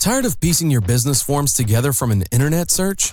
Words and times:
Tired 0.00 0.24
of 0.24 0.40
piecing 0.40 0.70
your 0.70 0.80
business 0.80 1.20
forms 1.20 1.52
together 1.52 1.92
from 1.92 2.10
an 2.10 2.24
internet 2.32 2.70
search? 2.70 3.12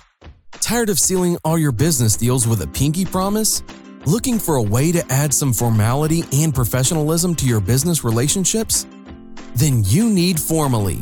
Tired 0.53 0.87
of 0.87 0.97
sealing 0.97 1.37
all 1.43 1.57
your 1.57 1.73
business 1.73 2.15
deals 2.15 2.47
with 2.47 2.61
a 2.61 2.67
pinky 2.67 3.03
promise? 3.03 3.61
Looking 4.05 4.39
for 4.39 4.55
a 4.55 4.61
way 4.61 4.93
to 4.93 5.03
add 5.11 5.33
some 5.33 5.51
formality 5.51 6.23
and 6.31 6.55
professionalism 6.55 7.35
to 7.35 7.45
your 7.45 7.59
business 7.59 8.05
relationships? 8.05 8.87
Then 9.53 9.83
you 9.83 10.09
need 10.09 10.39
Formally. 10.39 10.99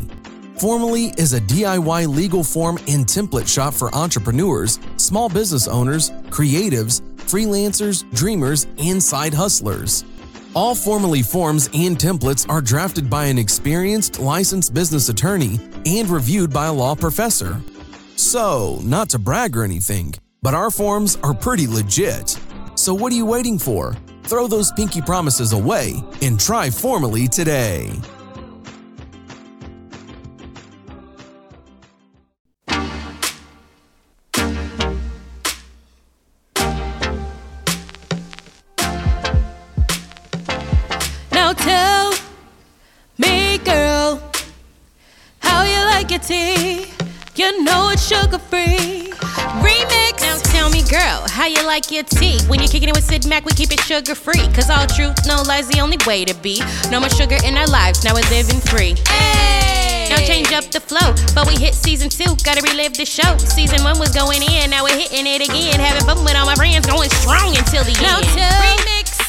Formally 0.57 1.13
is 1.19 1.33
a 1.33 1.41
DIY 1.41 2.07
legal 2.07 2.43
form 2.43 2.79
and 2.87 3.05
template 3.05 3.47
shop 3.47 3.75
for 3.75 3.93
entrepreneurs, 3.93 4.79
small 4.97 5.29
business 5.29 5.67
owners, 5.67 6.09
creatives, 6.31 7.01
freelancers, 7.29 8.11
dreamers, 8.15 8.65
and 8.79 9.01
side 9.03 9.35
hustlers. 9.35 10.03
All 10.55 10.73
Formally 10.73 11.21
forms 11.21 11.69
and 11.75 11.95
templates 11.95 12.49
are 12.49 12.61
drafted 12.61 13.07
by 13.07 13.25
an 13.25 13.37
experienced 13.37 14.19
licensed 14.19 14.73
business 14.73 15.09
attorney 15.09 15.59
and 15.85 16.09
reviewed 16.09 16.51
by 16.51 16.67
a 16.67 16.73
law 16.73 16.95
professor. 16.95 17.61
So, 18.15 18.79
not 18.83 19.09
to 19.09 19.19
brag 19.19 19.55
or 19.55 19.63
anything, 19.63 20.13
but 20.41 20.53
our 20.53 20.71
forms 20.71 21.17
are 21.23 21.33
pretty 21.33 21.67
legit. 21.67 22.39
So, 22.75 22.93
what 22.93 23.11
are 23.11 23.15
you 23.15 23.25
waiting 23.25 23.59
for? 23.59 23.95
Throw 24.23 24.47
those 24.47 24.71
pinky 24.71 25.01
promises 25.01 25.53
away 25.53 25.93
and 26.21 26.39
try 26.39 26.69
Formally 26.69 27.27
today. 27.27 27.91
You 47.45 47.61
know 47.61 47.89
it's 47.93 48.01
sugar 48.01 48.39
free. 48.39 49.13
Remix. 49.61 50.17
Now 50.25 50.37
tell 50.49 50.71
me, 50.71 50.81
girl, 50.89 51.29
how 51.29 51.45
you 51.45 51.61
like 51.63 51.91
your 51.91 52.01
tea. 52.01 52.41
When 52.47 52.59
you're 52.59 52.67
kicking 52.67 52.89
it 52.89 52.95
with 52.95 53.05
Syd 53.05 53.27
Mac, 53.27 53.45
we 53.45 53.51
keep 53.51 53.71
it 53.71 53.79
sugar 53.81 54.15
free. 54.15 54.49
Cause 54.49 54.71
all 54.71 54.87
truth, 54.87 55.13
no 55.27 55.43
lies, 55.45 55.67
the 55.67 55.79
only 55.79 55.99
way 56.07 56.25
to 56.25 56.33
be. 56.41 56.63
No 56.89 56.99
more 56.99 57.09
sugar 57.09 57.37
in 57.45 57.53
our 57.55 57.67
lives, 57.67 58.03
now 58.03 58.15
we're 58.15 58.27
living 58.33 58.57
free. 58.65 58.95
Hey! 59.13 60.09
Now 60.09 60.25
change 60.25 60.53
up 60.53 60.65
the 60.73 60.79
flow, 60.79 61.13
but 61.35 61.45
we 61.45 61.53
hit 61.53 61.75
season 61.75 62.09
two, 62.09 62.33
gotta 62.41 62.65
relive 62.65 62.97
the 62.97 63.05
show. 63.05 63.37
Season 63.37 63.83
one 63.83 63.99
was 63.99 64.09
going 64.09 64.41
in, 64.41 64.71
now 64.71 64.83
we're 64.83 64.97
hitting 64.97 65.27
it 65.29 65.45
again. 65.47 65.79
Having 65.79 66.09
fun 66.09 66.25
with 66.25 66.33
all 66.33 66.47
my 66.47 66.55
friends, 66.55 66.87
going 66.87 67.11
strong 67.21 67.53
until 67.53 67.83
the 67.85 67.93
Now 68.01 68.25
end. 68.25 68.33
tell 68.33 68.57
Remix. 68.57 69.21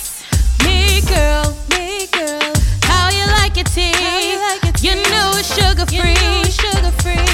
Me 0.65 1.05
girl, 1.05 1.53
me 1.69 2.09
girl, 2.17 2.49
how 2.89 3.13
you 3.13 3.29
like 3.45 3.61
your 3.61 3.69
tea? 3.77 3.93
you, 4.81 4.97
know 5.13 5.37
it's 5.37 5.53
sugar 5.53 5.85
free, 5.85 6.49
sugar 6.49 6.97
free. 7.05 7.26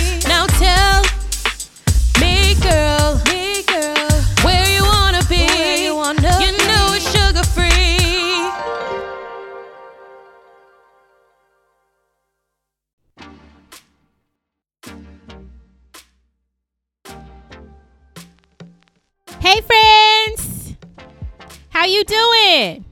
You 22.02 22.04
doing? 22.06 22.84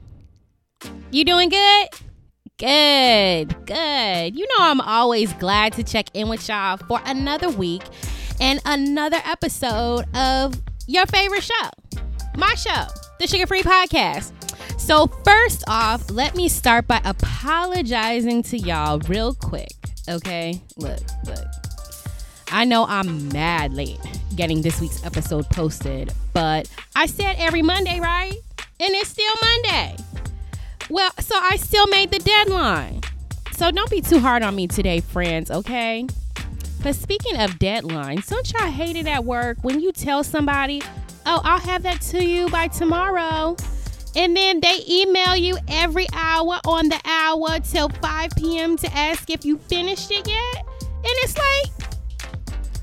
You 1.11 1.25
doing 1.25 1.49
good? 1.49 1.87
Good, 2.57 3.65
good. 3.65 4.35
You 4.37 4.47
know 4.47 4.57
I'm 4.59 4.79
always 4.79 5.33
glad 5.33 5.73
to 5.73 5.83
check 5.83 6.07
in 6.13 6.29
with 6.29 6.47
y'all 6.47 6.77
for 6.77 7.01
another 7.05 7.49
week 7.49 7.81
and 8.39 8.61
another 8.65 9.17
episode 9.25 10.05
of 10.15 10.55
your 10.87 11.05
favorite 11.07 11.43
show. 11.43 11.69
My 12.37 12.53
show, 12.55 12.85
the 13.19 13.27
Sugar 13.27 13.47
Free 13.47 13.63
Podcast. 13.63 14.31
So 14.79 15.07
first 15.25 15.65
off, 15.67 16.09
let 16.09 16.35
me 16.35 16.47
start 16.47 16.87
by 16.87 17.01
apologizing 17.03 18.43
to 18.43 18.57
y'all 18.57 18.99
real 19.09 19.33
quick. 19.33 19.73
Okay? 20.07 20.61
Look, 20.77 21.01
look. 21.25 21.45
I 22.49 22.63
know 22.63 22.85
I'm 22.87 23.27
mad 23.29 23.73
late 23.73 23.99
getting 24.35 24.61
this 24.61 24.79
week's 24.79 25.05
episode 25.05 25.49
posted, 25.49 26.13
but 26.31 26.69
I 26.95 27.07
said 27.07 27.35
every 27.39 27.61
Monday, 27.61 27.99
right? 27.99 28.35
And 28.81 28.95
it's 28.95 29.09
still 29.09 29.33
Monday. 29.43 29.95
Well, 30.89 31.11
so 31.19 31.35
I 31.39 31.55
still 31.57 31.85
made 31.85 32.09
the 32.09 32.17
deadline. 32.17 33.01
So 33.51 33.69
don't 33.69 33.91
be 33.91 34.01
too 34.01 34.17
hard 34.17 34.41
on 34.41 34.55
me 34.55 34.65
today, 34.65 35.01
friends, 35.01 35.51
okay? 35.51 36.07
But 36.81 36.95
speaking 36.95 37.39
of 37.39 37.51
deadlines, 37.59 38.27
don't 38.27 38.51
y'all 38.51 38.71
hate 38.71 38.95
it 38.95 39.05
at 39.05 39.23
work 39.23 39.59
when 39.61 39.81
you 39.81 39.91
tell 39.91 40.23
somebody, 40.23 40.81
oh, 41.27 41.41
I'll 41.43 41.59
have 41.59 41.83
that 41.83 42.01
to 42.01 42.25
you 42.25 42.49
by 42.49 42.69
tomorrow? 42.69 43.55
And 44.15 44.35
then 44.35 44.59
they 44.61 44.79
email 44.89 45.35
you 45.35 45.57
every 45.67 46.07
hour 46.13 46.59
on 46.65 46.89
the 46.89 46.99
hour 47.05 47.59
till 47.59 47.89
5 47.89 48.31
p.m. 48.35 48.77
to 48.77 48.91
ask 48.97 49.29
if 49.29 49.45
you 49.45 49.59
finished 49.59 50.09
it 50.09 50.27
yet? 50.27 50.65
And 50.81 51.13
it's 51.21 51.37
like, 51.37 51.91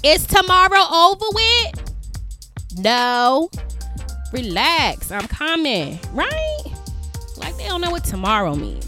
is 0.05 0.29
tomorrow 0.29 0.85
over 0.93 1.27
with? 1.35 1.95
No. 2.79 3.51
Relax. 4.33 5.11
I'm 5.11 5.27
coming. 5.29 5.99
Right? 6.13 6.63
Like 7.37 7.57
they 7.57 7.67
don't 7.67 7.81
know 7.81 7.91
what 7.91 8.05
tomorrow 8.05 8.55
means. 8.55 8.87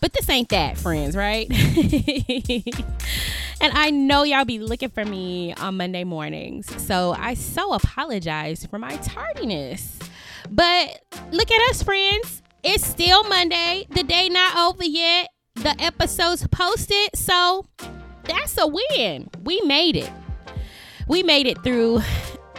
But 0.00 0.12
this 0.12 0.28
ain't 0.30 0.48
that, 0.50 0.78
friends, 0.78 1.16
right? 1.16 1.48
and 3.60 3.72
I 3.72 3.90
know 3.90 4.22
y'all 4.22 4.44
be 4.44 4.60
looking 4.60 4.90
for 4.90 5.04
me 5.04 5.54
on 5.54 5.76
Monday 5.76 6.04
mornings. 6.04 6.70
So 6.82 7.14
I 7.18 7.34
so 7.34 7.72
apologize 7.72 8.64
for 8.66 8.78
my 8.78 8.96
tardiness. 8.98 9.98
But 10.50 11.02
look 11.32 11.50
at 11.50 11.70
us, 11.70 11.82
friends. 11.82 12.42
It's 12.62 12.86
still 12.86 13.24
Monday. 13.24 13.86
The 13.90 14.02
day 14.02 14.28
not 14.28 14.56
over 14.56 14.84
yet. 14.84 15.28
The 15.56 15.74
episode's 15.80 16.46
posted. 16.48 17.10
So 17.14 17.66
that's 18.24 18.56
a 18.58 18.66
win. 18.66 19.30
We 19.42 19.60
made 19.62 19.96
it. 19.96 20.10
We 21.08 21.22
made 21.22 21.46
it 21.46 21.62
through 21.64 22.02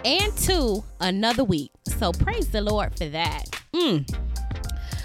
and 0.04 0.36
to 0.40 0.84
another 1.00 1.44
week. 1.44 1.72
So 2.00 2.14
praise 2.14 2.48
the 2.48 2.62
Lord 2.62 2.98
for 2.98 3.06
that. 3.10 3.44
Mm. 3.74 4.10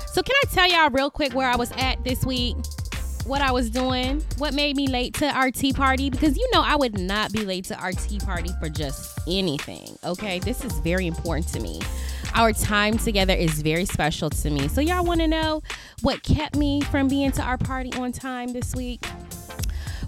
So 0.06 0.22
can 0.22 0.37
I 0.44 0.47
tell 0.53 0.71
y'all 0.71 0.91
real 0.91 1.10
quick 1.10 1.34
where 1.34 1.50
I 1.50 1.56
was 1.56 1.72
at 1.72 2.05
this 2.05 2.25
week? 2.25 2.56
What 3.27 3.43
I 3.43 3.50
was 3.50 3.69
doing? 3.69 4.22
What 4.38 4.55
made 4.55 4.77
me 4.77 4.87
late 4.87 5.15
to 5.15 5.27
our 5.27 5.50
tea 5.50 5.72
party? 5.72 6.09
Because 6.09 6.37
you 6.37 6.49
know 6.53 6.62
I 6.62 6.77
would 6.77 6.97
not 6.97 7.32
be 7.32 7.44
late 7.44 7.65
to 7.65 7.77
our 7.81 7.91
tea 7.91 8.21
party 8.21 8.50
for 8.60 8.69
just 8.69 9.19
anything. 9.27 9.99
Okay, 10.05 10.38
this 10.38 10.65
is 10.65 10.72
very 10.81 11.09
important 11.09 11.49
to 11.49 11.59
me. 11.59 11.81
Our 12.37 12.53
time 12.53 12.97
together 12.97 13.34
is 13.34 13.61
very 13.61 13.87
special 13.87 14.31
to 14.31 14.50
me. 14.50 14.69
So 14.69 14.81
y'all 14.81 15.05
want 15.05 15.21
to 15.21 15.26
know 15.26 15.65
what 16.03 16.22
kept 16.22 16.55
me 16.55 16.81
from 16.82 17.09
being 17.09 17.32
to 17.32 17.43
our 17.43 17.59
party 17.59 17.93
on 17.94 18.12
time 18.12 18.53
this 18.53 18.72
week? 18.72 19.05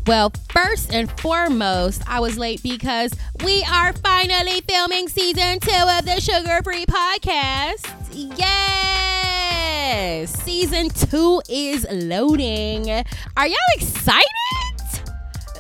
Well, 0.06 0.33
first 0.50 0.94
and 0.94 1.11
foremost, 1.21 2.00
I 2.06 2.21
was 2.21 2.39
late 2.39 2.62
because 2.62 3.11
we 3.44 3.65
are 3.65 3.93
finally 3.93 4.61
filming 4.61 5.09
season 5.09 5.59
two 5.59 5.72
of 5.72 6.05
the 6.05 6.21
Sugar 6.21 6.61
Free 6.62 6.87
Podcast. 6.87 7.93
Yes! 8.39 10.31
Season 10.44 10.91
two 10.91 11.43
is 11.49 11.84
loading. 11.91 12.89
Are 13.37 13.49
y'all 13.49 13.56
excited? 13.75 14.27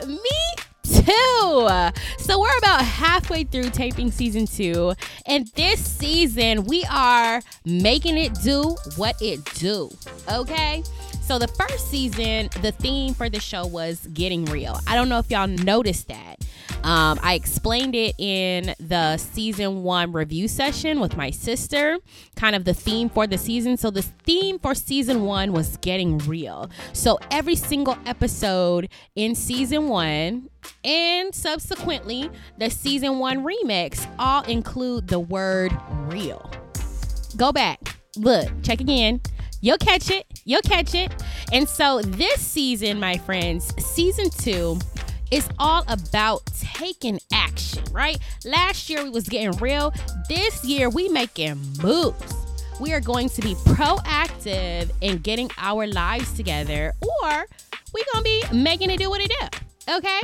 Me 0.06 0.20
too. 0.84 1.68
So 2.18 2.40
we're 2.40 2.58
about 2.58 2.84
halfway 2.84 3.42
through 3.42 3.70
taping 3.70 4.12
season 4.12 4.46
two, 4.46 4.94
and 5.26 5.48
this 5.56 5.84
season 5.84 6.62
we 6.66 6.84
are 6.88 7.42
making 7.64 8.16
it 8.16 8.32
do 8.44 8.76
what 8.94 9.20
it 9.20 9.44
do. 9.54 9.90
Okay. 10.30 10.84
So 11.26 11.40
the 11.40 11.48
first 11.48 11.88
season, 11.90 12.50
the 12.62 12.70
theme 12.70 13.12
for 13.12 13.28
the 13.28 13.40
show 13.40 13.66
was 13.66 14.06
getting 14.14 14.44
real. 14.44 14.78
I 14.86 14.94
don't 14.94 15.08
know 15.08 15.18
if 15.18 15.28
y'all 15.28 15.48
noticed 15.48 16.06
that. 16.06 16.36
Um, 16.84 17.18
I 17.20 17.34
explained 17.34 17.96
it 17.96 18.14
in 18.16 18.76
the 18.78 19.16
season 19.16 19.82
one 19.82 20.12
review 20.12 20.46
session 20.46 21.00
with 21.00 21.16
my 21.16 21.32
sister, 21.32 21.98
kind 22.36 22.54
of 22.54 22.64
the 22.64 22.74
theme 22.74 23.08
for 23.08 23.26
the 23.26 23.38
season. 23.38 23.76
So, 23.76 23.90
the 23.90 24.02
theme 24.02 24.60
for 24.60 24.72
season 24.72 25.24
one 25.24 25.52
was 25.52 25.78
getting 25.78 26.18
real. 26.18 26.70
So, 26.92 27.18
every 27.32 27.56
single 27.56 27.98
episode 28.06 28.88
in 29.16 29.34
season 29.34 29.88
one 29.88 30.48
and 30.84 31.34
subsequently 31.34 32.30
the 32.58 32.70
season 32.70 33.18
one 33.18 33.44
remix 33.44 34.08
all 34.20 34.44
include 34.44 35.08
the 35.08 35.18
word 35.18 35.76
real. 36.04 36.48
Go 37.36 37.50
back, 37.50 37.96
look, 38.16 38.48
check 38.62 38.80
again. 38.80 39.20
You'll 39.60 39.78
catch 39.78 40.10
it. 40.10 40.26
You'll 40.44 40.62
catch 40.62 40.94
it. 40.94 41.12
And 41.52 41.68
so, 41.68 42.00
this 42.02 42.40
season, 42.40 43.00
my 43.00 43.16
friends, 43.18 43.72
season 43.84 44.30
two 44.30 44.78
is 45.30 45.48
all 45.58 45.84
about 45.88 46.46
taking 46.60 47.18
action, 47.32 47.82
right? 47.90 48.18
Last 48.44 48.88
year 48.88 49.02
we 49.02 49.10
was 49.10 49.28
getting 49.28 49.52
real. 49.58 49.92
This 50.28 50.64
year 50.64 50.88
we 50.88 51.08
making 51.08 51.60
moves. 51.82 52.34
We 52.78 52.92
are 52.92 53.00
going 53.00 53.28
to 53.30 53.40
be 53.40 53.54
proactive 53.54 54.90
in 55.00 55.18
getting 55.18 55.50
our 55.58 55.86
lives 55.86 56.32
together, 56.34 56.92
or 57.22 57.46
we 57.94 58.04
gonna 58.12 58.22
be 58.22 58.42
making 58.52 58.90
it 58.90 58.98
do 58.98 59.08
what 59.08 59.20
it 59.20 59.32
do. 59.40 59.94
Okay? 59.96 60.20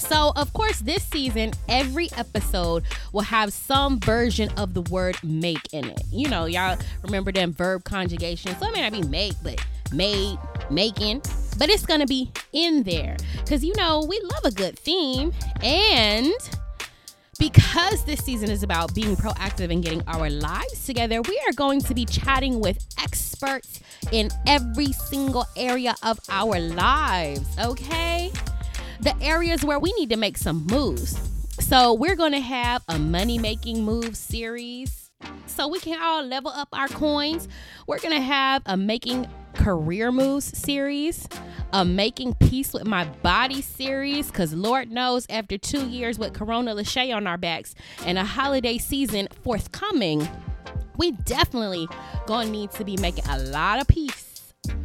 So, 0.00 0.32
of 0.36 0.52
course, 0.52 0.80
this 0.80 1.02
season, 1.02 1.52
every 1.68 2.08
episode 2.16 2.84
will 3.12 3.22
have 3.22 3.52
some 3.52 4.00
version 4.00 4.50
of 4.56 4.74
the 4.74 4.82
word 4.82 5.16
make 5.22 5.72
in 5.72 5.84
it. 5.86 6.02
You 6.10 6.28
know, 6.28 6.46
y'all 6.46 6.78
remember 7.02 7.32
them 7.32 7.52
verb 7.52 7.84
conjugations. 7.84 8.56
So 8.58 8.68
it 8.68 8.72
may 8.72 8.82
not 8.82 8.92
be 8.92 9.02
make, 9.02 9.34
but 9.42 9.64
made, 9.92 10.38
making, 10.70 11.22
but 11.58 11.68
it's 11.68 11.86
gonna 11.86 12.06
be 12.06 12.30
in 12.52 12.82
there. 12.82 13.16
Cause 13.48 13.64
you 13.64 13.74
know, 13.76 14.04
we 14.08 14.20
love 14.22 14.44
a 14.44 14.50
good 14.50 14.78
theme. 14.78 15.32
And 15.62 16.32
because 17.38 18.04
this 18.04 18.20
season 18.20 18.50
is 18.50 18.62
about 18.62 18.94
being 18.94 19.16
proactive 19.16 19.72
and 19.72 19.82
getting 19.82 20.02
our 20.06 20.28
lives 20.28 20.84
together, 20.84 21.22
we 21.22 21.42
are 21.48 21.52
going 21.54 21.80
to 21.80 21.94
be 21.94 22.04
chatting 22.04 22.60
with 22.60 22.84
experts 23.02 23.80
in 24.12 24.28
every 24.46 24.92
single 24.92 25.46
area 25.56 25.94
of 26.02 26.20
our 26.28 26.60
lives, 26.60 27.48
okay? 27.58 28.30
The 29.00 29.14
areas 29.22 29.64
where 29.64 29.78
we 29.78 29.92
need 29.94 30.10
to 30.10 30.16
make 30.16 30.36
some 30.36 30.66
moves. 30.66 31.18
So, 31.58 31.94
we're 31.94 32.16
going 32.16 32.32
to 32.32 32.40
have 32.40 32.82
a 32.88 32.98
money 32.98 33.38
making 33.38 33.84
move 33.84 34.16
series 34.16 35.10
so 35.46 35.68
we 35.68 35.78
can 35.80 36.00
all 36.02 36.24
level 36.24 36.50
up 36.50 36.68
our 36.72 36.88
coins. 36.88 37.48
We're 37.86 37.98
going 37.98 38.14
to 38.14 38.20
have 38.20 38.62
a 38.66 38.76
making 38.76 39.28
career 39.54 40.10
moves 40.10 40.56
series, 40.56 41.28
a 41.72 41.84
making 41.84 42.34
peace 42.34 42.72
with 42.72 42.86
my 42.86 43.04
body 43.04 43.62
series, 43.62 44.28
because 44.28 44.54
Lord 44.54 44.90
knows 44.90 45.26
after 45.28 45.58
two 45.58 45.86
years 45.88 46.18
with 46.18 46.32
Corona 46.32 46.74
Lachey 46.74 47.14
on 47.14 47.26
our 47.26 47.36
backs 47.36 47.74
and 48.06 48.16
a 48.18 48.24
holiday 48.24 48.78
season 48.78 49.28
forthcoming, 49.42 50.26
we 50.96 51.12
definitely 51.12 51.88
gonna 52.26 52.50
need 52.50 52.70
to 52.72 52.84
be 52.84 52.96
making 52.98 53.26
a 53.28 53.38
lot 53.38 53.80
of 53.80 53.88
peace 53.88 54.29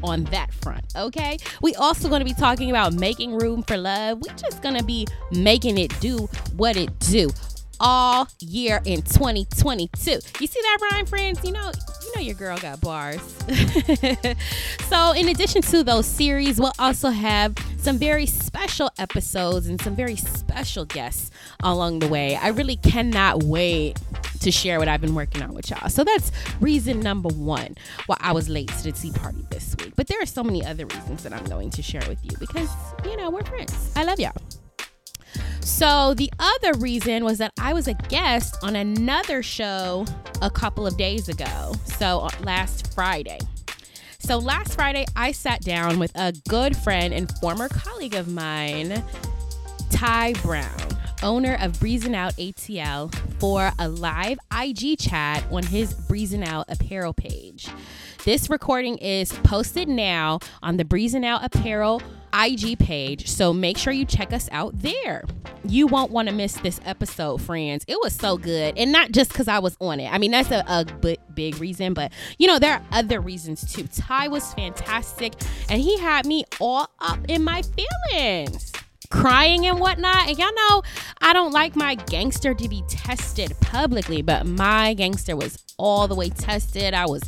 on 0.03 0.23
that 0.25 0.53
front 0.53 0.85
okay? 0.95 1.37
We 1.61 1.75
also 1.75 2.09
going 2.09 2.19
to 2.19 2.25
be 2.25 2.33
talking 2.33 2.69
about 2.69 2.93
making 2.93 3.37
room 3.37 3.63
for 3.63 3.77
love. 3.77 4.19
We 4.21 4.29
just 4.35 4.61
going 4.61 4.77
to 4.77 4.83
be 4.83 5.07
making 5.31 5.77
it 5.77 5.97
do 5.99 6.29
what 6.55 6.77
it 6.77 6.97
do 6.99 7.29
all 7.79 8.27
year 8.39 8.81
in 8.85 9.01
2022 9.01 10.11
you 10.39 10.47
see 10.47 10.59
that 10.61 10.77
rhyme 10.91 11.05
friends 11.05 11.43
you 11.43 11.51
know 11.51 11.71
you 12.05 12.11
know 12.15 12.21
your 12.21 12.35
girl 12.35 12.57
got 12.57 12.79
bars. 12.81 13.21
so, 14.87 15.11
in 15.11 15.29
addition 15.29 15.61
to 15.63 15.83
those 15.83 16.05
series, 16.05 16.59
we'll 16.59 16.73
also 16.79 17.09
have 17.09 17.55
some 17.77 17.97
very 17.97 18.25
special 18.25 18.89
episodes 18.97 19.67
and 19.67 19.81
some 19.81 19.95
very 19.95 20.15
special 20.15 20.85
guests 20.85 21.31
along 21.63 21.99
the 21.99 22.07
way. 22.07 22.35
I 22.35 22.49
really 22.49 22.77
cannot 22.77 23.43
wait 23.43 23.99
to 24.41 24.51
share 24.51 24.79
what 24.79 24.87
I've 24.87 25.01
been 25.01 25.15
working 25.15 25.41
on 25.41 25.53
with 25.53 25.69
y'all. 25.69 25.89
So, 25.89 26.03
that's 26.03 26.31
reason 26.59 26.99
number 26.99 27.29
one 27.29 27.75
why 28.05 28.17
I 28.19 28.31
was 28.31 28.49
late 28.49 28.69
to 28.69 28.83
the 28.83 28.91
tea 28.91 29.11
party 29.11 29.45
this 29.49 29.75
week. 29.79 29.93
But 29.95 30.07
there 30.07 30.21
are 30.21 30.27
so 30.27 30.43
many 30.43 30.65
other 30.65 30.85
reasons 30.85 31.23
that 31.23 31.33
I'm 31.33 31.45
going 31.45 31.69
to 31.71 31.81
share 31.81 32.03
with 32.07 32.23
you 32.23 32.37
because, 32.39 32.69
you 33.03 33.17
know, 33.17 33.29
we're 33.29 33.43
friends. 33.43 33.91
I 33.95 34.03
love 34.03 34.19
y'all. 34.19 34.33
So, 35.65 36.13
the 36.13 36.31
other 36.37 36.77
reason 36.77 37.23
was 37.23 37.39
that 37.39 37.51
I 37.59 37.73
was 37.73 37.87
a 37.87 37.95
guest 37.95 38.55
on 38.61 38.75
another 38.75 39.41
show 39.41 40.05
a 40.43 40.49
couple 40.51 40.85
of 40.85 40.95
days 40.95 41.27
ago. 41.27 41.73
So, 41.97 42.19
uh, 42.19 42.29
last 42.41 42.93
Friday. 42.93 43.39
So, 44.19 44.37
last 44.37 44.75
Friday, 44.75 45.05
I 45.15 45.31
sat 45.31 45.61
down 45.61 45.97
with 45.97 46.11
a 46.13 46.33
good 46.47 46.77
friend 46.77 47.15
and 47.15 47.31
former 47.39 47.67
colleague 47.67 48.13
of 48.13 48.27
mine, 48.27 49.03
Ty 49.89 50.33
Brown, 50.43 50.87
owner 51.23 51.57
of 51.59 51.79
Breezing 51.79 52.15
Out 52.15 52.35
ATL, 52.35 53.11
for 53.39 53.71
a 53.79 53.89
live 53.89 54.37
IG 54.55 54.99
chat 54.99 55.43
on 55.51 55.63
his 55.63 55.95
Breezing 55.95 56.43
Out 56.43 56.65
apparel 56.69 57.15
page. 57.15 57.67
This 58.23 58.51
recording 58.51 58.99
is 58.99 59.31
posted 59.31 59.87
now 59.87 60.39
on 60.61 60.77
the 60.77 60.85
Breezing 60.85 61.25
Out 61.25 61.43
Apparel 61.43 62.03
IG 62.35 62.77
page. 62.79 63.29
So 63.29 63.53
make 63.53 63.77
sure 63.77 63.93
you 63.93 64.05
check 64.05 64.33
us 64.33 64.49
out 64.51 64.77
there. 64.79 65.23
You 65.67 65.87
won't 65.87 66.11
want 66.11 66.27
to 66.29 66.35
miss 66.35 66.53
this 66.53 66.79
episode, 66.85 67.41
friends. 67.41 67.85
It 67.87 67.97
was 68.01 68.13
so 68.13 68.37
good. 68.37 68.77
And 68.77 68.91
not 68.91 69.11
just 69.11 69.31
because 69.31 69.47
I 69.47 69.59
was 69.59 69.77
on 69.79 69.99
it. 69.99 70.11
I 70.11 70.17
mean, 70.17 70.31
that's 70.31 70.51
a, 70.51 70.63
a 70.67 70.85
b- 70.85 71.17
big 71.33 71.59
reason, 71.59 71.93
but 71.93 72.11
you 72.37 72.47
know, 72.47 72.59
there 72.59 72.73
are 72.73 72.83
other 72.91 73.19
reasons 73.19 73.71
too. 73.73 73.87
Ty 73.87 74.27
was 74.27 74.53
fantastic 74.53 75.33
and 75.69 75.81
he 75.81 75.97
had 75.97 76.25
me 76.25 76.43
all 76.59 76.89
up 76.99 77.19
in 77.27 77.43
my 77.43 77.61
feelings 78.11 78.71
crying 79.09 79.65
and 79.65 79.79
whatnot. 79.79 80.27
And 80.27 80.37
y'all 80.37 80.53
know 80.53 80.81
I 81.21 81.33
don't 81.33 81.51
like 81.51 81.75
my 81.75 81.95
gangster 81.95 82.53
to 82.53 82.69
be 82.69 82.83
tested 82.89 83.53
publicly, 83.61 84.21
but 84.21 84.45
my 84.45 84.93
gangster 84.93 85.35
was 85.35 85.63
all 85.77 86.07
the 86.07 86.15
way 86.15 86.29
tested. 86.29 86.93
I 86.93 87.05
was 87.05 87.21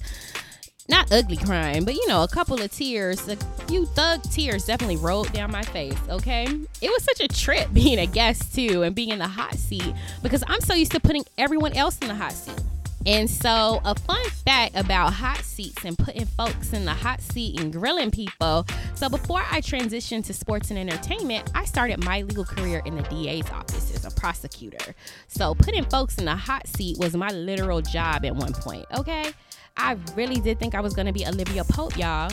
not 0.89 1.12
ugly 1.12 1.38
crying, 1.38 1.84
but 1.84 1.94
you 1.95 2.07
know, 2.07 2.24
a 2.24 2.28
couple 2.28 2.62
of 2.62 2.72
tears, 2.72 3.28
a 3.28 3.36
few 3.68 3.86
thug 3.88 4.24
tears 4.24 4.66
definitely 4.66 4.98
rolled 4.98 5.31
down 5.34 5.51
my 5.51 5.63
face, 5.63 5.98
okay? 6.10 6.45
It 6.81 6.89
was 6.89 7.04
such 7.04 7.22
a 7.22 7.28
trip 7.28 7.68
being 7.74 8.00
a 8.00 8.06
guest 8.06 8.56
too 8.56 8.84
and 8.84 8.95
being 8.95 9.10
in 9.10 9.19
the 9.19 9.28
hot 9.28 9.56
seat 9.56 9.94
because 10.24 10.44
I'm 10.48 10.62
so 10.62 10.74
used 10.74 10.92
to 10.94 11.00
putting 11.00 11.25
everyone 11.38 11.74
else 11.74 11.98
in 12.00 12.07
the 12.07 12.16
hot 12.16 12.34
seat. 12.34 12.62
And 13.06 13.30
so, 13.30 13.80
a 13.86 13.95
fun 13.95 14.25
fact 14.45 14.75
about 14.75 15.13
hot 15.13 15.38
seats 15.38 15.86
and 15.86 15.98
putting 15.98 16.25
folks 16.25 16.74
in 16.74 16.84
the 16.84 16.94
hot 16.94 17.22
seat 17.22 17.57
and 17.57 17.72
grilling 17.72 18.12
people. 18.12 18.66
So, 18.95 19.07
before 19.07 19.42
I 19.50 19.62
transitioned 19.62 20.25
to 20.25 20.34
sports 20.34 20.72
and 20.72 20.78
entertainment, 20.78 21.50
I 21.56 21.63
started 21.63 22.04
my 22.04 22.24
legal 22.24 22.44
career 22.44 22.81
in 22.86 22.98
the 22.98 23.04
DA's 23.04 23.50
office 23.50 23.95
as 23.95 24.04
a 24.04 24.12
prosecutor. 24.19 24.94
So, 25.30 25.56
putting 25.56 25.86
folks 25.86 26.18
in 26.18 26.25
the 26.25 26.36
hot 26.36 26.68
seat 26.68 26.98
was 26.98 27.16
my 27.16 27.30
literal 27.30 27.81
job 27.81 28.25
at 28.25 28.36
one 28.36 28.51
point, 28.51 28.86
okay? 28.98 29.31
I 29.77 29.97
really 30.15 30.39
did 30.39 30.59
think 30.59 30.75
I 30.75 30.81
was 30.81 30.94
gonna 30.94 31.13
be 31.13 31.25
Olivia 31.25 31.63
Pope, 31.63 31.97
y'all. 31.97 32.31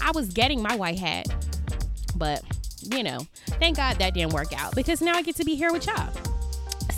I 0.00 0.10
was 0.12 0.28
getting 0.28 0.62
my 0.62 0.76
white 0.76 0.98
hat, 0.98 1.26
but 2.16 2.42
you 2.82 3.02
know, 3.02 3.26
thank 3.60 3.76
God 3.76 3.98
that 3.98 4.14
didn't 4.14 4.32
work 4.32 4.52
out 4.58 4.74
because 4.74 5.00
now 5.02 5.14
I 5.14 5.22
get 5.22 5.36
to 5.36 5.44
be 5.44 5.54
here 5.54 5.72
with 5.72 5.86
y'all. 5.86 6.12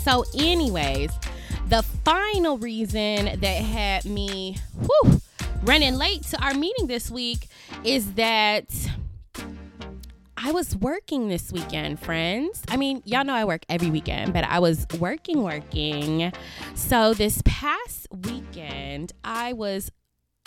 So, 0.03 0.23
anyways, 0.35 1.11
the 1.67 1.83
final 2.05 2.57
reason 2.57 3.39
that 3.39 3.45
had 3.45 4.05
me 4.05 4.57
whew, 4.79 5.21
running 5.63 5.95
late 5.95 6.23
to 6.23 6.43
our 6.43 6.53
meeting 6.53 6.87
this 6.87 7.09
week 7.09 7.47
is 7.83 8.13
that 8.13 8.65
I 10.43 10.51
was 10.51 10.75
working 10.75 11.27
this 11.27 11.51
weekend, 11.51 11.99
friends. 11.99 12.63
I 12.67 12.75
mean, 12.75 13.03
y'all 13.05 13.23
know 13.23 13.35
I 13.35 13.45
work 13.45 13.63
every 13.69 13.91
weekend, 13.91 14.33
but 14.33 14.43
I 14.43 14.57
was 14.57 14.87
working, 14.99 15.43
working. 15.43 16.33
So 16.73 17.13
this 17.13 17.43
past 17.45 18.07
weekend, 18.25 19.13
I 19.23 19.53
was 19.53 19.91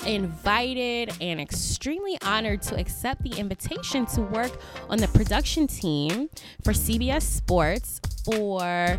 invited 0.05 1.13
and 1.21 1.41
extremely 1.41 2.19
honored 2.23 2.61
to 2.63 2.77
accept 2.77 3.23
the 3.23 3.39
invitation 3.39 4.05
to 4.07 4.23
work 4.23 4.51
on 4.89 4.99
the 4.99 5.07
production 5.09 5.69
team 5.69 6.29
for 6.65 6.73
CBS 6.73 7.23
Sports 7.23 8.01
for 8.25 8.99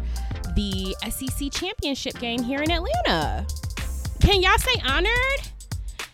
the 0.56 0.96
SEC 1.10 1.52
championship 1.52 2.18
game 2.20 2.42
here 2.42 2.62
in 2.62 2.72
Atlanta. 2.72 3.46
Can 4.22 4.42
y'all 4.42 4.58
say 4.60 4.82
honored? 4.88 5.42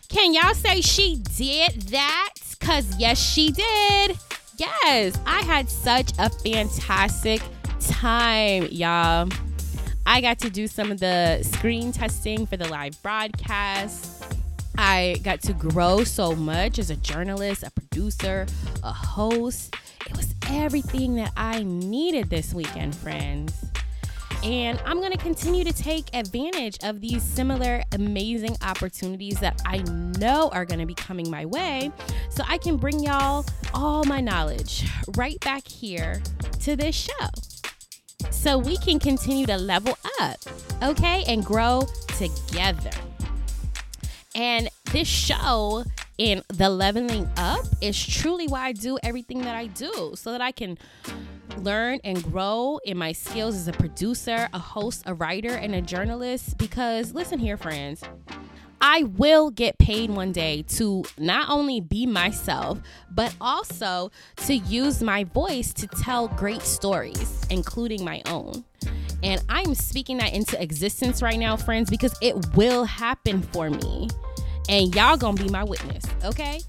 Can 0.08 0.34
y'all 0.34 0.54
say 0.54 0.80
she 0.80 1.22
did 1.36 1.82
that? 1.82 2.34
Because 2.58 2.98
yes, 2.98 3.20
she 3.20 3.52
did. 3.52 4.18
Yes, 4.62 5.18
I 5.26 5.42
had 5.42 5.68
such 5.68 6.12
a 6.20 6.30
fantastic 6.30 7.42
time, 7.80 8.68
y'all. 8.70 9.28
I 10.06 10.20
got 10.20 10.38
to 10.38 10.50
do 10.50 10.68
some 10.68 10.92
of 10.92 11.00
the 11.00 11.42
screen 11.42 11.90
testing 11.90 12.46
for 12.46 12.56
the 12.56 12.68
live 12.68 13.02
broadcast. 13.02 14.24
I 14.78 15.16
got 15.24 15.42
to 15.42 15.52
grow 15.52 16.04
so 16.04 16.36
much 16.36 16.78
as 16.78 16.90
a 16.90 16.96
journalist, 16.96 17.64
a 17.64 17.72
producer, 17.72 18.46
a 18.84 18.92
host. 18.92 19.74
It 20.06 20.16
was 20.16 20.32
everything 20.48 21.16
that 21.16 21.32
I 21.36 21.64
needed 21.64 22.30
this 22.30 22.54
weekend, 22.54 22.94
friends. 22.94 23.64
And 24.42 24.80
I'm 24.84 24.98
going 24.98 25.12
to 25.12 25.18
continue 25.18 25.62
to 25.62 25.72
take 25.72 26.06
advantage 26.14 26.76
of 26.82 27.00
these 27.00 27.22
similar 27.22 27.82
amazing 27.92 28.56
opportunities 28.62 29.38
that 29.38 29.60
I 29.64 29.78
know 30.18 30.50
are 30.52 30.64
going 30.64 30.80
to 30.80 30.86
be 30.86 30.94
coming 30.94 31.30
my 31.30 31.46
way 31.46 31.92
so 32.28 32.42
I 32.48 32.58
can 32.58 32.76
bring 32.76 33.00
y'all 33.00 33.46
all 33.72 34.04
my 34.04 34.20
knowledge 34.20 34.88
right 35.16 35.38
back 35.40 35.68
here 35.68 36.20
to 36.60 36.74
this 36.74 36.94
show. 36.94 37.28
So 38.30 38.58
we 38.58 38.76
can 38.78 38.98
continue 38.98 39.46
to 39.46 39.56
level 39.56 39.96
up, 40.20 40.38
okay, 40.82 41.22
and 41.28 41.44
grow 41.44 41.86
together. 42.18 42.90
And 44.34 44.68
this 44.92 45.06
show 45.06 45.84
in 46.22 46.40
the 46.50 46.70
leveling 46.70 47.28
up 47.36 47.64
is 47.80 48.00
truly 48.00 48.46
why 48.46 48.66
I 48.66 48.72
do 48.72 48.96
everything 49.02 49.40
that 49.40 49.56
I 49.56 49.66
do 49.66 50.12
so 50.14 50.30
that 50.30 50.40
I 50.40 50.52
can 50.52 50.78
learn 51.56 51.98
and 52.04 52.22
grow 52.22 52.78
in 52.84 52.96
my 52.96 53.10
skills 53.10 53.56
as 53.56 53.66
a 53.66 53.72
producer, 53.72 54.48
a 54.54 54.58
host, 54.60 55.02
a 55.06 55.14
writer, 55.14 55.50
and 55.50 55.74
a 55.74 55.82
journalist. 55.82 56.58
Because 56.58 57.12
listen 57.12 57.40
here, 57.40 57.56
friends. 57.56 58.04
I 58.80 59.02
will 59.02 59.50
get 59.50 59.78
paid 59.78 60.10
one 60.10 60.30
day 60.30 60.62
to 60.76 61.02
not 61.18 61.50
only 61.50 61.80
be 61.80 62.06
myself, 62.06 62.78
but 63.10 63.34
also 63.40 64.12
to 64.46 64.54
use 64.54 65.02
my 65.02 65.24
voice 65.24 65.72
to 65.72 65.88
tell 65.88 66.28
great 66.28 66.62
stories, 66.62 67.42
including 67.50 68.04
my 68.04 68.22
own. 68.26 68.64
And 69.24 69.42
I'm 69.48 69.74
speaking 69.74 70.18
that 70.18 70.32
into 70.32 70.60
existence 70.62 71.20
right 71.20 71.38
now, 71.38 71.56
friends, 71.56 71.90
because 71.90 72.14
it 72.22 72.54
will 72.54 72.84
happen 72.84 73.42
for 73.42 73.70
me. 73.70 74.08
And 74.68 74.94
y'all 74.94 75.16
gonna 75.16 75.42
be 75.42 75.48
my 75.48 75.64
witness, 75.64 76.04
okay? 76.24 76.60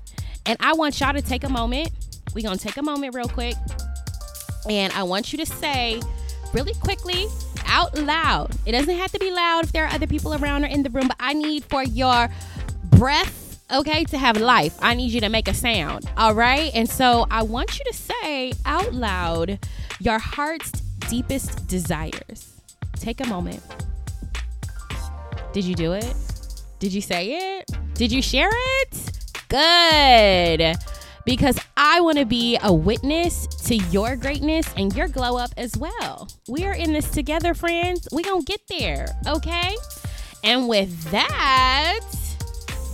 And 0.46 0.58
I 0.60 0.74
want 0.74 1.00
y'all 1.00 1.14
to 1.14 1.22
take 1.22 1.44
a 1.44 1.50
moment. 1.50 1.90
we 2.34 2.42
gonna 2.42 2.58
take 2.58 2.78
a 2.78 2.82
moment 2.84 3.14
real 3.16 3.28
quick 3.28 3.56
And 4.70 4.92
I 4.94 5.04
want 5.04 5.32
you 5.32 5.38
to 5.40 5.46
say 5.46 6.02
really 6.54 6.74
quickly 6.76 7.28
out 7.66 7.98
loud. 7.98 8.52
It 8.66 8.72
doesn't 8.74 8.96
have 8.96 9.12
to 9.12 9.20
be 9.20 9.32
loud 9.32 9.66
if 9.66 9.72
there 9.72 9.86
are 9.86 9.94
other 9.94 10.08
people 10.08 10.34
around 10.34 10.64
or 10.64 10.68
in 10.68 10.84
the 10.84 10.90
room, 10.90 11.08
but 11.08 11.18
I 11.20 11.34
need 11.34 11.64
for 11.66 11.84
your 11.84 12.30
breath, 12.86 13.60
okay, 13.74 14.04
to 14.06 14.18
have 14.18 14.38
life. 14.38 14.78
I 14.82 14.94
need 14.94 15.12
you 15.12 15.22
to 15.22 15.30
make 15.30 15.48
a 15.48 15.54
sound, 15.54 16.10
all 16.16 16.34
right? 16.34 16.72
And 16.74 16.88
so 16.88 17.26
I 17.32 17.44
want 17.44 17.80
you 17.80 17.86
to 17.86 17.94
say 17.94 18.54
out 18.66 18.94
loud 18.94 19.60
your 20.00 20.20
heart's 20.20 20.72
deepest 21.10 21.68
desires. 21.68 22.54
Take 22.98 23.22
a 23.22 23.28
moment. 23.28 23.62
Did 25.52 25.66
you 25.66 25.76
do 25.76 25.94
it? 25.94 26.16
Did 26.84 26.92
you 26.92 27.00
say 27.00 27.60
it? 27.60 27.72
Did 27.94 28.12
you 28.12 28.22
share 28.22 28.50
it? 28.52 29.12
Good. 29.48 30.76
Because 31.26 31.58
I 31.78 32.02
want 32.02 32.18
to 32.18 32.26
be 32.26 32.60
a 32.62 32.74
witness 32.74 33.48
to 33.68 33.78
your 33.78 34.18
greatness 34.18 34.68
and 34.76 34.94
your 34.94 35.08
glow 35.08 35.38
up 35.38 35.52
as 35.56 35.78
well. 35.78 36.28
We 36.50 36.66
are 36.66 36.74
in 36.74 36.92
this 36.92 37.10
together, 37.10 37.54
friends. 37.54 38.06
we 38.12 38.22
going 38.22 38.44
to 38.44 38.46
get 38.46 38.60
there, 38.68 39.06
okay? 39.26 39.78
And 40.44 40.68
with 40.68 41.10
that, 41.12 42.02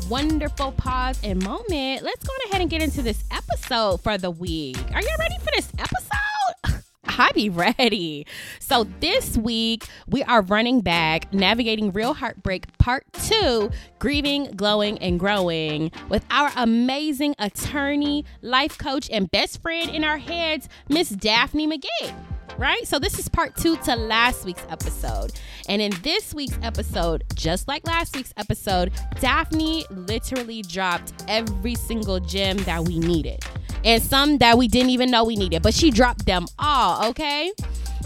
wonderful 0.08 0.72
pause 0.74 1.20
and 1.24 1.44
moment, 1.44 2.04
let's 2.04 2.24
go 2.24 2.34
ahead 2.46 2.62
and 2.62 2.70
get 2.70 2.84
into 2.84 3.02
this 3.02 3.24
episode 3.32 4.02
for 4.02 4.20
the 4.20 4.30
week. 4.30 4.78
Are 4.94 5.02
you 5.02 5.16
ready 5.18 5.38
for 5.40 5.50
this 5.56 5.72
episode? 5.80 6.79
I 7.18 7.32
be 7.34 7.50
ready. 7.50 8.26
So 8.60 8.86
this 9.00 9.36
week 9.38 9.86
we 10.08 10.24
are 10.24 10.42
running 10.42 10.82
back 10.82 11.34
navigating 11.34 11.92
real 11.92 12.14
heartbreak 12.14 12.78
part 12.78 13.06
2, 13.14 13.72
grieving, 13.98 14.52
glowing 14.56 15.00
and 15.00 15.20
growing 15.20 15.92
with 16.10 16.24
our 16.30 16.52
amazing 16.56 17.36
attorney, 17.40 18.26
life 18.42 18.78
coach 18.78 19.10
and 19.12 19.30
best 19.32 19.62
friend 19.62 19.90
in 19.90 20.04
our 20.04 20.18
heads, 20.18 20.70
Miss 20.88 21.10
Daphne 21.10 21.68
McGee 21.68 22.14
right? 22.58 22.86
So 22.86 23.00
this 23.00 23.18
is 23.18 23.30
part 23.30 23.56
two 23.56 23.78
to 23.78 23.96
last 23.96 24.44
week's 24.44 24.66
episode. 24.70 25.32
And 25.70 25.84
in 25.84 25.94
this 26.02 26.34
week's 26.34 26.58
episode, 26.64 27.24
just 27.36 27.68
like 27.68 27.86
last 27.86 28.16
week's 28.16 28.34
episode, 28.38 28.92
Daphne 29.22 29.86
literally 29.92 30.64
dropped 30.64 31.14
every 31.28 31.76
single 31.76 32.20
gem 32.20 32.58
that 32.58 32.84
we 32.86 32.98
needed 32.98 33.40
and 33.86 34.02
some 34.02 34.40
that 34.40 34.58
we 34.58 34.68
didn't 34.68 34.90
even 34.90 35.12
know 35.12 35.24
we 35.24 35.36
needed, 35.36 35.62
but 35.62 35.76
she 35.76 35.92
dropped 35.92 36.26
them 36.26 36.48
all, 36.58 37.08
okay? 37.10 37.52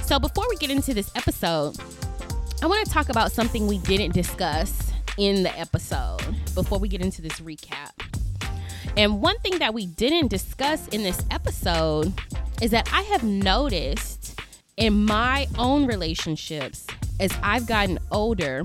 So 0.01 0.20
before 0.20 0.46
we 0.50 0.58
get 0.58 0.72
into 0.72 0.93
this 0.93 1.10
episode, 1.15 1.77
I 2.62 2.67
want 2.67 2.86
to 2.86 2.91
talk 2.91 3.08
about 3.08 3.32
something 3.32 3.65
we 3.65 3.77
didn't 3.79 4.13
discuss 4.13 4.91
in 5.17 5.43
the 5.43 5.58
episode 5.58 6.22
before 6.53 6.79
we 6.79 6.89
get 6.89 7.01
into 7.01 7.22
this 7.22 7.39
recap. 7.39 7.91
And 8.98 9.22
one 9.22 9.39
thing 9.39 9.60
that 9.60 9.74
we 9.74 9.86
didn't 9.86 10.27
discuss 10.27 10.89
in 10.89 11.01
this 11.01 11.24
episode 11.32 12.13
is 12.62 12.72
that 12.72 12.89
I 12.93 13.01
have 13.03 13.24
noticed 13.24 14.39
in 14.77 15.05
my 15.05 15.48
own 15.58 15.86
relationships 15.86 16.88
as 17.20 17.32
I've 17.41 17.67
gotten 17.67 18.00
older, 18.12 18.63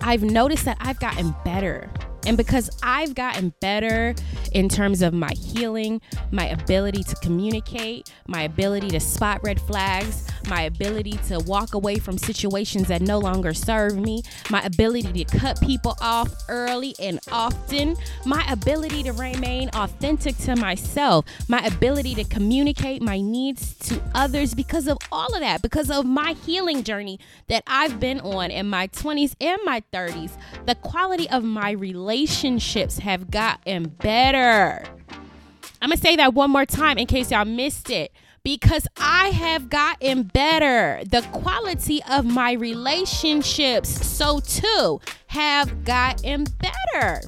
I've 0.00 0.22
noticed 0.22 0.64
that 0.64 0.76
I've 0.80 1.00
gotten 1.00 1.34
better. 1.44 1.90
And 2.26 2.36
because 2.36 2.70
I've 2.82 3.14
gotten 3.14 3.52
better 3.60 4.14
in 4.56 4.70
terms 4.70 5.02
of 5.02 5.12
my 5.12 5.32
healing, 5.34 6.00
my 6.30 6.46
ability 6.46 7.02
to 7.02 7.14
communicate, 7.16 8.10
my 8.26 8.44
ability 8.44 8.88
to 8.88 8.98
spot 8.98 9.38
red 9.42 9.60
flags, 9.60 10.26
my 10.48 10.62
ability 10.62 11.12
to 11.28 11.38
walk 11.40 11.74
away 11.74 11.96
from 11.98 12.16
situations 12.16 12.88
that 12.88 13.02
no 13.02 13.18
longer 13.18 13.52
serve 13.52 13.98
me, 13.98 14.22
my 14.48 14.62
ability 14.62 15.24
to 15.24 15.38
cut 15.38 15.60
people 15.60 15.94
off 16.00 16.30
early 16.48 16.94
and 16.98 17.20
often, 17.30 17.98
my 18.24 18.42
ability 18.50 19.02
to 19.02 19.12
remain 19.12 19.68
authentic 19.74 20.34
to 20.38 20.56
myself, 20.56 21.26
my 21.48 21.60
ability 21.66 22.14
to 22.14 22.24
communicate 22.24 23.02
my 23.02 23.20
needs 23.20 23.74
to 23.74 24.00
others 24.14 24.54
because 24.54 24.88
of 24.88 24.96
all 25.12 25.34
of 25.34 25.40
that, 25.40 25.60
because 25.60 25.90
of 25.90 26.06
my 26.06 26.32
healing 26.46 26.82
journey 26.82 27.20
that 27.48 27.62
I've 27.66 28.00
been 28.00 28.20
on 28.20 28.50
in 28.50 28.70
my 28.70 28.88
20s 28.88 29.34
and 29.38 29.60
my 29.66 29.82
30s, 29.92 30.30
the 30.64 30.76
quality 30.76 31.28
of 31.28 31.44
my 31.44 31.72
relationships 31.72 33.00
have 33.00 33.30
gotten 33.30 33.88
better. 33.88 34.45
I'm 34.46 35.90
going 35.90 35.96
to 35.96 35.98
say 35.98 36.16
that 36.16 36.34
one 36.34 36.50
more 36.50 36.66
time 36.66 36.98
in 36.98 37.06
case 37.06 37.30
y'all 37.30 37.44
missed 37.44 37.90
it. 37.90 38.12
Because 38.42 38.86
I 38.96 39.30
have 39.30 39.68
gotten 39.68 40.22
better. 40.22 41.02
The 41.04 41.22
quality 41.32 42.00
of 42.08 42.24
my 42.24 42.52
relationships, 42.52 43.88
so 43.88 44.38
too, 44.38 45.00
have 45.26 45.84
gotten 45.84 46.46
better. 46.60 47.22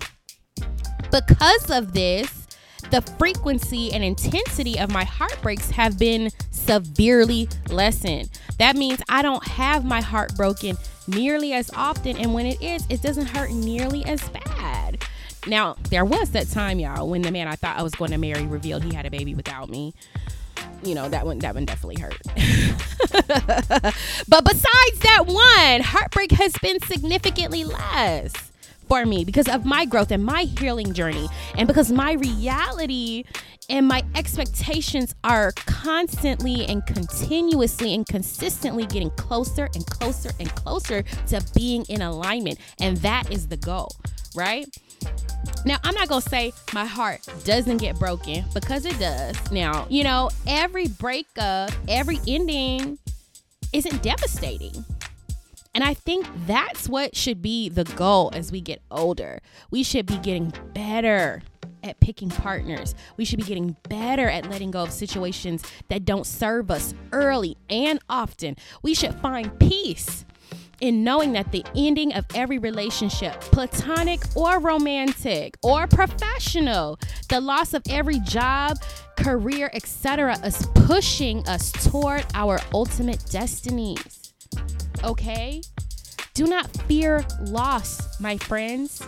Because 1.11 1.71
of 1.71 1.93
this, 1.93 2.47
the 2.91 3.03
frequency 3.19 3.93
and 3.93 4.05
intensity 4.05 4.79
of 4.79 4.93
my 4.93 5.05
heartbreaks 5.05 5.71
have 5.71 5.99
been 5.99 6.31
severely 6.53 7.49
lessened. 7.69 8.31
That 8.59 8.77
means 8.77 9.03
I 9.09 9.23
don't 9.23 9.45
have 9.47 9.85
my 9.85 10.01
heart 10.01 10.37
broken 10.37 10.77
nearly 11.09 11.53
as 11.53 11.71
often. 11.75 12.17
And 12.17 12.33
when 12.33 12.47
it 12.47 12.63
is, 12.63 12.87
it 12.89 13.03
doesn't 13.03 13.27
hurt 13.27 13.51
nearly 13.51 14.05
as 14.05 14.27
bad. 14.29 15.05
Now, 15.47 15.77
there 15.91 16.05
was 16.05 16.31
that 16.31 16.49
time, 16.49 16.79
y'all, 16.79 17.09
when 17.09 17.23
the 17.23 17.31
man 17.31 17.49
I 17.49 17.55
thought 17.55 17.79
I 17.79 17.83
was 17.83 17.95
going 17.95 18.11
to 18.11 18.19
marry 18.19 18.47
revealed 18.47 18.85
he 18.85 18.95
had 18.95 19.07
a 19.07 19.11
baby 19.11 19.35
without 19.35 19.69
me. 19.69 19.95
You 20.83 20.95
know, 20.95 21.09
that 21.09 21.27
one 21.27 21.39
that 21.41 21.55
one 21.55 21.65
definitely 21.65 22.01
hurt. 22.01 22.21
but 24.29 24.45
besides 24.45 24.99
that 25.01 25.25
one, 25.27 25.81
heartbreak 25.81 26.33
has 26.33 26.53
been 26.63 26.81
significantly 26.81 27.65
less 27.65 28.33
for 28.89 29.05
me 29.05 29.25
because 29.25 29.49
of 29.49 29.65
my 29.65 29.85
growth 29.85 30.11
and 30.11 30.25
my 30.25 30.43
healing 30.43 30.95
journey 30.95 31.29
and 31.57 31.69
because 31.69 31.93
my 31.93 32.13
reality 32.13 33.25
and 33.69 33.87
my 33.87 34.03
expectations 34.15 35.15
are 35.25 35.53
constantly 35.67 36.65
and 36.67 36.85
continuously 36.87 37.95
and 37.95 38.07
consistently 38.07 38.87
getting 38.87 39.11
closer 39.11 39.69
and 39.75 39.85
closer 39.87 40.31
and 40.41 40.55
closer 40.55 41.03
to 41.27 41.45
being 41.55 41.85
in 41.89 42.01
alignment. 42.01 42.59
And 42.81 42.97
that 42.99 43.31
is 43.31 43.49
the 43.49 43.59
goal, 43.59 43.95
right? 44.35 44.67
Now, 45.65 45.77
I'm 45.83 45.95
not 45.95 46.09
going 46.09 46.23
to 46.23 46.29
say 46.29 46.53
my 46.73 46.85
heart 46.85 47.21
doesn't 47.45 47.79
get 47.79 47.99
broken 47.99 48.45
because 48.55 48.85
it 48.85 48.99
does. 48.99 49.37
Now, 49.51 49.87
you 49.91 50.05
know, 50.05 50.31
every 50.47 50.89
breakup, 50.89 51.71
every 51.89 52.21
ending 52.27 52.99
isn't 53.73 54.03
devastating. 54.03 54.85
And 55.75 55.85
I 55.85 55.95
think 55.95 56.27
that's 56.47 56.89
what 56.89 57.15
should 57.15 57.43
be 57.43 57.69
the 57.69 57.85
goal 57.85 58.31
as 58.35 58.51
we 58.51 58.61
get 58.61 58.81
older. 58.91 59.41
We 59.71 59.83
should 59.83 60.07
be 60.07 60.17
getting 60.19 60.53
better 60.75 61.43
at 61.85 62.01
picking 62.01 62.31
partners. 62.31 62.95
We 63.17 63.25
should 63.25 63.39
be 63.39 63.45
getting 63.45 63.77
better 63.89 64.29
at 64.29 64.51
letting 64.51 64.71
go 64.71 64.83
of 64.83 64.93
situations 64.93 65.63
that 65.89 66.05
don't 66.05 66.27
serve 66.27 66.71
us 66.71 66.95
early 67.13 67.57
and 67.71 68.01
often. 68.09 68.57
We 68.83 68.95
should 68.95 69.15
find 69.17 69.57
peace 69.59 70.25
in 70.81 71.05
knowing 71.05 71.33
that 71.33 71.51
the 71.53 71.65
ending 71.75 72.15
of 72.15 72.25
every 72.35 72.59
relationship, 72.59 73.41
platonic 73.41 74.21
or 74.37 74.59
romantic 74.61 75.57
or 75.63 75.87
professional, 75.87 76.99
the 77.29 77.41
loss 77.41 77.75
of 77.75 77.83
every 77.91 78.21
job, 78.21 78.77
career, 79.17 79.71
etc., 79.75 80.39
is 80.45 80.67
pushing 80.75 81.47
us 81.49 81.73
toward 81.73 82.25
our 82.35 82.61
ultimate 82.73 83.25
destinies. 83.31 84.33
Okay? 85.05 85.63
Do 86.35 86.47
not 86.47 86.71
fear 86.87 87.25
loss, 87.41 88.21
my 88.21 88.37
friends 88.37 89.03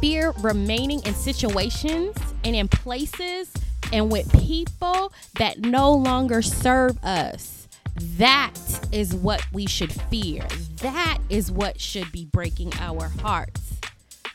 fear 0.00 0.32
remaining 0.40 1.00
in 1.04 1.14
situations 1.14 2.16
and 2.44 2.56
in 2.56 2.68
places 2.68 3.52
and 3.92 4.10
with 4.10 4.32
people 4.32 5.12
that 5.34 5.58
no 5.58 5.92
longer 5.92 6.42
serve 6.42 7.02
us. 7.04 7.59
That 8.16 8.54
is 8.92 9.14
what 9.14 9.44
we 9.52 9.66
should 9.66 9.92
fear. 9.92 10.46
That 10.76 11.18
is 11.28 11.50
what 11.50 11.80
should 11.80 12.10
be 12.12 12.24
breaking 12.26 12.72
our 12.80 13.08
hearts. 13.20 13.74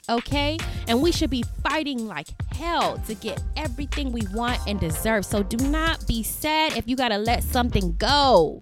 Okay? 0.07 0.57
And 0.87 1.01
we 1.01 1.11
should 1.11 1.29
be 1.29 1.43
fighting 1.63 2.07
like 2.07 2.27
hell 2.53 2.97
to 3.07 3.15
get 3.15 3.41
everything 3.55 4.11
we 4.11 4.21
want 4.33 4.59
and 4.67 4.79
deserve. 4.79 5.25
So 5.25 5.43
do 5.43 5.57
not 5.67 6.05
be 6.07 6.23
sad 6.23 6.77
if 6.77 6.87
you 6.87 6.95
got 6.95 7.09
to 7.09 7.17
let 7.17 7.43
something 7.43 7.95
go. 7.97 8.61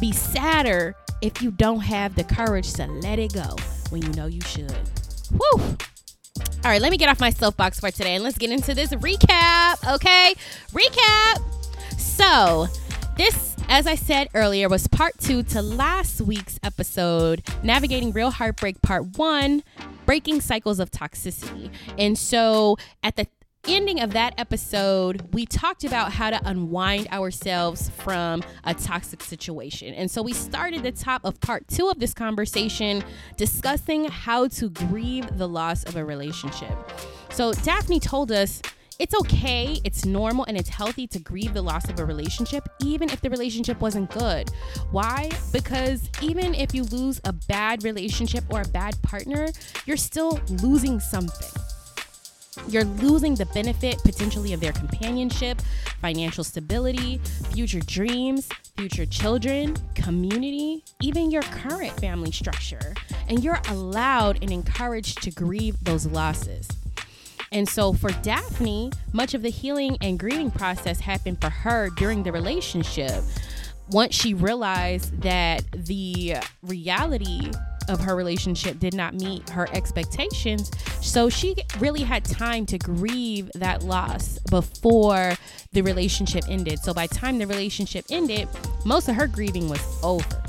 Be 0.00 0.12
sadder 0.12 0.94
if 1.22 1.40
you 1.40 1.50
don't 1.50 1.80
have 1.80 2.14
the 2.14 2.24
courage 2.24 2.72
to 2.74 2.86
let 2.86 3.18
it 3.18 3.32
go 3.32 3.56
when 3.90 4.02
you 4.02 4.08
know 4.10 4.26
you 4.26 4.40
should. 4.42 4.76
Whew. 5.30 5.76
All 6.64 6.70
right, 6.70 6.82
let 6.82 6.90
me 6.90 6.98
get 6.98 7.08
off 7.08 7.20
my 7.20 7.30
soapbox 7.30 7.80
for 7.80 7.90
today 7.90 8.16
and 8.16 8.24
let's 8.24 8.38
get 8.38 8.50
into 8.50 8.74
this 8.74 8.90
recap, 8.90 9.94
okay? 9.94 10.34
Recap. 10.72 11.40
So, 11.98 12.66
this, 13.16 13.55
as 13.68 13.86
I 13.86 13.94
said 13.94 14.28
earlier, 14.34 14.68
was 14.68 14.86
part 14.86 15.18
two 15.18 15.42
to 15.44 15.62
last 15.62 16.20
week's 16.20 16.58
episode, 16.62 17.42
Navigating 17.62 18.12
Real 18.12 18.30
Heartbreak 18.30 18.80
Part 18.82 19.18
One, 19.18 19.62
Breaking 20.04 20.40
Cycles 20.40 20.78
of 20.78 20.90
Toxicity. 20.90 21.70
And 21.98 22.16
so, 22.16 22.76
at 23.02 23.16
the 23.16 23.26
ending 23.68 24.00
of 24.00 24.12
that 24.12 24.34
episode, 24.38 25.34
we 25.34 25.44
talked 25.44 25.84
about 25.84 26.12
how 26.12 26.30
to 26.30 26.40
unwind 26.48 27.08
ourselves 27.08 27.90
from 27.90 28.42
a 28.64 28.74
toxic 28.74 29.22
situation. 29.22 29.92
And 29.94 30.08
so 30.08 30.22
we 30.22 30.32
started 30.32 30.84
the 30.84 30.92
top 30.92 31.24
of 31.24 31.40
part 31.40 31.66
two 31.66 31.88
of 31.88 31.98
this 31.98 32.14
conversation 32.14 33.02
discussing 33.36 34.04
how 34.04 34.46
to 34.48 34.70
grieve 34.70 35.36
the 35.36 35.48
loss 35.48 35.82
of 35.82 35.96
a 35.96 36.04
relationship. 36.04 36.76
So 37.30 37.52
Daphne 37.52 37.98
told 37.98 38.30
us 38.30 38.62
it's 38.98 39.14
okay, 39.14 39.78
it's 39.84 40.04
normal, 40.04 40.44
and 40.46 40.56
it's 40.56 40.68
healthy 40.68 41.06
to 41.08 41.18
grieve 41.18 41.52
the 41.52 41.62
loss 41.62 41.88
of 41.88 42.00
a 42.00 42.04
relationship, 42.04 42.68
even 42.80 43.10
if 43.10 43.20
the 43.20 43.28
relationship 43.28 43.80
wasn't 43.80 44.10
good. 44.10 44.50
Why? 44.90 45.30
Because 45.52 46.08
even 46.22 46.54
if 46.54 46.74
you 46.74 46.84
lose 46.84 47.20
a 47.24 47.32
bad 47.32 47.84
relationship 47.84 48.44
or 48.50 48.62
a 48.62 48.68
bad 48.68 49.00
partner, 49.02 49.48
you're 49.84 49.96
still 49.96 50.40
losing 50.62 50.98
something. 50.98 51.50
You're 52.68 52.84
losing 52.84 53.34
the 53.34 53.46
benefit 53.46 53.98
potentially 54.02 54.54
of 54.54 54.60
their 54.60 54.72
companionship, 54.72 55.60
financial 56.00 56.42
stability, 56.42 57.18
future 57.52 57.80
dreams, 57.80 58.48
future 58.76 59.04
children, 59.04 59.76
community, 59.94 60.82
even 61.02 61.30
your 61.30 61.42
current 61.42 61.92
family 62.00 62.32
structure. 62.32 62.94
And 63.28 63.44
you're 63.44 63.60
allowed 63.68 64.38
and 64.42 64.50
encouraged 64.50 65.22
to 65.22 65.30
grieve 65.30 65.76
those 65.84 66.06
losses. 66.06 66.66
And 67.52 67.68
so 67.68 67.92
for 67.92 68.10
Daphne, 68.22 68.92
much 69.12 69.34
of 69.34 69.42
the 69.42 69.50
healing 69.50 69.96
and 70.00 70.18
grieving 70.18 70.50
process 70.50 71.00
happened 71.00 71.40
for 71.40 71.50
her 71.50 71.90
during 71.96 72.22
the 72.22 72.32
relationship. 72.32 73.22
Once 73.90 74.14
she 74.14 74.34
realized 74.34 75.22
that 75.22 75.64
the 75.72 76.36
reality 76.62 77.50
of 77.88 78.00
her 78.00 78.16
relationship 78.16 78.78
did 78.78 78.94
not 78.94 79.14
meet 79.14 79.48
her 79.50 79.68
expectations. 79.72 80.70
So 81.00 81.28
she 81.28 81.54
really 81.78 82.02
had 82.02 82.24
time 82.24 82.66
to 82.66 82.78
grieve 82.78 83.50
that 83.54 83.82
loss 83.84 84.38
before 84.50 85.34
the 85.72 85.82
relationship 85.82 86.44
ended. 86.48 86.78
So 86.80 86.92
by 86.92 87.06
time 87.06 87.38
the 87.38 87.46
relationship 87.46 88.06
ended, 88.10 88.48
most 88.84 89.08
of 89.08 89.14
her 89.14 89.26
grieving 89.26 89.68
was 89.68 89.80
over. 90.02 90.42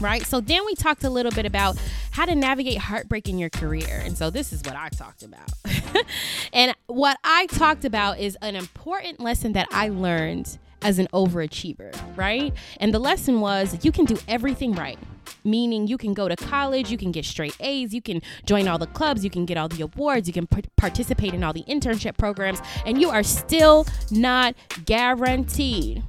Right? 0.00 0.24
So 0.24 0.40
then 0.40 0.64
we 0.66 0.74
talked 0.74 1.04
a 1.04 1.10
little 1.10 1.32
bit 1.32 1.46
about 1.46 1.76
how 2.10 2.24
to 2.26 2.34
navigate 2.34 2.78
heartbreak 2.78 3.28
in 3.28 3.38
your 3.38 3.50
career. 3.50 4.02
And 4.04 4.16
so 4.16 4.30
this 4.30 4.52
is 4.52 4.62
what 4.62 4.76
I 4.76 4.88
talked 4.88 5.22
about. 5.22 5.50
and 6.52 6.74
what 6.86 7.18
I 7.24 7.46
talked 7.46 7.84
about 7.84 8.18
is 8.18 8.36
an 8.42 8.56
important 8.56 9.20
lesson 9.20 9.52
that 9.52 9.68
I 9.70 9.88
learned 9.88 10.58
as 10.82 10.98
an 10.98 11.08
overachiever, 11.12 11.94
right? 12.16 12.52
And 12.78 12.92
the 12.92 12.98
lesson 12.98 13.40
was 13.40 13.84
you 13.84 13.92
can 13.92 14.04
do 14.04 14.18
everything 14.28 14.72
right 14.72 14.98
meaning 15.44 15.86
you 15.86 15.98
can 15.98 16.14
go 16.14 16.28
to 16.28 16.36
college, 16.36 16.90
you 16.90 16.98
can 16.98 17.12
get 17.12 17.24
straight 17.24 17.56
A's, 17.60 17.92
you 17.92 18.02
can 18.02 18.22
join 18.46 18.66
all 18.66 18.78
the 18.78 18.86
clubs, 18.86 19.22
you 19.22 19.30
can 19.30 19.44
get 19.44 19.56
all 19.56 19.68
the 19.68 19.82
awards, 19.82 20.26
you 20.26 20.32
can 20.32 20.46
p- 20.46 20.64
participate 20.76 21.34
in 21.34 21.44
all 21.44 21.52
the 21.52 21.64
internship 21.64 22.16
programs, 22.16 22.60
and 22.86 23.00
you 23.00 23.10
are 23.10 23.22
still 23.22 23.86
not 24.10 24.54
guaranteed 24.84 26.02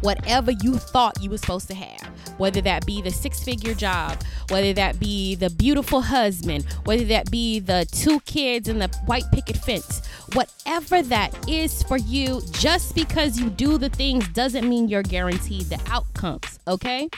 whatever 0.00 0.50
you 0.50 0.76
thought 0.76 1.22
you 1.22 1.30
were 1.30 1.38
supposed 1.38 1.68
to 1.68 1.74
have, 1.74 2.11
whether 2.42 2.60
that 2.60 2.84
be 2.84 3.00
the 3.00 3.10
six 3.10 3.40
figure 3.40 3.72
job, 3.72 4.20
whether 4.50 4.72
that 4.72 4.98
be 4.98 5.36
the 5.36 5.48
beautiful 5.48 6.00
husband, 6.00 6.64
whether 6.86 7.04
that 7.04 7.30
be 7.30 7.60
the 7.60 7.86
two 7.92 8.18
kids 8.20 8.68
and 8.68 8.82
the 8.82 8.88
white 9.06 9.22
picket 9.30 9.56
fence, 9.56 10.04
whatever 10.32 11.02
that 11.02 11.30
is 11.48 11.84
for 11.84 11.98
you, 11.98 12.42
just 12.50 12.96
because 12.96 13.38
you 13.38 13.48
do 13.48 13.78
the 13.78 13.88
things 13.88 14.26
doesn't 14.30 14.68
mean 14.68 14.88
you're 14.88 15.04
guaranteed 15.04 15.66
the 15.66 15.78
outcomes, 15.88 16.58
okay? 16.66 17.08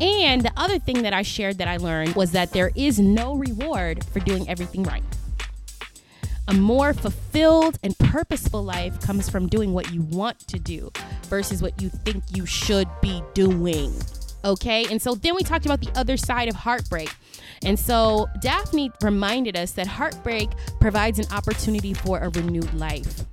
And 0.00 0.40
the 0.40 0.52
other 0.56 0.78
thing 0.78 1.02
that 1.02 1.12
I 1.12 1.20
shared 1.20 1.58
that 1.58 1.68
I 1.68 1.76
learned 1.76 2.14
was 2.14 2.32
that 2.32 2.54
there 2.54 2.70
is 2.74 2.98
no 2.98 3.34
reward 3.34 4.02
for 4.04 4.20
doing 4.20 4.48
everything 4.48 4.84
right. 4.84 5.04
A 6.48 6.54
more 6.54 6.94
fulfilled 6.94 7.78
and 7.82 7.96
purposeful 7.98 8.64
life 8.64 8.98
comes 9.02 9.28
from 9.28 9.48
doing 9.48 9.74
what 9.74 9.92
you 9.92 10.00
want 10.00 10.38
to 10.48 10.58
do 10.58 10.90
versus 11.24 11.60
what 11.60 11.80
you 11.80 11.90
think 11.90 12.24
you 12.34 12.46
should 12.46 12.88
be 13.02 13.22
doing. 13.34 13.92
Okay, 14.44 14.86
and 14.90 15.00
so 15.00 15.14
then 15.14 15.34
we 15.34 15.42
talked 15.42 15.66
about 15.66 15.80
the 15.80 15.90
other 15.98 16.16
side 16.16 16.48
of 16.48 16.54
heartbreak. 16.54 17.14
And 17.64 17.78
so 17.78 18.28
Daphne 18.40 18.90
reminded 19.02 19.56
us 19.56 19.72
that 19.72 19.86
heartbreak 19.86 20.50
provides 20.80 21.18
an 21.18 21.26
opportunity 21.32 21.94
for 21.94 22.18
a 22.18 22.28
renewed 22.30 22.72
life. 22.74 23.24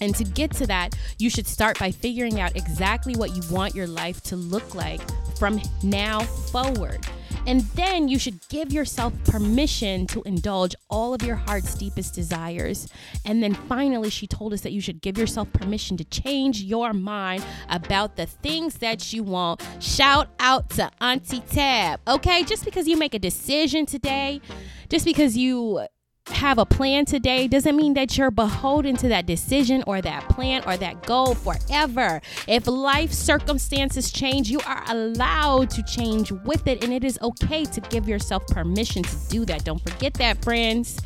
And 0.00 0.14
to 0.16 0.24
get 0.24 0.50
to 0.52 0.66
that, 0.66 0.96
you 1.18 1.30
should 1.30 1.46
start 1.46 1.78
by 1.78 1.90
figuring 1.90 2.40
out 2.40 2.56
exactly 2.56 3.14
what 3.14 3.36
you 3.36 3.42
want 3.50 3.74
your 3.74 3.86
life 3.86 4.20
to 4.24 4.36
look 4.36 4.74
like 4.74 5.00
from 5.38 5.60
now 5.82 6.20
forward. 6.20 7.06
And 7.46 7.62
then 7.74 8.08
you 8.08 8.18
should 8.18 8.40
give 8.48 8.72
yourself 8.72 9.12
permission 9.24 10.06
to 10.08 10.22
indulge 10.22 10.74
all 10.88 11.12
of 11.12 11.22
your 11.22 11.36
heart's 11.36 11.74
deepest 11.74 12.14
desires. 12.14 12.88
And 13.24 13.42
then 13.42 13.54
finally, 13.54 14.10
she 14.10 14.26
told 14.26 14.52
us 14.52 14.60
that 14.60 14.72
you 14.72 14.80
should 14.80 15.02
give 15.02 15.18
yourself 15.18 15.52
permission 15.52 15.96
to 15.96 16.04
change 16.04 16.62
your 16.62 16.92
mind 16.92 17.44
about 17.68 18.16
the 18.16 18.26
things 18.26 18.74
that 18.76 19.12
you 19.12 19.22
want. 19.22 19.60
Shout 19.80 20.28
out 20.38 20.70
to 20.70 20.90
Auntie 21.00 21.40
Tab. 21.40 22.00
Okay, 22.06 22.44
just 22.44 22.64
because 22.64 22.86
you 22.86 22.96
make 22.96 23.14
a 23.14 23.18
decision 23.18 23.86
today, 23.86 24.40
just 24.88 25.04
because 25.04 25.36
you 25.36 25.86
have 26.28 26.58
a 26.58 26.66
plan 26.66 27.04
today 27.04 27.48
doesn't 27.48 27.76
mean 27.76 27.94
that 27.94 28.16
you're 28.16 28.30
beholden 28.30 28.96
to 28.96 29.08
that 29.08 29.26
decision 29.26 29.82
or 29.86 30.00
that 30.00 30.28
plan 30.28 30.62
or 30.66 30.76
that 30.76 31.04
goal 31.04 31.34
forever. 31.34 32.20
If 32.46 32.66
life 32.66 33.12
circumstances 33.12 34.12
change, 34.12 34.50
you 34.50 34.60
are 34.66 34.84
allowed 34.88 35.70
to 35.70 35.82
change 35.82 36.30
with 36.30 36.66
it, 36.66 36.84
and 36.84 36.92
it 36.92 37.04
is 37.04 37.18
okay 37.22 37.64
to 37.64 37.80
give 37.80 38.08
yourself 38.08 38.46
permission 38.46 39.02
to 39.02 39.16
do 39.28 39.44
that. 39.46 39.64
Don't 39.64 39.82
forget 39.82 40.14
that, 40.14 40.42
friends. 40.44 41.00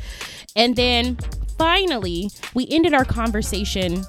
And 0.55 0.75
then 0.75 1.17
finally, 1.57 2.29
we 2.53 2.67
ended 2.69 2.93
our 2.93 3.05
conversation 3.05 4.03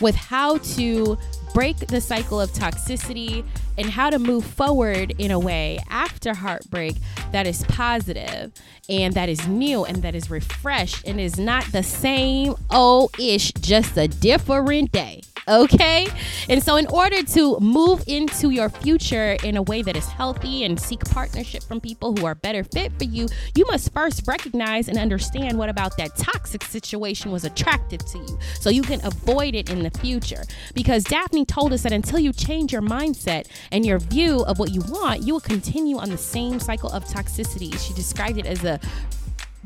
with 0.00 0.14
how 0.14 0.58
to 0.58 1.18
break 1.54 1.78
the 1.78 2.00
cycle 2.00 2.40
of 2.40 2.50
toxicity 2.50 3.44
and 3.78 3.90
how 3.90 4.10
to 4.10 4.18
move 4.18 4.44
forward 4.44 5.14
in 5.18 5.30
a 5.30 5.38
way 5.38 5.78
after 5.88 6.34
heartbreak 6.34 6.96
that 7.32 7.46
is 7.46 7.64
positive 7.64 8.52
and 8.88 9.14
that 9.14 9.28
is 9.28 9.46
new 9.46 9.84
and 9.84 10.02
that 10.02 10.14
is 10.14 10.30
refreshed 10.30 11.06
and 11.06 11.20
is 11.20 11.38
not 11.38 11.64
the 11.72 11.82
same 11.82 12.54
old 12.70 13.14
ish, 13.18 13.52
just 13.52 13.96
a 13.96 14.08
different 14.08 14.92
day. 14.92 15.22
Okay? 15.48 16.06
And 16.48 16.62
so, 16.62 16.76
in 16.76 16.86
order 16.88 17.22
to 17.22 17.58
move 17.60 18.02
into 18.06 18.50
your 18.50 18.68
future 18.68 19.36
in 19.44 19.56
a 19.56 19.62
way 19.62 19.82
that 19.82 19.96
is 19.96 20.06
healthy 20.06 20.64
and 20.64 20.78
seek 20.78 21.04
partnership 21.04 21.62
from 21.62 21.80
people 21.80 22.16
who 22.16 22.26
are 22.26 22.34
better 22.34 22.64
fit 22.64 22.92
for 22.98 23.04
you, 23.04 23.28
you 23.54 23.64
must 23.66 23.92
first 23.92 24.26
recognize 24.26 24.88
and 24.88 24.98
understand 24.98 25.56
what 25.56 25.68
about 25.68 25.96
that 25.98 26.16
toxic 26.16 26.64
situation 26.64 27.30
was 27.30 27.44
attractive 27.44 28.04
to 28.06 28.18
you 28.18 28.38
so 28.60 28.70
you 28.70 28.82
can 28.82 29.04
avoid 29.04 29.54
it 29.54 29.70
in 29.70 29.82
the 29.82 29.90
future. 29.90 30.42
Because 30.74 31.04
Daphne 31.04 31.44
told 31.44 31.72
us 31.72 31.82
that 31.82 31.92
until 31.92 32.18
you 32.18 32.32
change 32.32 32.72
your 32.72 32.82
mindset 32.82 33.46
and 33.70 33.86
your 33.86 33.98
view 33.98 34.44
of 34.44 34.58
what 34.58 34.72
you 34.72 34.82
want, 34.88 35.22
you 35.22 35.32
will 35.32 35.40
continue 35.40 35.98
on 35.98 36.10
the 36.10 36.18
same 36.18 36.58
cycle 36.58 36.90
of 36.90 37.04
toxicity. 37.04 37.78
She 37.78 37.94
described 37.94 38.38
it 38.38 38.46
as 38.46 38.64
a 38.64 38.80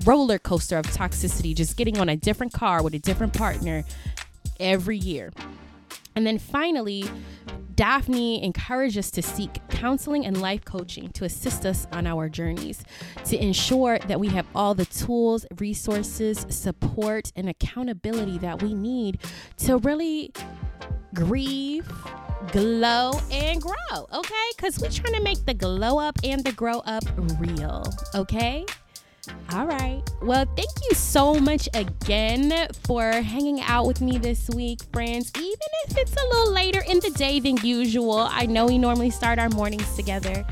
roller 0.04 0.38
coaster 0.38 0.78
of 0.78 0.86
toxicity, 0.86 1.54
just 1.54 1.76
getting 1.76 1.98
on 1.98 2.08
a 2.08 2.16
different 2.16 2.52
car 2.52 2.82
with 2.82 2.94
a 2.94 2.98
different 2.98 3.32
partner 3.32 3.84
every 4.58 4.96
year. 4.96 5.32
And 6.20 6.26
then 6.26 6.38
finally, 6.38 7.04
Daphne 7.76 8.44
encouraged 8.44 8.98
us 8.98 9.10
to 9.12 9.22
seek 9.22 9.66
counseling 9.70 10.26
and 10.26 10.38
life 10.38 10.66
coaching 10.66 11.08
to 11.12 11.24
assist 11.24 11.64
us 11.64 11.86
on 11.92 12.06
our 12.06 12.28
journeys, 12.28 12.84
to 13.24 13.42
ensure 13.42 13.98
that 14.00 14.20
we 14.20 14.28
have 14.28 14.44
all 14.54 14.74
the 14.74 14.84
tools, 14.84 15.46
resources, 15.58 16.44
support, 16.50 17.32
and 17.36 17.48
accountability 17.48 18.36
that 18.36 18.62
we 18.62 18.74
need 18.74 19.18
to 19.60 19.78
really 19.78 20.30
grieve, 21.14 21.90
glow, 22.52 23.18
and 23.32 23.62
grow, 23.62 24.06
okay? 24.12 24.50
Because 24.54 24.78
we're 24.78 24.90
trying 24.90 25.14
to 25.14 25.22
make 25.22 25.46
the 25.46 25.54
glow 25.54 25.98
up 25.98 26.18
and 26.22 26.44
the 26.44 26.52
grow 26.52 26.80
up 26.80 27.04
real, 27.38 27.82
okay? 28.14 28.66
All 29.52 29.66
right. 29.66 30.02
Well, 30.22 30.44
thank 30.56 30.70
you 30.88 30.94
so 30.94 31.34
much 31.34 31.68
again 31.74 32.68
for 32.84 33.10
hanging 33.10 33.60
out 33.62 33.86
with 33.86 34.00
me 34.00 34.18
this 34.18 34.48
week, 34.50 34.80
friends. 34.92 35.32
Even 35.36 35.68
if 35.86 35.96
it's 35.96 36.14
a 36.14 36.28
little 36.28 36.52
later 36.52 36.82
in 36.88 37.00
the 37.00 37.10
day 37.10 37.40
than 37.40 37.56
usual, 37.58 38.18
I 38.18 38.46
know 38.46 38.66
we 38.66 38.78
normally 38.78 39.10
start 39.10 39.38
our 39.38 39.48
mornings 39.48 39.96
together, 39.96 40.44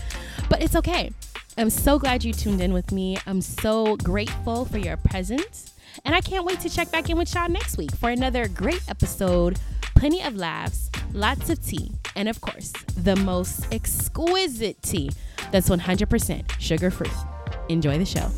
but 0.48 0.62
it's 0.62 0.74
okay. 0.76 1.12
I'm 1.56 1.70
so 1.70 1.98
glad 1.98 2.24
you 2.24 2.32
tuned 2.32 2.60
in 2.60 2.72
with 2.72 2.92
me. 2.92 3.18
I'm 3.26 3.40
so 3.40 3.96
grateful 3.96 4.64
for 4.64 4.78
your 4.78 4.96
presence. 4.96 5.74
And 6.04 6.14
I 6.14 6.20
can't 6.20 6.44
wait 6.44 6.60
to 6.60 6.68
check 6.68 6.90
back 6.90 7.10
in 7.10 7.18
with 7.18 7.34
y'all 7.34 7.48
next 7.48 7.76
week 7.76 7.92
for 7.92 8.10
another 8.10 8.48
great 8.48 8.82
episode. 8.88 9.58
Plenty 9.96 10.22
of 10.22 10.36
laughs, 10.36 10.90
lots 11.12 11.50
of 11.50 11.64
tea, 11.64 11.90
and 12.14 12.28
of 12.28 12.40
course, 12.40 12.72
the 12.96 13.16
most 13.16 13.66
exquisite 13.72 14.80
tea 14.82 15.10
that's 15.50 15.68
100% 15.68 16.60
sugar 16.60 16.90
free. 16.90 17.10
Enjoy 17.68 17.98
the 17.98 18.04
show. 18.04 18.30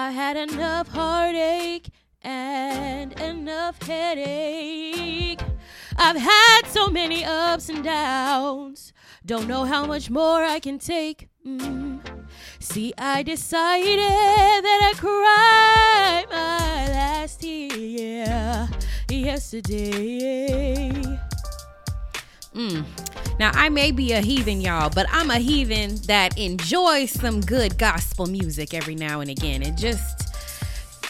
I 0.00 0.12
had 0.12 0.36
enough 0.36 0.86
heartache 0.86 1.90
and 2.22 3.12
enough 3.20 3.82
headache. 3.82 5.40
I've 5.96 6.16
had 6.16 6.62
so 6.68 6.88
many 6.88 7.24
ups 7.24 7.68
and 7.68 7.82
downs. 7.82 8.92
Don't 9.26 9.48
know 9.48 9.64
how 9.64 9.86
much 9.86 10.08
more 10.08 10.44
I 10.44 10.60
can 10.60 10.78
take. 10.78 11.26
Mm. 11.44 11.98
See, 12.60 12.94
I 12.96 13.24
decided 13.24 13.98
that 13.98 14.80
I 14.88 14.92
cried 14.96 16.26
my 16.30 16.92
last 16.92 17.40
tear 17.40 18.68
yesterday. 19.10 20.92
Mm. 22.54 22.84
Now, 23.38 23.52
I 23.54 23.68
may 23.68 23.92
be 23.92 24.12
a 24.12 24.20
heathen, 24.20 24.60
y'all, 24.60 24.90
but 24.90 25.06
I'm 25.10 25.30
a 25.30 25.38
heathen 25.38 25.96
that 26.06 26.36
enjoys 26.36 27.12
some 27.12 27.40
good 27.40 27.78
gospel 27.78 28.26
music 28.26 28.74
every 28.74 28.96
now 28.96 29.20
and 29.20 29.30
again. 29.30 29.62
It 29.62 29.76
just 29.76 30.27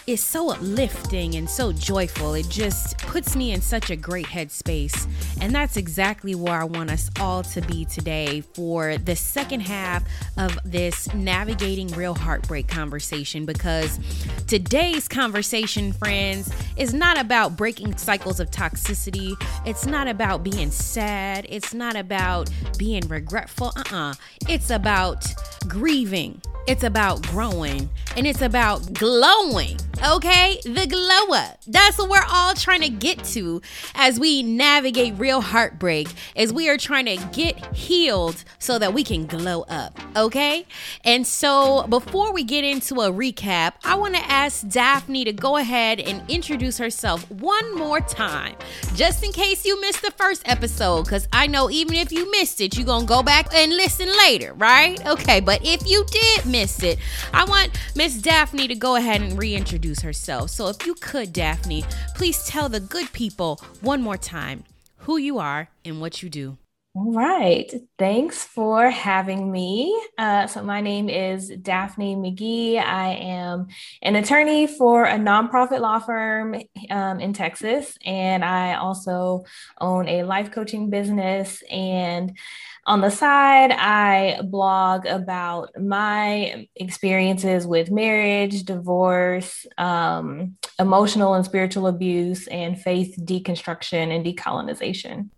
is 0.09 0.25
so 0.25 0.51
uplifting 0.51 1.35
and 1.35 1.49
so 1.49 1.71
joyful. 1.71 2.33
It 2.33 2.49
just 2.49 2.97
puts 2.97 3.37
me 3.37 3.53
in 3.53 3.61
such 3.61 3.90
a 3.90 3.97
great 3.97 4.25
headspace. 4.25 5.07
And 5.42 5.55
that's 5.55 5.77
exactly 5.77 6.35
where 6.35 6.62
I 6.62 6.64
want 6.64 6.90
us 6.90 7.11
all 7.21 7.42
to 7.42 7.61
be 7.61 7.85
today 7.85 8.40
for 8.40 8.97
the 8.97 9.14
second 9.14 9.61
half 9.61 10.03
of 10.38 10.59
this 10.64 11.12
navigating 11.12 11.88
real 11.88 12.14
heartbreak 12.14 12.68
conversation. 12.68 13.44
Because 13.44 14.01
today's 14.47 15.09
conversation, 15.09 15.92
friends, 15.92 16.51
is 16.79 16.94
not 16.94 17.21
about 17.21 17.59
breaking 17.59 17.99
cycles 17.99 18.40
of 18.40 18.51
toxicity. 18.51 19.35
It's 19.66 19.85
not 19.85 20.09
about 20.09 20.42
being 20.42 20.71
sad. 20.71 21.44
It's 21.51 21.75
not 21.75 21.97
about 21.97 22.49
being 22.79 23.07
regretful. 23.09 23.73
Uh 23.77 23.83
uh-uh. 23.92 24.11
uh. 24.12 24.14
It's 24.49 24.71
about 24.71 25.27
grieving 25.68 26.40
it's 26.68 26.85
about 26.85 27.22
growing 27.22 27.88
and 28.14 28.26
it's 28.26 28.42
about 28.42 28.92
glowing. 28.92 29.78
Okay? 30.07 30.61
The 30.64 30.87
glow 30.87 31.37
up. 31.37 31.61
That's 31.66 31.98
what 31.98 32.09
we're 32.09 32.26
all 32.28 32.54
trying 32.54 32.83
to 32.83 32.88
get 32.88 33.24
to 33.24 33.61
as 33.94 34.20
we 34.20 34.42
navigate 34.42 35.18
real 35.18 35.40
heartbreak, 35.40 36.09
as 36.37 36.52
we 36.52 36.68
are 36.68 36.76
trying 36.76 37.07
to 37.07 37.16
get 37.33 37.74
healed 37.74 38.44
so 38.59 38.78
that 38.78 38.92
we 38.92 39.02
can 39.02 39.26
glow 39.26 39.62
up. 39.62 39.98
Okay? 40.14 40.66
And 41.04 41.26
so 41.26 41.87
before 41.88 42.33
we 42.33 42.44
get 42.44 42.64
into 42.64 43.00
a 43.00 43.11
recap, 43.11 43.72
I 43.85 43.96
want 43.96 44.14
to 44.14 44.22
ask 44.31 44.68
Daphne 44.68 45.24
to 45.24 45.33
go 45.33 45.57
ahead 45.57 45.98
and 45.98 46.22
introduce 46.31 46.78
herself 46.78 47.28
one 47.31 47.76
more 47.76 48.00
time, 48.00 48.54
just 48.94 49.24
in 49.24 49.33
case 49.33 49.64
you 49.64 49.81
missed 49.81 50.02
the 50.02 50.12
first 50.12 50.42
episode, 50.48 51.04
because 51.04 51.26
I 51.33 51.46
know 51.46 51.70
even 51.70 51.94
if 51.94 52.12
you 52.12 52.31
missed 52.31 52.61
it, 52.61 52.76
you're 52.76 52.87
going 52.87 53.02
to 53.02 53.09
go 53.09 53.22
back 53.22 53.52
and 53.52 53.72
listen 53.72 54.09
later, 54.18 54.52
right? 54.54 55.04
Okay, 55.07 55.40
but 55.40 55.61
if 55.64 55.88
you 55.88 56.04
did 56.11 56.46
miss 56.46 56.58
missed 56.59 56.83
it. 56.83 56.99
I 57.33 57.44
want 57.44 57.71
Miss 57.94 58.21
Daphne 58.21 58.66
to 58.66 58.75
go 58.75 58.97
ahead 58.97 59.21
and 59.21 59.38
reintroduce 59.38 60.01
herself. 60.01 60.51
So 60.51 60.66
if 60.66 60.85
you 60.85 60.94
could, 60.97 61.33
Daphne, 61.33 61.85
please 62.16 62.44
tell 62.47 62.68
the 62.68 62.81
good 62.81 63.12
people 63.12 63.61
one 63.81 64.03
more 64.03 64.16
time 64.16 64.64
who 64.97 65.18
you 65.18 65.38
are 65.38 65.68
and 65.85 66.01
what 66.01 66.21
you 66.21 66.29
do. 66.29 66.59
All 66.97 67.12
right. 67.12 67.73
Thanks 67.97 68.42
for 68.42 68.90
having 68.90 69.53
me. 69.53 69.97
Uh, 70.16 70.49
so, 70.49 70.64
my 70.64 70.81
name 70.81 71.09
is 71.09 71.49
Daphne 71.49 72.16
McGee. 72.16 72.77
I 72.77 73.11
am 73.14 73.68
an 74.03 74.16
attorney 74.16 74.66
for 74.66 75.05
a 75.05 75.16
nonprofit 75.16 75.79
law 75.79 76.01
firm 76.01 76.57
um, 76.90 77.21
in 77.21 77.35
Texas, 77.35 77.97
and 78.05 78.44
I 78.44 78.75
also 78.75 79.44
own 79.81 80.09
a 80.09 80.25
life 80.25 80.51
coaching 80.51 80.90
business. 80.90 81.62
And 81.71 82.37
on 82.88 83.03
the 83.03 83.11
side, 83.11 83.70
I 83.70 84.40
blog 84.44 85.05
about 85.05 85.79
my 85.79 86.66
experiences 86.74 87.66
with 87.66 87.90
marriage, 87.90 88.62
divorce, 88.62 89.66
um, 89.77 90.57
emotional 90.79 91.35
and 91.35 91.44
spiritual 91.44 91.87
abuse, 91.87 92.46
and 92.46 92.81
faith 92.81 93.14
deconstruction 93.20 94.11
and 94.16 94.24
decolonization. 94.24 95.29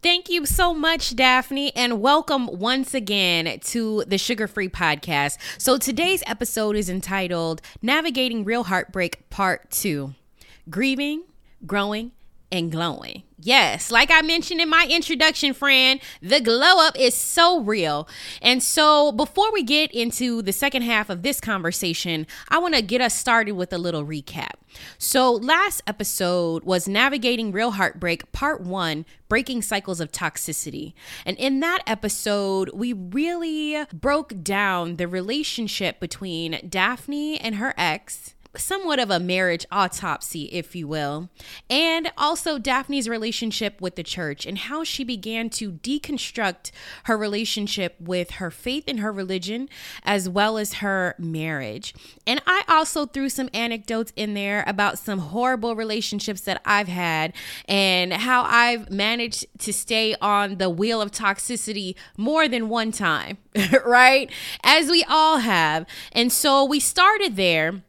Thank 0.00 0.30
you 0.30 0.46
so 0.46 0.72
much, 0.72 1.16
Daphne, 1.16 1.74
and 1.74 2.00
welcome 2.00 2.46
once 2.46 2.94
again 2.94 3.58
to 3.64 4.04
the 4.06 4.16
Sugar 4.16 4.46
Free 4.46 4.68
Podcast. 4.68 5.38
So, 5.58 5.78
today's 5.78 6.22
episode 6.24 6.76
is 6.76 6.88
entitled 6.88 7.62
Navigating 7.82 8.44
Real 8.44 8.62
Heartbreak 8.62 9.28
Part 9.28 9.72
2 9.72 10.14
Grieving, 10.70 11.24
Growing, 11.66 12.12
and 12.52 12.70
Glowing. 12.70 13.22
Yes, 13.44 13.90
like 13.90 14.08
I 14.12 14.22
mentioned 14.22 14.60
in 14.60 14.68
my 14.68 14.86
introduction, 14.88 15.52
friend, 15.52 16.00
the 16.20 16.40
glow 16.40 16.86
up 16.86 16.96
is 16.96 17.12
so 17.12 17.60
real. 17.60 18.06
And 18.40 18.62
so, 18.62 19.10
before 19.10 19.52
we 19.52 19.64
get 19.64 19.90
into 19.90 20.42
the 20.42 20.52
second 20.52 20.82
half 20.82 21.10
of 21.10 21.22
this 21.22 21.40
conversation, 21.40 22.28
I 22.50 22.58
want 22.58 22.76
to 22.76 22.82
get 22.82 23.00
us 23.00 23.16
started 23.16 23.52
with 23.52 23.72
a 23.72 23.78
little 23.78 24.04
recap. 24.04 24.52
So, 24.96 25.32
last 25.32 25.82
episode 25.88 26.62
was 26.62 26.86
Navigating 26.86 27.50
Real 27.50 27.72
Heartbreak, 27.72 28.30
Part 28.30 28.60
One 28.60 29.04
Breaking 29.28 29.60
Cycles 29.60 30.00
of 30.00 30.12
Toxicity. 30.12 30.92
And 31.26 31.36
in 31.36 31.58
that 31.60 31.82
episode, 31.84 32.70
we 32.72 32.92
really 32.92 33.84
broke 33.92 34.44
down 34.44 34.96
the 34.96 35.08
relationship 35.08 35.98
between 35.98 36.60
Daphne 36.68 37.40
and 37.40 37.56
her 37.56 37.74
ex 37.76 38.31
somewhat 38.56 38.98
of 38.98 39.10
a 39.10 39.18
marriage 39.18 39.64
autopsy, 39.70 40.44
if 40.44 40.76
you 40.76 40.86
will, 40.86 41.30
and 41.70 42.10
also 42.16 42.58
Daphne's 42.58 43.08
relationship 43.08 43.80
with 43.80 43.96
the 43.96 44.02
church 44.02 44.46
and 44.46 44.58
how 44.58 44.84
she 44.84 45.04
began 45.04 45.48
to 45.50 45.72
deconstruct 45.72 46.70
her 47.04 47.16
relationship 47.16 47.96
with 48.00 48.32
her 48.32 48.50
faith 48.50 48.84
and 48.86 49.00
her 49.00 49.12
religion 49.12 49.68
as 50.02 50.28
well 50.28 50.58
as 50.58 50.74
her 50.74 51.14
marriage. 51.18 51.94
And 52.26 52.42
I 52.46 52.64
also 52.68 53.06
threw 53.06 53.28
some 53.28 53.48
anecdotes 53.54 54.12
in 54.16 54.34
there 54.34 54.64
about 54.66 54.98
some 54.98 55.18
horrible 55.18 55.74
relationships 55.74 56.42
that 56.42 56.60
I've 56.64 56.88
had 56.88 57.32
and 57.66 58.12
how 58.12 58.42
I've 58.42 58.90
managed 58.90 59.46
to 59.60 59.72
stay 59.72 60.14
on 60.20 60.58
the 60.58 60.70
wheel 60.70 61.00
of 61.00 61.10
toxicity 61.10 61.94
more 62.16 62.48
than 62.48 62.68
one 62.68 62.92
time, 62.92 63.38
right? 63.84 64.30
As 64.62 64.90
we 64.90 65.04
all 65.08 65.38
have. 65.38 65.86
And 66.12 66.32
so 66.32 66.64
we 66.64 66.80
started 66.80 67.36
there 67.36 67.82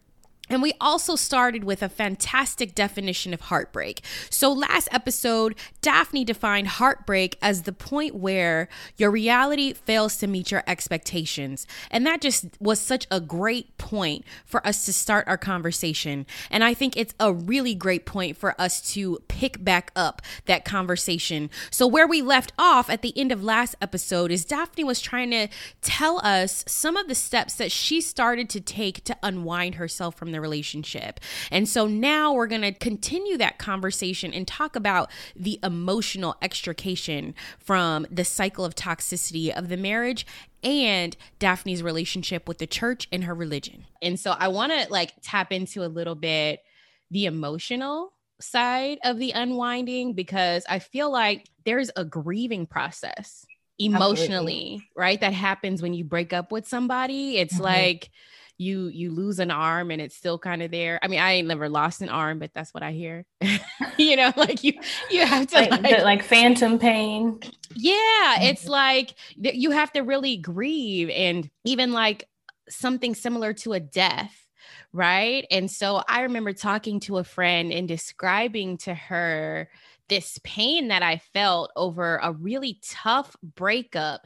and 0.54 0.62
we 0.62 0.74
also 0.80 1.16
started 1.16 1.64
with 1.64 1.82
a 1.82 1.90
fantastic 1.90 2.76
definition 2.76 3.34
of 3.34 3.42
heartbreak. 3.42 4.04
So, 4.30 4.54
last 4.54 4.88
episode, 4.92 5.56
Daphne 5.82 6.24
defined 6.24 6.68
heartbreak 6.68 7.38
as 7.42 7.64
the 7.64 7.74
point 7.74 8.14
where 8.14 8.70
your 8.96 9.10
reality 9.10 9.74
fails 9.74 10.18
to 10.18 10.28
meet 10.28 10.52
your 10.52 10.64
expectations. 10.68 11.66
And 11.90 12.06
that 12.06 12.22
just 12.22 12.46
was 12.60 12.80
such 12.80 13.08
a 13.10 13.20
great 13.20 13.76
point 13.80 14.26
for 14.46 14.66
us 14.66 14.86
to 14.86 14.94
start 14.94 15.28
our 15.28 15.40
conversation. 15.40 16.28
And 16.52 16.64
I 16.64 16.76
think 16.76 16.96
it's 16.96 17.16
a 17.20 17.34
really 17.34 17.74
great 17.74 18.06
point 18.06 18.38
for 18.38 18.60
us 18.62 18.80
to 18.94 19.20
pick 19.28 19.64
back 19.64 19.92
up 19.96 20.22
that 20.46 20.66
conversation. 20.66 21.50
So, 21.72 21.88
where 21.88 22.08
we 22.08 22.22
left 22.22 22.54
off 22.60 22.92
at 22.92 23.02
the 23.02 23.18
end 23.18 23.32
of 23.32 23.44
last 23.44 23.76
episode 23.82 24.32
is 24.32 24.46
Daphne 24.46 24.84
was 24.84 25.02
trying 25.02 25.32
to 25.32 25.48
tell 25.82 26.24
us 26.24 26.64
some 26.68 26.96
of 26.96 27.08
the 27.08 27.16
steps 27.16 27.56
that 27.56 27.72
she 27.72 28.02
started 28.02 28.52
to 28.52 28.62
take 28.62 29.04
to 29.06 29.18
unwind 29.24 29.76
herself 29.76 30.14
from 30.16 30.32
the 30.32 30.43
relationship. 30.44 31.20
And 31.50 31.68
so 31.68 31.88
now 31.88 32.34
we're 32.34 32.48
going 32.48 32.62
to 32.62 32.74
continue 32.74 33.38
that 33.38 33.58
conversation 33.58 34.32
and 34.32 34.48
talk 34.48 34.76
about 34.76 35.10
the 35.36 35.60
emotional 35.64 36.36
extrication 36.42 37.34
from 37.58 38.06
the 38.12 38.26
cycle 38.26 38.64
of 38.64 38.76
toxicity 38.76 39.50
of 39.50 39.70
the 39.70 39.78
marriage 39.78 40.28
and 40.64 41.18
Daphne's 41.40 41.82
relationship 41.82 42.48
with 42.48 42.60
the 42.60 42.68
church 42.68 43.08
and 43.12 43.24
her 43.24 43.34
religion. 43.34 43.86
And 44.02 44.20
so 44.20 44.36
I 44.38 44.50
want 44.50 44.72
to 44.72 44.88
like 44.92 45.14
tap 45.24 45.52
into 45.52 45.84
a 45.84 45.88
little 45.88 46.16
bit 46.16 46.62
the 47.10 47.26
emotional 47.26 48.14
side 48.40 49.00
of 49.04 49.18
the 49.18 49.32
unwinding 49.32 50.14
because 50.14 50.66
I 50.70 50.80
feel 50.80 51.12
like 51.12 51.48
there's 51.66 51.90
a 51.96 52.06
grieving 52.06 52.66
process 52.66 53.46
emotionally, 53.80 54.76
Absolutely. 54.76 54.90
right? 54.96 55.22
That 55.22 55.34
happens 55.34 55.82
when 55.82 55.94
you 55.94 56.04
break 56.04 56.34
up 56.34 56.52
with 56.52 56.68
somebody. 56.68 57.38
It's 57.38 57.56
mm-hmm. 57.56 57.64
like 57.64 58.10
you 58.58 58.88
you 58.88 59.12
lose 59.12 59.40
an 59.40 59.52
arm 59.52 59.92
and 59.92 60.02
it's 60.02 60.16
still 60.16 60.38
kind 60.38 60.62
of 60.62 60.72
there. 60.72 61.00
I 61.02 61.08
mean, 61.08 61.20
I 61.20 61.34
ain't 61.34 61.48
never 61.48 61.70
lost 61.70 62.02
an 62.02 62.10
arm, 62.10 62.40
but 62.40 62.52
that's 62.54 62.74
what 62.74 62.84
I 62.84 62.92
hear. 62.92 63.26
you 63.98 64.16
know, 64.16 64.32
like 64.36 64.64
you 64.64 64.74
you 65.10 65.26
have 65.26 65.48
to 65.48 65.56
like, 65.56 65.72
like, 65.72 65.98
the, 65.98 66.04
like 66.04 66.24
phantom 66.24 66.80
pain. 66.80 67.40
Yeah, 67.76 67.94
mm-hmm. 67.96 68.44
it's 68.44 68.68
like 68.68 69.16
you 69.36 69.72
have 69.72 69.92
to 69.94 70.02
really 70.02 70.38
grieve 70.38 71.10
and 71.10 71.50
even 71.64 71.92
like 71.92 72.28
something 72.70 73.16
similar 73.16 73.54
to 73.54 73.74
a 73.74 73.80
death 73.80 74.40
right? 74.94 75.46
And 75.50 75.70
so 75.70 76.04
I 76.08 76.22
remember 76.22 76.54
talking 76.54 77.00
to 77.02 77.18
a 77.18 77.24
friend 77.24 77.74
and 77.74 77.88
describing 77.88 78.78
to 78.80 78.94
her 78.94 79.68
this 80.14 80.40
pain 80.44 80.90
that 80.90 81.02
I 81.02 81.18
felt 81.18 81.72
over 81.76 82.18
a 82.18 82.32
really 82.34 82.80
tough 82.84 83.36
breakup. 83.42 84.22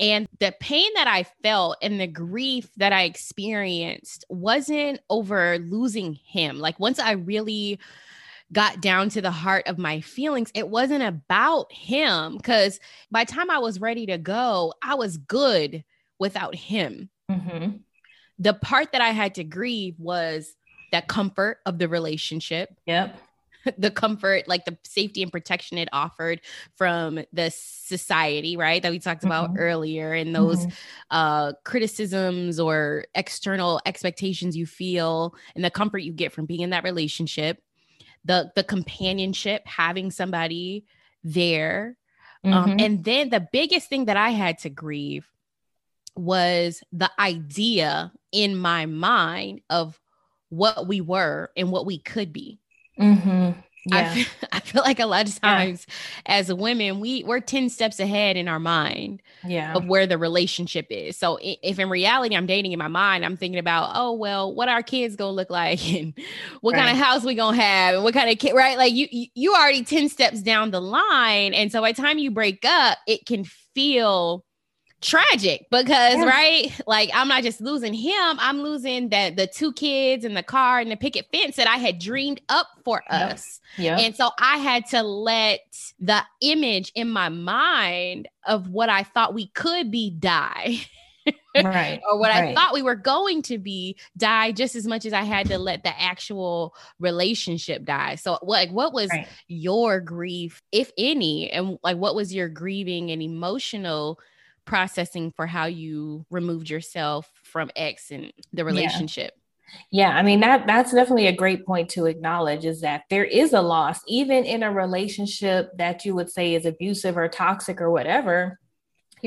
And 0.00 0.26
the 0.40 0.54
pain 0.60 0.90
that 0.94 1.06
I 1.06 1.24
felt 1.42 1.76
and 1.82 2.00
the 2.00 2.06
grief 2.06 2.70
that 2.78 2.94
I 2.94 3.02
experienced 3.02 4.24
wasn't 4.30 5.00
over 5.10 5.58
losing 5.58 6.14
him. 6.14 6.58
Like 6.58 6.80
once 6.80 6.98
I 6.98 7.12
really 7.12 7.78
got 8.50 8.80
down 8.80 9.10
to 9.10 9.20
the 9.20 9.30
heart 9.30 9.66
of 9.66 9.76
my 9.76 10.00
feelings, 10.00 10.50
it 10.54 10.70
wasn't 10.70 11.02
about 11.02 11.70
him 11.70 12.38
because 12.38 12.80
by 13.10 13.24
the 13.24 13.32
time 13.32 13.50
I 13.50 13.58
was 13.58 13.78
ready 13.78 14.06
to 14.06 14.16
go, 14.16 14.72
I 14.82 14.94
was 14.94 15.18
good 15.18 15.84
without 16.18 16.54
him. 16.54 17.10
Mm-hmm. 17.30 17.76
The 18.38 18.54
part 18.54 18.92
that 18.92 19.02
I 19.02 19.10
had 19.10 19.34
to 19.34 19.44
grieve 19.44 19.96
was 19.98 20.56
that 20.92 21.08
comfort 21.08 21.58
of 21.66 21.78
the 21.78 21.90
relationship. 21.90 22.70
Yep. 22.86 23.20
the 23.78 23.90
comfort, 23.90 24.48
like 24.48 24.64
the 24.64 24.76
safety 24.84 25.22
and 25.22 25.32
protection 25.32 25.78
it 25.78 25.88
offered 25.92 26.40
from 26.76 27.20
the 27.32 27.50
society, 27.50 28.56
right? 28.56 28.82
That 28.82 28.92
we 28.92 28.98
talked 28.98 29.24
about 29.24 29.50
mm-hmm. 29.50 29.58
earlier, 29.58 30.12
and 30.12 30.34
those 30.34 30.66
mm-hmm. 30.66 30.70
uh, 31.10 31.52
criticisms 31.64 32.58
or 32.60 33.04
external 33.14 33.80
expectations 33.86 34.56
you 34.56 34.66
feel, 34.66 35.34
and 35.54 35.64
the 35.64 35.70
comfort 35.70 35.98
you 35.98 36.12
get 36.12 36.32
from 36.32 36.46
being 36.46 36.60
in 36.60 36.70
that 36.70 36.84
relationship, 36.84 37.62
the 38.24 38.50
the 38.54 38.64
companionship, 38.64 39.66
having 39.66 40.10
somebody 40.10 40.84
there 41.24 41.96
Um, 42.44 42.52
mm-hmm. 42.52 42.70
Um, 42.70 42.76
and 42.78 43.04
then 43.04 43.30
the 43.30 43.46
biggest 43.52 43.88
thing 43.88 44.06
that 44.06 44.16
I 44.16 44.30
had 44.30 44.58
to 44.58 44.70
grieve 44.70 45.26
was 46.14 46.82
the 46.92 47.10
idea 47.18 48.12
in 48.32 48.56
my 48.56 48.86
mind 48.86 49.60
of 49.68 50.00
what 50.48 50.86
we 50.86 51.00
were 51.00 51.50
and 51.56 51.70
what 51.70 51.86
we 51.86 51.98
could 51.98 52.32
be. 52.32 52.60
Mm-hmm. 52.98 53.60
Yeah. 53.86 53.98
I, 53.98 54.14
feel, 54.14 54.26
I 54.52 54.60
feel 54.60 54.82
like 54.82 55.00
a 55.00 55.06
lot 55.06 55.28
of 55.28 55.40
times 55.40 55.86
yeah. 55.88 56.38
as 56.38 56.52
women, 56.52 57.00
we 57.00 57.22
we're 57.24 57.40
10 57.40 57.68
steps 57.70 58.00
ahead 58.00 58.36
in 58.36 58.48
our 58.48 58.58
mind 58.58 59.22
yeah. 59.44 59.74
of 59.74 59.86
where 59.86 60.06
the 60.06 60.18
relationship 60.18 60.86
is. 60.90 61.16
So 61.16 61.38
if 61.40 61.78
in 61.78 61.88
reality 61.88 62.36
I'm 62.36 62.46
dating 62.46 62.72
in 62.72 62.78
my 62.78 62.88
mind, 62.88 63.24
I'm 63.24 63.36
thinking 63.36 63.58
about, 63.58 63.92
oh, 63.94 64.12
well, 64.12 64.52
what 64.52 64.68
our 64.68 64.82
kids 64.82 65.16
gonna 65.16 65.32
look 65.32 65.50
like 65.50 65.86
and 65.94 66.14
what 66.60 66.74
right. 66.74 66.84
kind 66.84 66.96
of 66.96 67.04
house 67.04 67.22
we 67.22 67.34
gonna 67.34 67.56
have 67.56 67.94
and 67.94 68.04
what 68.04 68.14
kind 68.14 68.28
of 68.30 68.38
kid, 68.38 68.54
right? 68.54 68.76
Like 68.76 68.92
you, 68.92 69.06
you 69.34 69.54
already 69.54 69.84
10 69.84 70.08
steps 70.08 70.42
down 70.42 70.70
the 70.70 70.80
line. 70.80 71.54
And 71.54 71.70
so 71.70 71.80
by 71.80 71.92
the 71.92 72.02
time 72.02 72.18
you 72.18 72.30
break 72.30 72.64
up, 72.64 72.98
it 73.06 73.26
can 73.26 73.44
feel 73.74 74.44
tragic 75.02 75.66
because 75.70 76.14
yeah. 76.14 76.24
right 76.24 76.80
like 76.86 77.10
i'm 77.12 77.28
not 77.28 77.42
just 77.42 77.60
losing 77.60 77.92
him 77.92 78.36
i'm 78.38 78.62
losing 78.62 79.10
that 79.10 79.36
the 79.36 79.46
two 79.46 79.72
kids 79.74 80.24
and 80.24 80.36
the 80.36 80.42
car 80.42 80.78
and 80.80 80.90
the 80.90 80.96
picket 80.96 81.26
fence 81.30 81.56
that 81.56 81.68
i 81.68 81.76
had 81.76 81.98
dreamed 81.98 82.40
up 82.48 82.66
for 82.82 83.02
yep. 83.10 83.32
us 83.32 83.60
yeah 83.76 83.98
and 83.98 84.16
so 84.16 84.30
i 84.38 84.56
had 84.56 84.86
to 84.86 85.02
let 85.02 85.60
the 86.00 86.22
image 86.40 86.92
in 86.94 87.10
my 87.10 87.28
mind 87.28 88.26
of 88.46 88.70
what 88.70 88.88
i 88.88 89.02
thought 89.02 89.34
we 89.34 89.48
could 89.48 89.90
be 89.90 90.10
die 90.10 90.78
right 91.62 92.00
or 92.10 92.18
what 92.18 92.30
right. 92.30 92.48
i 92.50 92.54
thought 92.54 92.72
we 92.72 92.82
were 92.82 92.96
going 92.96 93.42
to 93.42 93.58
be 93.58 93.96
die 94.16 94.50
just 94.50 94.74
as 94.74 94.86
much 94.86 95.04
as 95.04 95.12
i 95.12 95.22
had 95.22 95.46
to 95.46 95.58
let 95.58 95.82
the 95.82 96.00
actual 96.00 96.74
relationship 97.00 97.84
die 97.84 98.14
so 98.14 98.38
like 98.42 98.70
what 98.70 98.94
was 98.94 99.10
right. 99.10 99.28
your 99.46 100.00
grief 100.00 100.62
if 100.72 100.90
any 100.96 101.50
and 101.50 101.78
like 101.84 101.98
what 101.98 102.14
was 102.14 102.34
your 102.34 102.48
grieving 102.48 103.10
and 103.10 103.20
emotional 103.20 104.18
processing 104.66 105.32
for 105.32 105.46
how 105.46 105.66
you 105.66 106.26
removed 106.30 106.68
yourself 106.68 107.30
from 107.44 107.70
X 107.76 108.10
and 108.10 108.32
the 108.52 108.64
relationship. 108.64 109.32
Yeah. 109.34 109.40
Yeah, 109.90 110.10
I 110.10 110.22
mean 110.22 110.40
that 110.40 110.66
that's 110.68 110.92
definitely 110.92 111.26
a 111.26 111.34
great 111.34 111.66
point 111.66 111.88
to 111.90 112.06
acknowledge 112.06 112.64
is 112.64 112.82
that 112.82 113.02
there 113.10 113.24
is 113.24 113.52
a 113.52 113.60
loss 113.60 113.98
even 114.06 114.44
in 114.44 114.62
a 114.62 114.72
relationship 114.72 115.70
that 115.76 116.04
you 116.04 116.14
would 116.14 116.30
say 116.30 116.54
is 116.54 116.66
abusive 116.66 117.16
or 117.16 117.26
toxic 117.28 117.80
or 117.80 117.90
whatever 117.90 118.60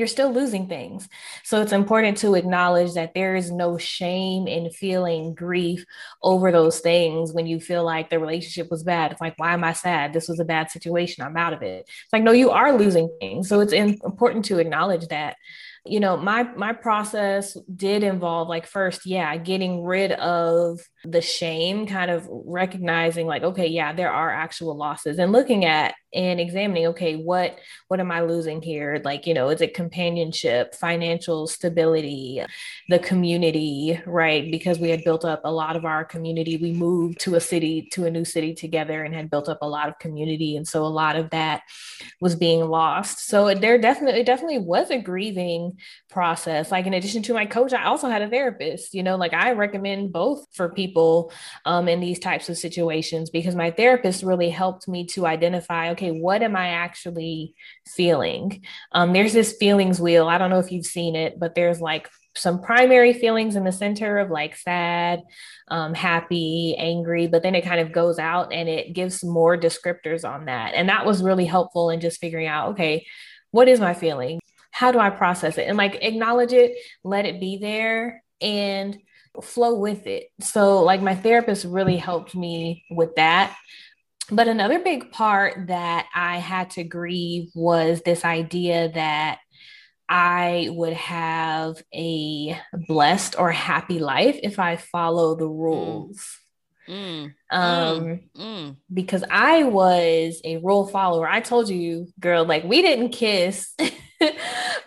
you're 0.00 0.08
still 0.08 0.32
losing 0.32 0.66
things. 0.66 1.08
So 1.44 1.60
it's 1.60 1.72
important 1.72 2.16
to 2.18 2.34
acknowledge 2.34 2.94
that 2.94 3.12
there 3.14 3.36
is 3.36 3.50
no 3.50 3.76
shame 3.76 4.48
in 4.48 4.70
feeling 4.70 5.34
grief 5.34 5.84
over 6.22 6.50
those 6.50 6.80
things 6.80 7.32
when 7.32 7.46
you 7.46 7.60
feel 7.60 7.84
like 7.84 8.08
the 8.08 8.18
relationship 8.18 8.70
was 8.70 8.82
bad. 8.82 9.12
It's 9.12 9.20
like, 9.20 9.38
why 9.38 9.52
am 9.52 9.62
I 9.62 9.74
sad? 9.74 10.14
This 10.14 10.26
was 10.26 10.40
a 10.40 10.44
bad 10.44 10.70
situation. 10.70 11.22
I'm 11.22 11.36
out 11.36 11.52
of 11.52 11.62
it. 11.62 11.84
It's 11.86 12.12
like, 12.12 12.22
no, 12.22 12.32
you 12.32 12.50
are 12.50 12.76
losing 12.76 13.14
things. 13.20 13.48
So 13.48 13.60
it's 13.60 13.74
important 13.74 14.46
to 14.46 14.58
acknowledge 14.58 15.06
that 15.08 15.36
you 15.86 15.98
know 16.00 16.16
my 16.16 16.42
my 16.56 16.72
process 16.72 17.56
did 17.74 18.02
involve 18.02 18.48
like 18.48 18.66
first 18.66 19.06
yeah 19.06 19.36
getting 19.36 19.82
rid 19.82 20.12
of 20.12 20.78
the 21.04 21.22
shame 21.22 21.86
kind 21.86 22.10
of 22.10 22.26
recognizing 22.30 23.26
like 23.26 23.42
okay 23.42 23.66
yeah 23.66 23.92
there 23.92 24.12
are 24.12 24.30
actual 24.30 24.76
losses 24.76 25.18
and 25.18 25.32
looking 25.32 25.64
at 25.64 25.94
and 26.12 26.40
examining 26.40 26.88
okay 26.88 27.14
what 27.16 27.58
what 27.88 28.00
am 28.00 28.10
i 28.10 28.20
losing 28.20 28.60
here? 28.60 29.00
Like 29.04 29.26
you 29.26 29.34
know 29.34 29.48
is 29.48 29.60
it 29.60 29.74
companionship 29.74 30.74
financial 30.74 31.46
stability 31.46 32.42
the 32.88 32.98
community 32.98 34.00
right? 34.06 34.50
Because 34.50 34.78
we 34.78 34.90
had 34.90 35.04
built 35.04 35.24
up 35.24 35.42
a 35.44 35.52
lot 35.52 35.76
of 35.76 35.84
our 35.84 36.04
community. 36.04 36.56
We 36.56 36.72
moved 36.72 37.20
to 37.20 37.36
a 37.36 37.40
city 37.40 37.88
to 37.92 38.06
a 38.06 38.10
new 38.10 38.24
city 38.24 38.54
together 38.54 39.02
and 39.04 39.14
had 39.14 39.30
built 39.30 39.48
up 39.48 39.58
a 39.62 39.68
lot 39.68 39.88
of 39.88 39.98
community 39.98 40.56
and 40.56 40.66
so 40.66 40.84
a 40.84 40.88
lot 40.88 41.16
of 41.16 41.30
that 41.30 41.62
was 42.20 42.34
being 42.34 42.64
lost. 42.64 43.26
So 43.26 43.54
there 43.54 43.78
definitely 43.78 44.24
definitely 44.24 44.58
was 44.58 44.90
a 44.90 45.00
grieving 45.00 45.69
process 46.08 46.70
like 46.70 46.86
in 46.86 46.94
addition 46.94 47.22
to 47.22 47.34
my 47.34 47.46
coach 47.46 47.72
i 47.72 47.84
also 47.84 48.08
had 48.08 48.22
a 48.22 48.28
therapist 48.28 48.94
you 48.94 49.02
know 49.02 49.16
like 49.16 49.34
i 49.34 49.52
recommend 49.52 50.12
both 50.12 50.46
for 50.54 50.70
people 50.70 51.32
um, 51.64 51.88
in 51.88 52.00
these 52.00 52.18
types 52.18 52.48
of 52.48 52.56
situations 52.56 53.30
because 53.30 53.54
my 53.54 53.70
therapist 53.70 54.22
really 54.22 54.50
helped 54.50 54.88
me 54.88 55.06
to 55.06 55.26
identify 55.26 55.90
okay, 55.90 56.10
what 56.10 56.42
am 56.42 56.56
I 56.56 56.68
actually 56.68 57.54
feeling? 57.86 58.64
Um, 58.92 59.12
there's 59.12 59.32
this 59.32 59.56
feelings 59.58 60.00
wheel. 60.00 60.28
I 60.28 60.38
don't 60.38 60.50
know 60.50 60.58
if 60.58 60.72
you've 60.72 60.86
seen 60.86 61.16
it, 61.16 61.38
but 61.38 61.54
there's 61.54 61.80
like 61.80 62.08
some 62.36 62.62
primary 62.62 63.12
feelings 63.12 63.56
in 63.56 63.64
the 63.64 63.72
center 63.72 64.18
of 64.18 64.30
like 64.30 64.56
sad, 64.56 65.22
um, 65.68 65.94
happy, 65.94 66.76
angry, 66.78 67.26
but 67.26 67.42
then 67.42 67.54
it 67.54 67.64
kind 67.64 67.80
of 67.80 67.92
goes 67.92 68.18
out 68.18 68.52
and 68.52 68.68
it 68.68 68.94
gives 68.94 69.24
more 69.24 69.56
descriptors 69.56 70.28
on 70.28 70.46
that. 70.46 70.74
And 70.74 70.88
that 70.88 71.04
was 71.04 71.22
really 71.22 71.46
helpful 71.46 71.90
in 71.90 72.00
just 72.00 72.20
figuring 72.20 72.46
out, 72.46 72.70
okay, 72.70 73.06
what 73.50 73.68
is 73.68 73.80
my 73.80 73.94
feeling? 73.94 74.39
How 74.80 74.92
do 74.92 74.98
I 74.98 75.10
process 75.10 75.58
it? 75.58 75.68
And 75.68 75.76
like 75.76 75.98
acknowledge 76.00 76.54
it, 76.54 76.74
let 77.04 77.26
it 77.26 77.38
be 77.38 77.58
there, 77.58 78.24
and 78.40 78.98
flow 79.42 79.74
with 79.74 80.06
it. 80.06 80.28
So, 80.40 80.82
like, 80.82 81.02
my 81.02 81.14
therapist 81.14 81.66
really 81.66 81.98
helped 81.98 82.34
me 82.34 82.86
with 82.90 83.14
that. 83.16 83.54
But 84.30 84.48
another 84.48 84.78
big 84.78 85.12
part 85.12 85.66
that 85.66 86.08
I 86.14 86.38
had 86.38 86.70
to 86.70 86.84
grieve 86.84 87.50
was 87.54 88.00
this 88.06 88.24
idea 88.24 88.90
that 88.92 89.40
I 90.08 90.70
would 90.70 90.94
have 90.94 91.82
a 91.94 92.58
blessed 92.88 93.38
or 93.38 93.52
happy 93.52 93.98
life 93.98 94.40
if 94.42 94.58
I 94.58 94.76
follow 94.76 95.34
the 95.34 95.46
rules. 95.46 96.38
Mm. 96.88 97.34
Um, 97.50 98.00
mm. 98.00 98.20
Mm. 98.34 98.76
because 98.92 99.24
I 99.30 99.64
was 99.64 100.40
a 100.42 100.56
rule 100.56 100.88
follower. 100.88 101.28
I 101.28 101.40
told 101.40 101.68
you, 101.68 102.08
girl, 102.18 102.46
like 102.46 102.64
we 102.64 102.80
didn't 102.80 103.10
kiss 103.10 103.76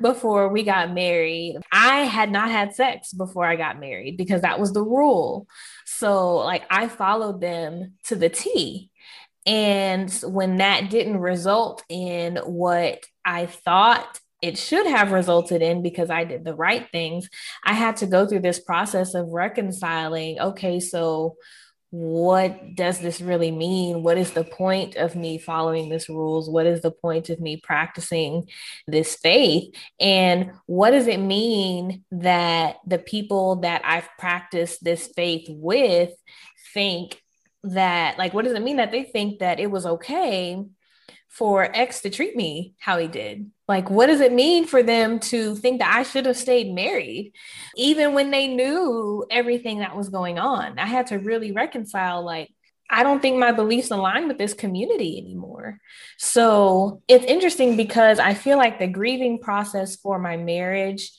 before 0.03 0.49
we 0.49 0.61
got 0.61 0.93
married. 0.93 1.57
I 1.71 2.01
had 2.01 2.31
not 2.31 2.51
had 2.51 2.75
sex 2.75 3.13
before 3.13 3.45
I 3.45 3.55
got 3.55 3.79
married 3.79 4.17
because 4.17 4.41
that 4.41 4.59
was 4.59 4.73
the 4.73 4.83
rule. 4.83 5.47
So, 5.85 6.35
like, 6.35 6.63
I 6.69 6.89
followed 6.89 7.41
them 7.41 7.93
to 8.05 8.15
the 8.15 8.29
T. 8.29 8.91
And 9.47 10.11
when 10.23 10.57
that 10.57 10.89
didn't 10.89 11.17
result 11.17 11.83
in 11.89 12.37
what 12.37 13.03
I 13.25 13.47
thought 13.47 14.19
it 14.41 14.57
should 14.57 14.85
have 14.87 15.13
resulted 15.13 15.61
in 15.61 15.81
because 15.81 16.09
I 16.09 16.25
did 16.25 16.43
the 16.43 16.53
right 16.53 16.87
things, 16.91 17.29
I 17.63 17.73
had 17.73 17.97
to 17.97 18.05
go 18.05 18.27
through 18.27 18.41
this 18.41 18.59
process 18.59 19.15
of 19.15 19.29
reconciling 19.29 20.39
okay, 20.39 20.81
so 20.81 21.37
what 21.93 22.73
does 22.73 22.97
this 22.97 23.21
really 23.21 23.51
mean? 23.51 24.01
What 24.01 24.17
is 24.17 24.31
the 24.31 24.43
point 24.43 24.95
of 24.95 25.15
me 25.15 25.37
following 25.37 25.89
this 25.89 26.09
rules? 26.09 26.49
What 26.49 26.65
is 26.65 26.81
the 26.81 26.89
point 26.89 27.29
of 27.29 27.39
me 27.39 27.57
practicing 27.57 28.49
this 28.87 29.15
faith? 29.15 29.75
And 29.99 30.53
what 30.65 30.89
does 30.89 31.05
it 31.05 31.19
mean 31.19 32.03
that 32.09 32.77
the 32.87 32.97
people 32.97 33.57
that 33.57 33.83
I've 33.85 34.09
practiced 34.17 34.83
this 34.83 35.05
faith 35.15 35.45
with 35.47 36.09
think 36.73 37.21
that 37.63 38.17
like 38.17 38.33
what 38.33 38.45
does 38.45 38.55
it 38.55 38.63
mean 38.63 38.77
that 38.77 38.91
they 38.91 39.03
think 39.03 39.39
that 39.39 39.59
it 39.59 39.69
was 39.69 39.85
okay 39.85 40.65
for 41.33 41.63
X 41.75 42.01
to 42.01 42.09
treat 42.09 42.35
me 42.35 42.73
how 42.79 42.97
he 42.97 43.07
did? 43.07 43.49
Like, 43.67 43.89
what 43.89 44.07
does 44.07 44.21
it 44.21 44.31
mean 44.31 44.65
for 44.65 44.83
them 44.83 45.19
to 45.19 45.55
think 45.55 45.79
that 45.79 45.93
I 45.93 46.03
should 46.03 46.25
have 46.27 46.37
stayed 46.37 46.73
married, 46.73 47.33
even 47.75 48.13
when 48.13 48.29
they 48.29 48.47
knew 48.47 49.25
everything 49.31 49.79
that 49.79 49.95
was 49.95 50.09
going 50.09 50.37
on? 50.37 50.77
I 50.77 50.85
had 50.85 51.07
to 51.07 51.17
really 51.17 51.51
reconcile, 51.51 52.23
like, 52.23 52.49
I 52.89 53.01
don't 53.01 53.21
think 53.21 53.37
my 53.37 53.51
beliefs 53.51 53.89
align 53.89 54.27
with 54.27 54.37
this 54.37 54.53
community 54.53 55.17
anymore. 55.17 55.79
So 56.17 57.01
it's 57.07 57.25
interesting 57.25 57.75
because 57.75 58.19
I 58.19 58.35
feel 58.35 58.57
like 58.57 58.77
the 58.77 58.87
grieving 58.87 59.39
process 59.39 59.95
for 59.95 60.19
my 60.19 60.37
marriage 60.37 61.09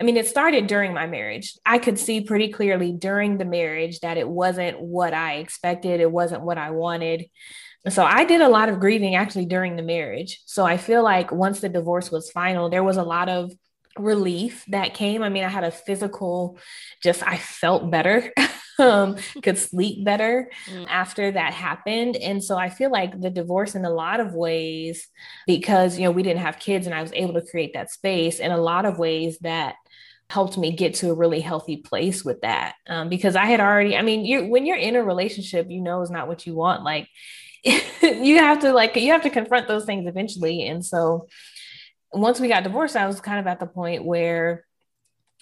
I 0.00 0.04
mean, 0.04 0.16
it 0.16 0.26
started 0.26 0.66
during 0.66 0.94
my 0.94 1.06
marriage. 1.06 1.54
I 1.64 1.78
could 1.78 1.96
see 1.96 2.22
pretty 2.22 2.48
clearly 2.48 2.90
during 2.90 3.38
the 3.38 3.44
marriage 3.44 4.00
that 4.00 4.16
it 4.16 4.28
wasn't 4.28 4.80
what 4.80 5.14
I 5.14 5.34
expected, 5.34 6.00
it 6.00 6.10
wasn't 6.10 6.42
what 6.42 6.58
I 6.58 6.70
wanted. 6.72 7.26
So 7.88 8.04
I 8.04 8.24
did 8.24 8.40
a 8.40 8.48
lot 8.48 8.68
of 8.68 8.78
grieving 8.78 9.16
actually 9.16 9.46
during 9.46 9.76
the 9.76 9.82
marriage. 9.82 10.40
So 10.46 10.64
I 10.64 10.76
feel 10.76 11.02
like 11.02 11.32
once 11.32 11.60
the 11.60 11.68
divorce 11.68 12.10
was 12.12 12.30
final, 12.30 12.70
there 12.70 12.84
was 12.84 12.96
a 12.96 13.02
lot 13.02 13.28
of 13.28 13.52
relief 13.98 14.64
that 14.68 14.94
came. 14.94 15.22
I 15.22 15.28
mean, 15.28 15.44
I 15.44 15.48
had 15.48 15.64
a 15.64 15.70
physical, 15.70 16.58
just 17.02 17.22
I 17.26 17.36
felt 17.36 17.90
better, 17.90 18.32
um, 18.78 19.16
could 19.42 19.58
sleep 19.58 20.04
better 20.04 20.50
mm. 20.66 20.86
after 20.88 21.30
that 21.32 21.52
happened. 21.52 22.16
And 22.16 22.42
so 22.42 22.56
I 22.56 22.68
feel 22.68 22.90
like 22.90 23.20
the 23.20 23.30
divorce, 23.30 23.74
in 23.74 23.84
a 23.84 23.90
lot 23.90 24.20
of 24.20 24.34
ways, 24.34 25.08
because 25.46 25.98
you 25.98 26.04
know 26.04 26.10
we 26.10 26.22
didn't 26.22 26.42
have 26.42 26.58
kids, 26.58 26.86
and 26.86 26.94
I 26.94 27.02
was 27.02 27.12
able 27.14 27.34
to 27.34 27.46
create 27.46 27.74
that 27.74 27.90
space. 27.90 28.38
In 28.38 28.50
a 28.52 28.56
lot 28.56 28.84
of 28.84 28.98
ways, 28.98 29.38
that 29.40 29.74
helped 30.30 30.56
me 30.56 30.74
get 30.74 30.94
to 30.94 31.10
a 31.10 31.14
really 31.14 31.40
healthy 31.40 31.76
place 31.76 32.24
with 32.24 32.40
that 32.40 32.74
um, 32.88 33.10
because 33.10 33.36
I 33.36 33.46
had 33.46 33.60
already. 33.60 33.96
I 33.96 34.02
mean, 34.02 34.24
you 34.24 34.46
when 34.46 34.66
you're 34.66 34.76
in 34.76 34.96
a 34.96 35.04
relationship, 35.04 35.66
you 35.68 35.80
know, 35.80 36.00
it's 36.00 36.10
not 36.10 36.28
what 36.28 36.46
you 36.46 36.54
want. 36.54 36.84
Like 36.84 37.08
you 38.02 38.38
have 38.38 38.60
to 38.60 38.72
like 38.72 38.96
you 38.96 39.12
have 39.12 39.22
to 39.22 39.30
confront 39.30 39.68
those 39.68 39.84
things 39.84 40.06
eventually, 40.06 40.66
and 40.66 40.84
so 40.84 41.28
once 42.12 42.40
we 42.40 42.48
got 42.48 42.64
divorced, 42.64 42.96
I 42.96 43.06
was 43.06 43.20
kind 43.20 43.40
of 43.40 43.46
at 43.46 43.60
the 43.60 43.66
point 43.66 44.04
where 44.04 44.64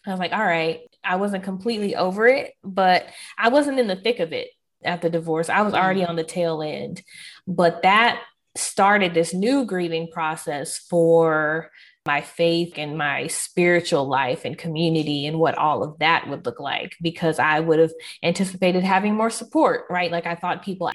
I 0.07 0.11
was 0.11 0.21
like, 0.21 0.33
all 0.33 0.45
right, 0.45 0.81
I 1.03 1.17
wasn't 1.17 1.45
completely 1.45 1.97
over 1.97 2.27
it, 2.27 2.55
but 2.63 3.07
I 3.37 3.49
wasn't 3.49 3.79
in 3.79 3.87
the 3.87 3.97
thick 3.97 4.21
of 4.21 4.33
it 4.33 4.49
at 4.85 5.03
the 5.03 5.11
divorce. 5.11 5.49
I 5.49 5.63
was 5.63 5.75
already 5.75 6.03
mm. 6.03 6.09
on 6.09 6.17
the 6.17 6.25
tail 6.25 6.63
end. 6.63 7.03
But 7.47 7.83
that 7.83 8.23
started 8.57 9.15
this 9.15 9.35
new 9.35 9.65
grieving 9.65 10.09
process 10.11 10.79
for 10.79 11.71
my 12.07 12.23
faith 12.23 12.75
and 12.77 12.97
my 12.97 13.27
spiritual 13.27 14.09
life 14.09 14.45
and 14.45 14.57
community 14.57 15.27
and 15.27 15.39
what 15.39 15.57
all 15.57 15.85
of 15.85 15.99
that 15.99 16.29
would 16.29 16.47
look 16.47 16.59
like 16.59 16.97
because 17.03 17.39
I 17.39 17.61
would 17.61 17.79
have 17.79 17.93
anticipated 18.23 18.83
having 18.83 19.15
more 19.15 19.31
support, 19.31 19.85
right? 19.91 20.11
Like 20.11 20.27
I 20.27 20.35
thought 20.35 20.65
people 20.65 20.91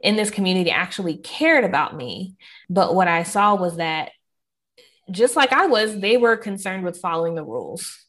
in 0.00 0.16
this 0.16 0.30
community 0.30 0.70
actually 0.70 1.16
cared 1.16 1.64
about 1.64 1.96
me. 1.96 2.36
But 2.70 2.94
what 2.94 3.08
I 3.08 3.22
saw 3.22 3.54
was 3.54 3.76
that 3.76 4.12
just 5.10 5.36
like 5.36 5.52
I 5.52 5.66
was, 5.66 5.98
they 5.98 6.16
were 6.16 6.36
concerned 6.36 6.84
with 6.84 7.00
following 7.00 7.34
the 7.34 7.44
rules. 7.44 8.04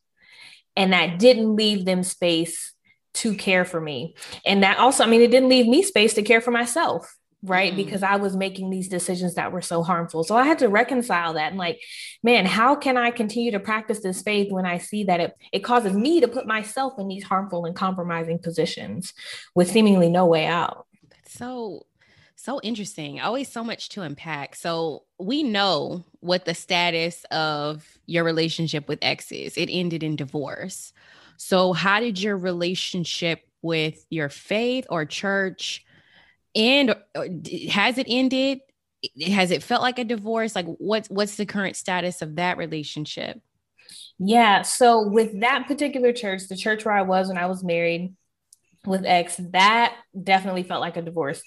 And 0.75 0.93
that 0.93 1.19
didn't 1.19 1.55
leave 1.55 1.85
them 1.85 2.03
space 2.03 2.73
to 3.15 3.35
care 3.35 3.65
for 3.65 3.81
me. 3.81 4.15
And 4.45 4.63
that 4.63 4.77
also, 4.77 5.03
I 5.03 5.07
mean, 5.07 5.21
it 5.21 5.31
didn't 5.31 5.49
leave 5.49 5.67
me 5.67 5.81
space 5.81 6.13
to 6.13 6.21
care 6.21 6.41
for 6.41 6.51
myself 6.51 7.15
right 7.43 7.73
mm-hmm. 7.73 7.83
because 7.83 8.03
i 8.03 8.17
was 8.17 8.35
making 8.35 8.69
these 8.69 8.89
decisions 8.89 9.35
that 9.35 9.51
were 9.51 9.61
so 9.61 9.81
harmful 9.81 10.23
so 10.23 10.35
i 10.35 10.43
had 10.43 10.59
to 10.59 10.67
reconcile 10.67 11.33
that 11.33 11.51
and 11.51 11.57
like 11.57 11.79
man 12.21 12.45
how 12.45 12.75
can 12.75 12.97
i 12.97 13.11
continue 13.11 13.51
to 13.51 13.59
practice 13.59 14.01
this 14.01 14.21
faith 14.21 14.51
when 14.51 14.65
i 14.65 14.77
see 14.77 15.05
that 15.05 15.19
it, 15.21 15.33
it 15.53 15.59
causes 15.59 15.93
me 15.93 16.19
to 16.19 16.27
put 16.27 16.45
myself 16.45 16.93
in 16.99 17.07
these 17.07 17.23
harmful 17.23 17.65
and 17.65 17.75
compromising 17.75 18.39
positions 18.39 19.13
with 19.55 19.71
seemingly 19.71 20.09
no 20.09 20.25
way 20.25 20.45
out 20.45 20.85
so 21.29 21.85
so 22.35 22.59
interesting 22.63 23.19
always 23.19 23.51
so 23.51 23.63
much 23.63 23.89
to 23.89 24.01
unpack 24.01 24.55
so 24.55 25.03
we 25.19 25.43
know 25.43 26.03
what 26.21 26.45
the 26.45 26.53
status 26.53 27.25
of 27.31 27.99
your 28.05 28.23
relationship 28.23 28.87
with 28.87 28.99
x 29.01 29.31
is 29.31 29.57
it 29.57 29.69
ended 29.71 30.03
in 30.03 30.15
divorce 30.15 30.93
so 31.37 31.73
how 31.73 31.99
did 31.99 32.21
your 32.21 32.37
relationship 32.37 33.41
with 33.61 34.05
your 34.09 34.29
faith 34.29 34.85
or 34.89 35.05
church 35.05 35.85
and 36.55 36.95
uh, 37.15 37.23
has 37.71 37.97
it 37.97 38.07
ended? 38.09 38.59
Has 39.27 39.51
it 39.51 39.63
felt 39.63 39.81
like 39.81 39.99
a 39.99 40.03
divorce? 40.03 40.55
Like 40.55 40.65
what's 40.65 41.09
what's 41.09 41.35
the 41.35 41.45
current 41.45 41.75
status 41.75 42.21
of 42.21 42.35
that 42.35 42.57
relationship? 42.57 43.39
Yeah, 44.17 44.63
so 44.63 45.07
with 45.07 45.39
that 45.41 45.67
particular 45.67 46.11
church, 46.11 46.47
the 46.49 46.57
church 46.57 46.83
where 46.83 46.93
I 46.93 47.03
was 47.03 47.29
when 47.29 47.37
I 47.37 47.45
was 47.45 47.63
married 47.63 48.13
with 48.85 49.05
X, 49.05 49.37
that 49.51 49.95
definitely 50.21 50.63
felt 50.63 50.81
like 50.81 50.97
a 50.97 51.01
divorce. 51.01 51.41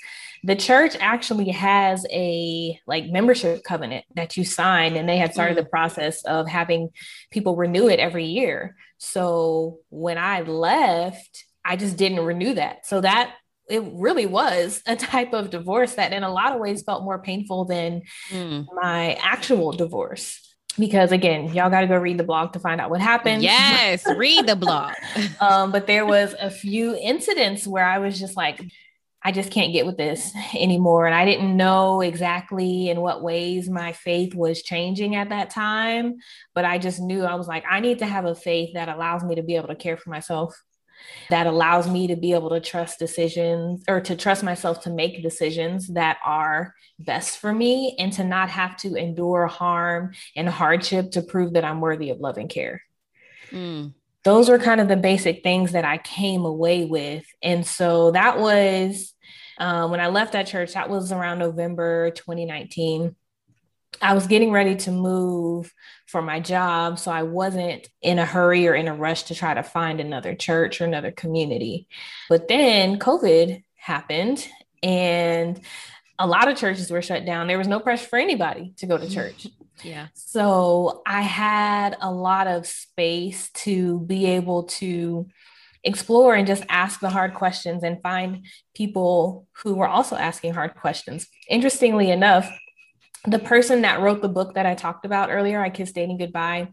The 0.44 0.56
church 0.56 0.96
actually 1.00 1.50
has 1.50 2.04
a 2.10 2.78
like 2.86 3.06
membership 3.06 3.64
covenant 3.64 4.04
that 4.16 4.36
you 4.36 4.44
sign, 4.44 4.96
and 4.96 5.08
they 5.08 5.16
had 5.16 5.32
started 5.32 5.56
mm. 5.56 5.62
the 5.62 5.68
process 5.70 6.24
of 6.24 6.48
having 6.48 6.90
people 7.30 7.56
renew 7.56 7.88
it 7.88 8.00
every 8.00 8.26
year. 8.26 8.76
So 8.98 9.78
when 9.88 10.18
I 10.18 10.42
left, 10.42 11.44
I 11.64 11.76
just 11.76 11.96
didn't 11.96 12.24
renew 12.24 12.54
that. 12.54 12.86
So 12.86 13.00
that 13.00 13.34
it 13.68 13.82
really 13.92 14.26
was 14.26 14.82
a 14.86 14.96
type 15.12 15.32
of 15.32 15.50
divorce 15.50 15.94
that 15.94 16.12
in 16.12 16.22
a 16.22 16.32
lot 16.32 16.52
of 16.54 16.60
ways 16.60 16.82
felt 16.82 17.04
more 17.04 17.22
painful 17.22 17.64
than 17.64 18.02
mm. 18.30 18.66
my 18.74 19.14
actual 19.20 19.72
divorce 19.72 20.51
because 20.78 21.12
again 21.12 21.52
y'all 21.52 21.70
got 21.70 21.82
to 21.82 21.86
go 21.86 21.96
read 21.96 22.18
the 22.18 22.24
blog 22.24 22.52
to 22.52 22.58
find 22.58 22.80
out 22.80 22.90
what 22.90 23.00
happened. 23.00 23.42
Yes 23.42 24.04
read 24.16 24.46
the 24.46 24.56
blog. 24.56 24.94
Um, 25.40 25.72
but 25.72 25.86
there 25.86 26.06
was 26.06 26.34
a 26.40 26.50
few 26.50 26.96
incidents 26.96 27.66
where 27.66 27.84
i 27.84 27.98
was 27.98 28.18
just 28.18 28.36
like 28.36 28.62
i 29.22 29.30
just 29.32 29.50
can't 29.50 29.72
get 29.72 29.86
with 29.86 29.96
this 29.96 30.32
anymore. 30.54 31.06
And 31.06 31.14
i 31.14 31.24
didn't 31.24 31.56
know 31.56 32.00
exactly 32.00 32.90
in 32.90 33.00
what 33.00 33.22
ways 33.22 33.68
my 33.68 33.92
faith 33.92 34.34
was 34.34 34.62
changing 34.62 35.16
at 35.16 35.28
that 35.28 35.50
time 35.50 36.16
but 36.54 36.64
i 36.64 36.78
just 36.78 37.00
knew 37.00 37.24
i 37.24 37.34
was 37.34 37.48
like 37.48 37.64
i 37.68 37.80
need 37.80 38.00
to 38.00 38.06
have 38.06 38.24
a 38.24 38.34
faith 38.34 38.74
that 38.74 38.88
allows 38.88 39.22
me 39.22 39.34
to 39.36 39.42
be 39.42 39.56
able 39.56 39.68
to 39.68 39.76
care 39.76 39.96
for 39.96 40.10
myself 40.10 40.60
that 41.30 41.46
allows 41.46 41.88
me 41.88 42.06
to 42.08 42.16
be 42.16 42.32
able 42.32 42.50
to 42.50 42.60
trust 42.60 42.98
decisions 42.98 43.82
or 43.88 44.00
to 44.00 44.16
trust 44.16 44.42
myself 44.42 44.82
to 44.82 44.90
make 44.90 45.22
decisions 45.22 45.88
that 45.88 46.18
are 46.24 46.74
best 46.98 47.38
for 47.38 47.52
me 47.52 47.96
and 47.98 48.12
to 48.14 48.24
not 48.24 48.50
have 48.50 48.76
to 48.78 48.94
endure 48.94 49.46
harm 49.46 50.12
and 50.36 50.48
hardship 50.48 51.12
to 51.12 51.22
prove 51.22 51.54
that 51.54 51.64
I'm 51.64 51.80
worthy 51.80 52.10
of 52.10 52.20
love 52.20 52.38
and 52.38 52.48
care. 52.50 52.82
Mm. 53.50 53.94
Those 54.24 54.48
were 54.48 54.58
kind 54.58 54.80
of 54.80 54.88
the 54.88 54.96
basic 54.96 55.42
things 55.42 55.72
that 55.72 55.84
I 55.84 55.98
came 55.98 56.44
away 56.44 56.84
with. 56.84 57.24
And 57.42 57.66
so 57.66 58.12
that 58.12 58.38
was 58.38 59.12
um, 59.58 59.90
when 59.90 60.00
I 60.00 60.08
left 60.08 60.32
that 60.32 60.46
church, 60.46 60.74
that 60.74 60.88
was 60.88 61.12
around 61.12 61.38
November 61.38 62.10
2019. 62.10 63.14
I 64.00 64.14
was 64.14 64.26
getting 64.26 64.52
ready 64.52 64.76
to 64.76 64.90
move 64.90 65.72
for 66.06 66.22
my 66.22 66.40
job. 66.40 66.98
So 66.98 67.10
I 67.10 67.22
wasn't 67.22 67.88
in 68.00 68.18
a 68.18 68.24
hurry 68.24 68.66
or 68.68 68.74
in 68.74 68.88
a 68.88 68.94
rush 68.94 69.24
to 69.24 69.34
try 69.34 69.54
to 69.54 69.62
find 69.62 70.00
another 70.00 70.34
church 70.34 70.80
or 70.80 70.84
another 70.84 71.10
community. 71.10 71.88
But 72.28 72.48
then 72.48 72.98
COVID 72.98 73.62
happened 73.76 74.46
and 74.82 75.60
a 76.18 76.26
lot 76.26 76.48
of 76.48 76.56
churches 76.56 76.90
were 76.90 77.02
shut 77.02 77.24
down. 77.24 77.46
There 77.46 77.58
was 77.58 77.68
no 77.68 77.80
pressure 77.80 78.06
for 78.06 78.18
anybody 78.18 78.72
to 78.76 78.86
go 78.86 78.96
to 78.96 79.04
mm-hmm. 79.04 79.14
church. 79.14 79.46
Yeah. 79.82 80.08
So 80.14 81.02
I 81.06 81.22
had 81.22 81.96
a 82.00 82.12
lot 82.12 82.46
of 82.46 82.66
space 82.66 83.50
to 83.50 84.00
be 84.00 84.26
able 84.26 84.64
to 84.64 85.26
explore 85.84 86.34
and 86.34 86.46
just 86.46 86.64
ask 86.68 87.00
the 87.00 87.10
hard 87.10 87.34
questions 87.34 87.82
and 87.82 88.00
find 88.02 88.46
people 88.74 89.48
who 89.62 89.74
were 89.74 89.88
also 89.88 90.14
asking 90.14 90.54
hard 90.54 90.76
questions. 90.76 91.26
Interestingly 91.48 92.10
enough, 92.10 92.48
the 93.26 93.38
person 93.38 93.82
that 93.82 94.00
wrote 94.00 94.22
the 94.22 94.28
book 94.28 94.54
that 94.54 94.66
I 94.66 94.74
talked 94.74 95.04
about 95.04 95.30
earlier, 95.30 95.60
I 95.60 95.70
Kissed 95.70 95.94
Dating 95.94 96.18
Goodbye, 96.18 96.68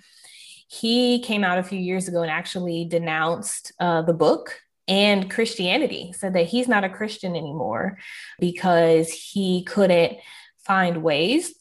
he 0.67 1.19
came 1.21 1.43
out 1.43 1.57
a 1.57 1.63
few 1.63 1.79
years 1.79 2.07
ago 2.07 2.21
and 2.21 2.31
actually 2.31 2.85
denounced 2.85 3.71
uh, 3.79 4.01
the 4.03 4.13
book 4.13 4.61
and 4.87 5.29
Christianity, 5.29 6.13
said 6.13 6.33
that 6.33 6.47
he's 6.47 6.67
not 6.67 6.83
a 6.83 6.89
Christian 6.89 7.35
anymore 7.35 7.99
because 8.39 9.11
he 9.11 9.63
couldn't 9.63 10.17
find 10.65 11.03
ways 11.03 11.53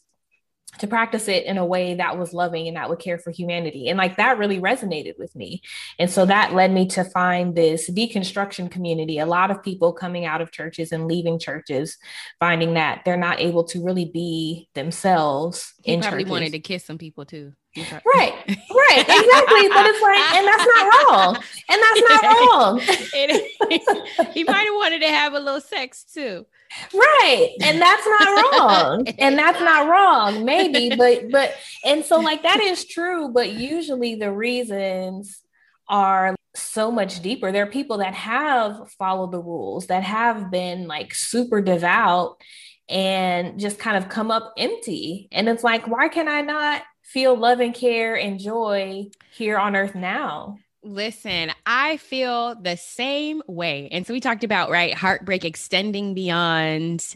to 0.77 0.87
practice 0.87 1.27
it 1.27 1.45
in 1.45 1.57
a 1.57 1.65
way 1.65 1.95
that 1.95 2.17
was 2.17 2.33
loving 2.33 2.67
and 2.67 2.77
that 2.77 2.89
would 2.89 2.99
care 2.99 3.17
for 3.17 3.31
humanity. 3.31 3.89
And 3.89 3.97
like 3.97 4.17
that 4.17 4.37
really 4.37 4.59
resonated 4.59 5.17
with 5.17 5.35
me. 5.35 5.61
And 5.97 6.09
so 6.09 6.25
that 6.27 6.53
led 6.53 6.71
me 6.71 6.87
to 6.89 7.03
find 7.03 7.55
this 7.55 7.89
deconstruction 7.89 8.69
community. 8.69 9.19
A 9.19 9.25
lot 9.25 9.51
of 9.51 9.63
people 9.63 9.91
coming 9.91 10.25
out 10.25 10.41
of 10.41 10.51
churches 10.51 10.91
and 10.91 11.07
leaving 11.07 11.39
churches, 11.39 11.97
finding 12.39 12.75
that 12.75 13.01
they're 13.03 13.17
not 13.17 13.39
able 13.39 13.63
to 13.65 13.83
really 13.83 14.05
be 14.05 14.69
themselves. 14.75 15.73
He 15.83 15.93
in 15.93 16.01
probably 16.01 16.19
churches. 16.19 16.31
wanted 16.31 16.51
to 16.51 16.59
kiss 16.59 16.85
some 16.85 16.97
people 16.97 17.25
too. 17.25 17.53
Right, 17.75 18.03
right, 18.15 18.99
exactly. 18.99 19.69
but 19.69 19.85
it's 19.85 20.01
like, 20.01 20.19
and 20.33 20.47
that's 20.47 20.65
not 20.65 21.09
wrong. 21.09 21.35
And 21.69 21.81
that's 21.81 22.01
not 22.09 22.23
wrong. 24.17 24.33
he 24.33 24.43
might 24.43 24.65
have 24.65 24.75
wanted 24.75 25.01
to 25.01 25.07
have 25.07 25.33
a 25.33 25.39
little 25.39 25.61
sex 25.61 26.03
too. 26.03 26.45
Right. 26.93 27.51
And 27.63 27.81
that's 27.81 28.05
not 28.05 28.59
wrong. 28.59 29.07
and 29.17 29.37
that's 29.37 29.59
not 29.59 29.87
wrong, 29.87 30.45
maybe, 30.45 30.95
but, 30.95 31.31
but, 31.31 31.55
and 31.83 32.05
so 32.05 32.19
like 32.19 32.43
that 32.43 32.59
is 32.61 32.85
true, 32.85 33.29
but 33.29 33.51
usually 33.51 34.15
the 34.15 34.31
reasons 34.31 35.41
are 35.87 36.35
so 36.55 36.91
much 36.91 37.21
deeper. 37.21 37.51
There 37.51 37.63
are 37.63 37.71
people 37.71 37.97
that 37.99 38.13
have 38.13 38.91
followed 38.97 39.31
the 39.31 39.41
rules, 39.41 39.87
that 39.87 40.03
have 40.03 40.51
been 40.51 40.87
like 40.87 41.13
super 41.13 41.61
devout 41.61 42.41
and 42.87 43.59
just 43.59 43.79
kind 43.79 43.97
of 43.97 44.09
come 44.09 44.31
up 44.31 44.53
empty. 44.57 45.27
And 45.31 45.47
it's 45.47 45.63
like, 45.63 45.87
why 45.87 46.07
can 46.07 46.27
I 46.27 46.41
not 46.41 46.83
feel 47.03 47.35
love 47.35 47.59
and 47.59 47.73
care 47.73 48.15
and 48.15 48.39
joy 48.39 49.09
here 49.31 49.57
on 49.57 49.75
earth 49.75 49.95
now? 49.95 50.57
Listen, 50.89 51.51
I 51.67 51.97
feel 51.97 52.55
the 52.55 52.75
same 52.75 53.43
way. 53.45 53.89
And 53.91 54.07
so 54.07 54.13
we 54.13 54.19
talked 54.19 54.43
about, 54.43 54.71
right, 54.71 54.91
heartbreak 54.91 55.45
extending 55.45 56.15
beyond 56.15 57.15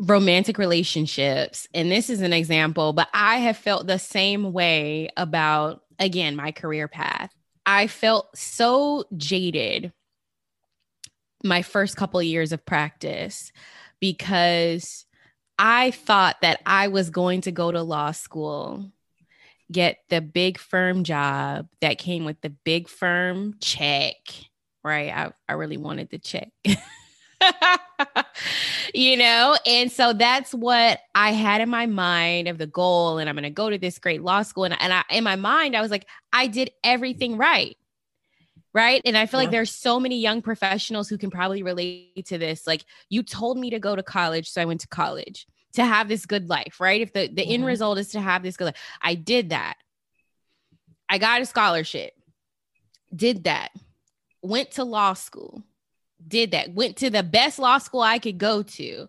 romantic 0.00 0.58
relationships. 0.58 1.68
And 1.72 1.88
this 1.88 2.10
is 2.10 2.20
an 2.20 2.32
example, 2.32 2.92
but 2.92 3.08
I 3.14 3.36
have 3.38 3.56
felt 3.56 3.86
the 3.86 4.00
same 4.00 4.52
way 4.52 5.08
about, 5.16 5.84
again, 6.00 6.34
my 6.34 6.50
career 6.50 6.88
path. 6.88 7.32
I 7.64 7.86
felt 7.86 8.36
so 8.36 9.04
jaded 9.16 9.92
my 11.44 11.62
first 11.62 11.96
couple 11.96 12.18
of 12.18 12.26
years 12.26 12.50
of 12.50 12.66
practice 12.66 13.52
because 14.00 15.06
I 15.60 15.92
thought 15.92 16.40
that 16.40 16.60
I 16.66 16.88
was 16.88 17.10
going 17.10 17.42
to 17.42 17.52
go 17.52 17.70
to 17.70 17.82
law 17.82 18.10
school 18.10 18.90
get 19.70 19.98
the 20.08 20.20
big 20.20 20.58
firm 20.58 21.04
job 21.04 21.68
that 21.80 21.98
came 21.98 22.24
with 22.24 22.40
the 22.40 22.50
big 22.50 22.88
firm 22.88 23.54
check, 23.60 24.16
right? 24.82 25.12
I, 25.14 25.32
I 25.48 25.52
really 25.54 25.76
wanted 25.76 26.10
the 26.10 26.18
check. 26.18 26.50
you 28.94 29.16
know, 29.16 29.56
and 29.66 29.90
so 29.90 30.12
that's 30.12 30.52
what 30.52 31.00
I 31.14 31.32
had 31.32 31.60
in 31.60 31.68
my 31.68 31.86
mind 31.86 32.48
of 32.48 32.58
the 32.58 32.66
goal. 32.66 33.18
And 33.18 33.28
I'm 33.28 33.34
going 33.34 33.44
to 33.44 33.50
go 33.50 33.70
to 33.70 33.78
this 33.78 33.98
great 33.98 34.22
law 34.22 34.42
school. 34.42 34.64
And, 34.64 34.80
and 34.80 34.92
I, 34.92 35.04
in 35.10 35.24
my 35.24 35.36
mind, 35.36 35.76
I 35.76 35.82
was 35.82 35.90
like, 35.90 36.06
I 36.32 36.46
did 36.46 36.70
everything 36.82 37.36
right. 37.36 37.76
Right. 38.72 39.02
And 39.04 39.18
I 39.18 39.26
feel 39.26 39.40
yeah. 39.40 39.46
like 39.46 39.50
there's 39.50 39.74
so 39.74 39.98
many 39.98 40.20
young 40.20 40.42
professionals 40.42 41.08
who 41.08 41.18
can 41.18 41.30
probably 41.30 41.64
relate 41.64 42.26
to 42.26 42.38
this. 42.38 42.68
Like, 42.68 42.84
you 43.08 43.24
told 43.24 43.58
me 43.58 43.70
to 43.70 43.80
go 43.80 43.96
to 43.96 44.02
college, 44.02 44.48
so 44.48 44.62
I 44.62 44.64
went 44.64 44.80
to 44.82 44.88
college 44.88 45.46
to 45.74 45.84
have 45.84 46.08
this 46.08 46.26
good 46.26 46.48
life, 46.48 46.80
right? 46.80 47.00
If 47.00 47.12
the, 47.12 47.28
the 47.28 47.42
mm-hmm. 47.42 47.52
end 47.52 47.64
result 47.66 47.98
is 47.98 48.08
to 48.08 48.20
have 48.20 48.42
this 48.42 48.56
good 48.56 48.66
life, 48.66 48.82
I 49.00 49.14
did 49.14 49.50
that. 49.50 49.76
I 51.08 51.18
got 51.18 51.42
a 51.42 51.46
scholarship, 51.46 52.12
did 53.14 53.44
that, 53.44 53.70
went 54.42 54.72
to 54.72 54.84
law 54.84 55.14
school, 55.14 55.64
did 56.26 56.52
that, 56.52 56.72
went 56.72 56.96
to 56.98 57.10
the 57.10 57.22
best 57.22 57.58
law 57.58 57.78
school 57.78 58.00
I 58.00 58.18
could 58.18 58.38
go 58.38 58.62
to, 58.62 59.08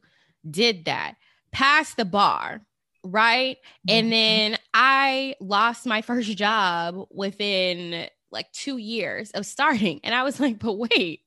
did 0.49 0.86
that, 0.86 1.16
passed 1.51 1.97
the 1.97 2.05
bar, 2.05 2.62
right? 3.03 3.57
Mm-hmm. 3.57 3.89
And 3.89 4.12
then 4.12 4.57
I 4.74 5.36
lost 5.39 5.86
my 5.86 6.01
first 6.01 6.36
job 6.36 7.07
within 7.12 8.07
like 8.32 8.51
two 8.51 8.78
years 8.78 9.32
of 9.32 9.45
starting. 9.45 9.99
And 10.03 10.16
I 10.16 10.24
was 10.24 10.39
like, 10.39 10.57
but 10.57 10.74
wait, 10.74 11.22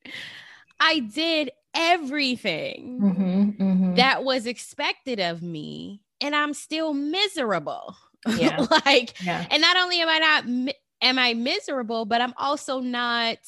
I 0.80 1.00
did 1.00 1.50
everything 1.74 3.00
mm-hmm, 3.02 3.62
mm-hmm. 3.62 3.94
that 3.94 4.24
was 4.24 4.46
expected 4.46 5.20
of 5.20 5.42
me, 5.42 6.00
and 6.20 6.34
I'm 6.34 6.54
still 6.54 6.94
miserable. 6.94 7.96
Yeah. 8.36 8.66
like, 8.86 9.14
yeah. 9.22 9.46
and 9.50 9.60
not 9.60 9.76
only 9.76 10.00
am 10.00 10.08
I 10.08 10.18
not 10.18 10.74
am 11.02 11.18
I 11.18 11.34
miserable, 11.34 12.04
but 12.04 12.20
I'm 12.20 12.34
also 12.36 12.80
not 12.80 13.38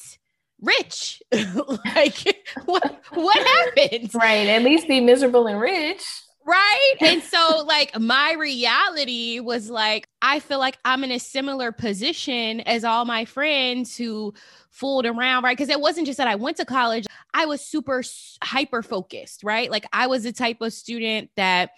rich. 0.61 1.21
like, 1.31 2.37
what 2.65 3.01
what 3.11 3.47
happened? 3.47 4.13
Right. 4.13 4.47
At 4.47 4.63
least 4.63 4.87
be 4.87 5.01
miserable 5.01 5.47
and 5.47 5.59
rich. 5.59 6.03
Right. 6.47 6.93
And 7.01 7.21
so, 7.21 7.63
like, 7.67 7.99
my 7.99 8.33
reality 8.33 9.39
was 9.41 9.69
like, 9.69 10.07
I 10.21 10.39
feel 10.39 10.59
like 10.59 10.77
I'm 10.85 11.03
in 11.03 11.11
a 11.11 11.19
similar 11.19 11.71
position 11.71 12.61
as 12.61 12.83
all 12.85 13.05
my 13.05 13.25
friends 13.25 13.97
who 13.97 14.33
fooled 14.71 15.05
around, 15.05 15.43
right? 15.43 15.57
Because 15.57 15.69
it 15.69 15.81
wasn't 15.81 16.07
just 16.07 16.17
that 16.17 16.27
I 16.27 16.35
went 16.35 16.57
to 16.57 16.65
college, 16.65 17.05
I 17.33 17.45
was 17.45 17.61
super 17.61 18.01
hyper 18.41 18.81
focused, 18.81 19.43
right? 19.43 19.69
Like, 19.69 19.85
I 19.91 20.07
was 20.07 20.23
the 20.23 20.31
type 20.31 20.61
of 20.61 20.71
student 20.73 21.29
that 21.35 21.71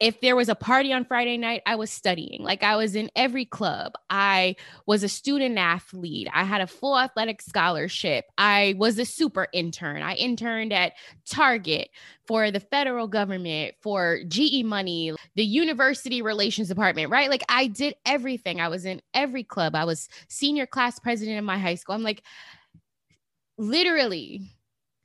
if 0.00 0.20
there 0.20 0.36
was 0.36 0.48
a 0.48 0.54
party 0.54 0.92
on 0.92 1.04
Friday 1.04 1.36
night, 1.36 1.62
I 1.66 1.74
was 1.74 1.90
studying. 1.90 2.42
Like 2.42 2.62
I 2.62 2.76
was 2.76 2.94
in 2.94 3.10
every 3.16 3.44
club. 3.44 3.94
I 4.08 4.54
was 4.86 5.02
a 5.02 5.08
student 5.08 5.58
athlete. 5.58 6.28
I 6.32 6.44
had 6.44 6.60
a 6.60 6.68
full 6.68 6.96
athletic 6.96 7.42
scholarship. 7.42 8.26
I 8.38 8.76
was 8.78 8.98
a 8.98 9.04
super 9.04 9.48
intern. 9.52 10.02
I 10.02 10.14
interned 10.14 10.72
at 10.72 10.92
Target 11.28 11.90
for 12.26 12.50
the 12.52 12.60
federal 12.60 13.08
government, 13.08 13.74
for 13.80 14.20
GE 14.28 14.64
Money, 14.64 15.14
the 15.34 15.44
university 15.44 16.22
relations 16.22 16.68
department, 16.68 17.10
right? 17.10 17.28
Like 17.28 17.42
I 17.48 17.66
did 17.66 17.94
everything. 18.06 18.60
I 18.60 18.68
was 18.68 18.84
in 18.84 19.02
every 19.14 19.42
club. 19.42 19.74
I 19.74 19.84
was 19.84 20.08
senior 20.28 20.66
class 20.66 21.00
president 21.00 21.38
in 21.38 21.44
my 21.44 21.58
high 21.58 21.74
school. 21.74 21.96
I'm 21.96 22.04
like, 22.04 22.22
literally 23.56 24.42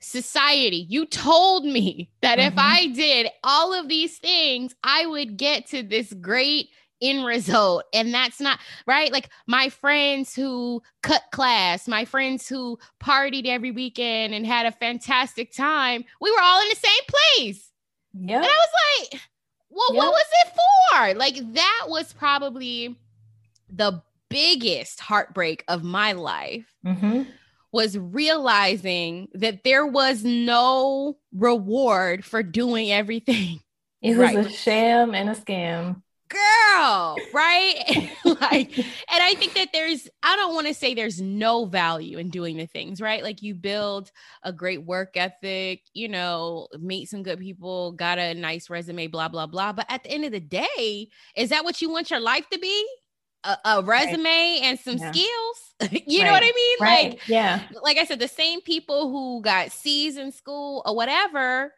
society, 0.04 0.86
you 0.88 1.06
told 1.06 1.64
me 1.64 2.10
that 2.20 2.38
mm-hmm. 2.38 2.48
if 2.48 2.54
I 2.56 2.88
did 2.88 3.28
all 3.42 3.72
of 3.72 3.88
these 3.88 4.18
things, 4.18 4.74
I 4.84 5.06
would 5.06 5.36
get 5.36 5.66
to 5.68 5.82
this 5.82 6.12
great 6.14 6.68
end 7.00 7.24
result. 7.24 7.84
And 7.92 8.12
that's 8.12 8.40
not 8.40 8.58
right. 8.86 9.12
Like 9.12 9.30
my 9.46 9.68
friends 9.68 10.34
who 10.34 10.82
cut 11.02 11.22
class, 11.32 11.88
my 11.88 12.04
friends 12.04 12.48
who 12.48 12.78
partied 13.02 13.46
every 13.46 13.70
weekend 13.70 14.34
and 14.34 14.46
had 14.46 14.66
a 14.66 14.72
fantastic 14.72 15.52
time, 15.52 16.04
we 16.20 16.30
were 16.30 16.40
all 16.40 16.62
in 16.62 16.68
the 16.68 16.76
same 16.76 17.04
place. 17.08 17.70
Yeah. 18.14 18.36
And 18.36 18.44
I 18.44 18.48
was 18.48 19.10
like, 19.12 19.20
well, 19.70 19.94
yep. 19.94 19.98
what 19.98 20.12
was 20.12 20.26
it 20.44 20.52
for? 20.54 21.18
Like 21.18 21.54
that 21.54 21.86
was 21.88 22.12
probably 22.12 22.96
the 23.68 24.02
biggest 24.28 25.00
heartbreak 25.00 25.64
of 25.68 25.82
my 25.82 26.12
life. 26.12 26.72
Mm-hmm 26.86 27.22
was 27.74 27.98
realizing 27.98 29.26
that 29.34 29.64
there 29.64 29.84
was 29.84 30.22
no 30.22 31.18
reward 31.32 32.24
for 32.24 32.40
doing 32.40 32.92
everything. 32.92 33.58
It 34.00 34.10
was 34.10 34.34
right. 34.34 34.46
a 34.46 34.48
sham 34.48 35.12
and 35.12 35.28
a 35.28 35.34
scam. 35.34 36.00
Girl, 36.28 37.16
right? 37.32 38.12
like, 38.24 38.78
and 38.78 38.86
I 39.10 39.34
think 39.36 39.54
that 39.54 39.70
there's, 39.72 40.08
I 40.22 40.36
don't 40.36 40.54
want 40.54 40.68
to 40.68 40.74
say 40.74 40.94
there's 40.94 41.20
no 41.20 41.64
value 41.64 42.18
in 42.18 42.30
doing 42.30 42.58
the 42.58 42.66
things, 42.66 43.00
right? 43.00 43.24
Like, 43.24 43.42
you 43.42 43.54
build 43.54 44.12
a 44.44 44.52
great 44.52 44.84
work 44.84 45.16
ethic, 45.16 45.80
you 45.94 46.08
know, 46.08 46.68
meet 46.78 47.08
some 47.08 47.24
good 47.24 47.40
people, 47.40 47.90
got 47.92 48.18
a 48.18 48.34
nice 48.34 48.70
resume, 48.70 49.08
blah, 49.08 49.28
blah, 49.28 49.46
blah. 49.46 49.72
But 49.72 49.86
at 49.88 50.04
the 50.04 50.12
end 50.12 50.24
of 50.24 50.32
the 50.32 50.38
day, 50.38 51.08
is 51.34 51.50
that 51.50 51.64
what 51.64 51.82
you 51.82 51.90
want 51.90 52.10
your 52.10 52.20
life 52.20 52.48
to 52.50 52.58
be? 52.58 52.86
A, 53.44 53.58
a 53.64 53.82
resume 53.82 54.24
right. 54.24 54.60
and 54.62 54.78
some 54.78 54.96
yeah. 54.96 55.12
skills. 55.12 55.74
you 56.06 56.20
right. 56.20 56.26
know 56.26 56.32
what 56.32 56.42
I 56.42 56.52
mean? 56.54 56.76
Right. 56.80 57.10
Like, 57.10 57.28
yeah. 57.28 57.62
Like 57.82 57.98
I 57.98 58.04
said, 58.04 58.18
the 58.18 58.28
same 58.28 58.60
people 58.60 59.10
who 59.10 59.42
got 59.42 59.72
C's 59.72 60.16
in 60.16 60.32
school 60.32 60.82
or 60.86 60.94
whatever, 60.94 61.72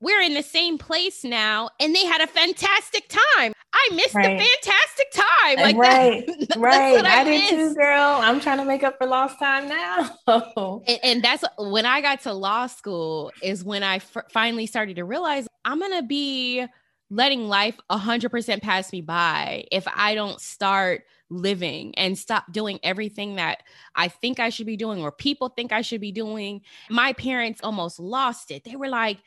we're 0.00 0.20
in 0.20 0.34
the 0.34 0.42
same 0.42 0.78
place 0.78 1.24
now, 1.24 1.70
and 1.80 1.94
they 1.94 2.04
had 2.04 2.20
a 2.20 2.26
fantastic 2.26 3.08
time. 3.08 3.52
I 3.72 3.94
missed 3.94 4.14
right. 4.14 4.38
the 4.38 4.44
fantastic 4.44 5.12
time. 5.12 5.56
Like 5.56 5.76
right, 5.76 6.26
that, 6.48 6.56
right. 6.56 7.04
I, 7.04 7.20
I 7.20 7.24
did 7.24 7.50
too, 7.50 7.74
girl. 7.74 8.18
I'm 8.20 8.40
trying 8.40 8.58
to 8.58 8.64
make 8.64 8.82
up 8.82 8.96
for 8.98 9.06
lost 9.06 9.38
time 9.38 9.68
now. 9.68 10.16
and, 10.86 10.98
and, 11.02 11.22
that's 11.22 11.44
when 11.58 11.84
I 11.84 12.00
got 12.00 12.22
to 12.22 12.32
law 12.32 12.66
school. 12.66 13.30
Is 13.42 13.64
when 13.64 13.82
I 13.82 13.96
f- 13.96 14.16
finally 14.30 14.66
started 14.66 14.96
to 14.96 15.04
realize 15.04 15.46
I'm 15.64 15.80
gonna 15.80 16.02
be 16.02 16.64
letting 17.10 17.48
life 17.48 17.76
100% 17.90 18.62
pass 18.62 18.92
me 18.92 19.00
by 19.00 19.64
if 19.72 19.86
I 19.94 20.14
don't 20.14 20.40
start 20.40 21.04
living 21.30 21.94
and 21.96 22.16
stop 22.18 22.50
doing 22.52 22.78
everything 22.82 23.36
that 23.36 23.62
I 23.94 24.08
think 24.08 24.40
I 24.40 24.48
should 24.48 24.66
be 24.66 24.76
doing 24.76 25.00
or 25.02 25.12
people 25.12 25.48
think 25.48 25.72
I 25.72 25.82
should 25.82 26.00
be 26.00 26.12
doing. 26.12 26.62
My 26.90 27.12
parents 27.12 27.60
almost 27.62 27.98
lost 27.98 28.50
it. 28.50 28.64
They 28.64 28.76
were 28.76 28.88
like, 28.88 29.18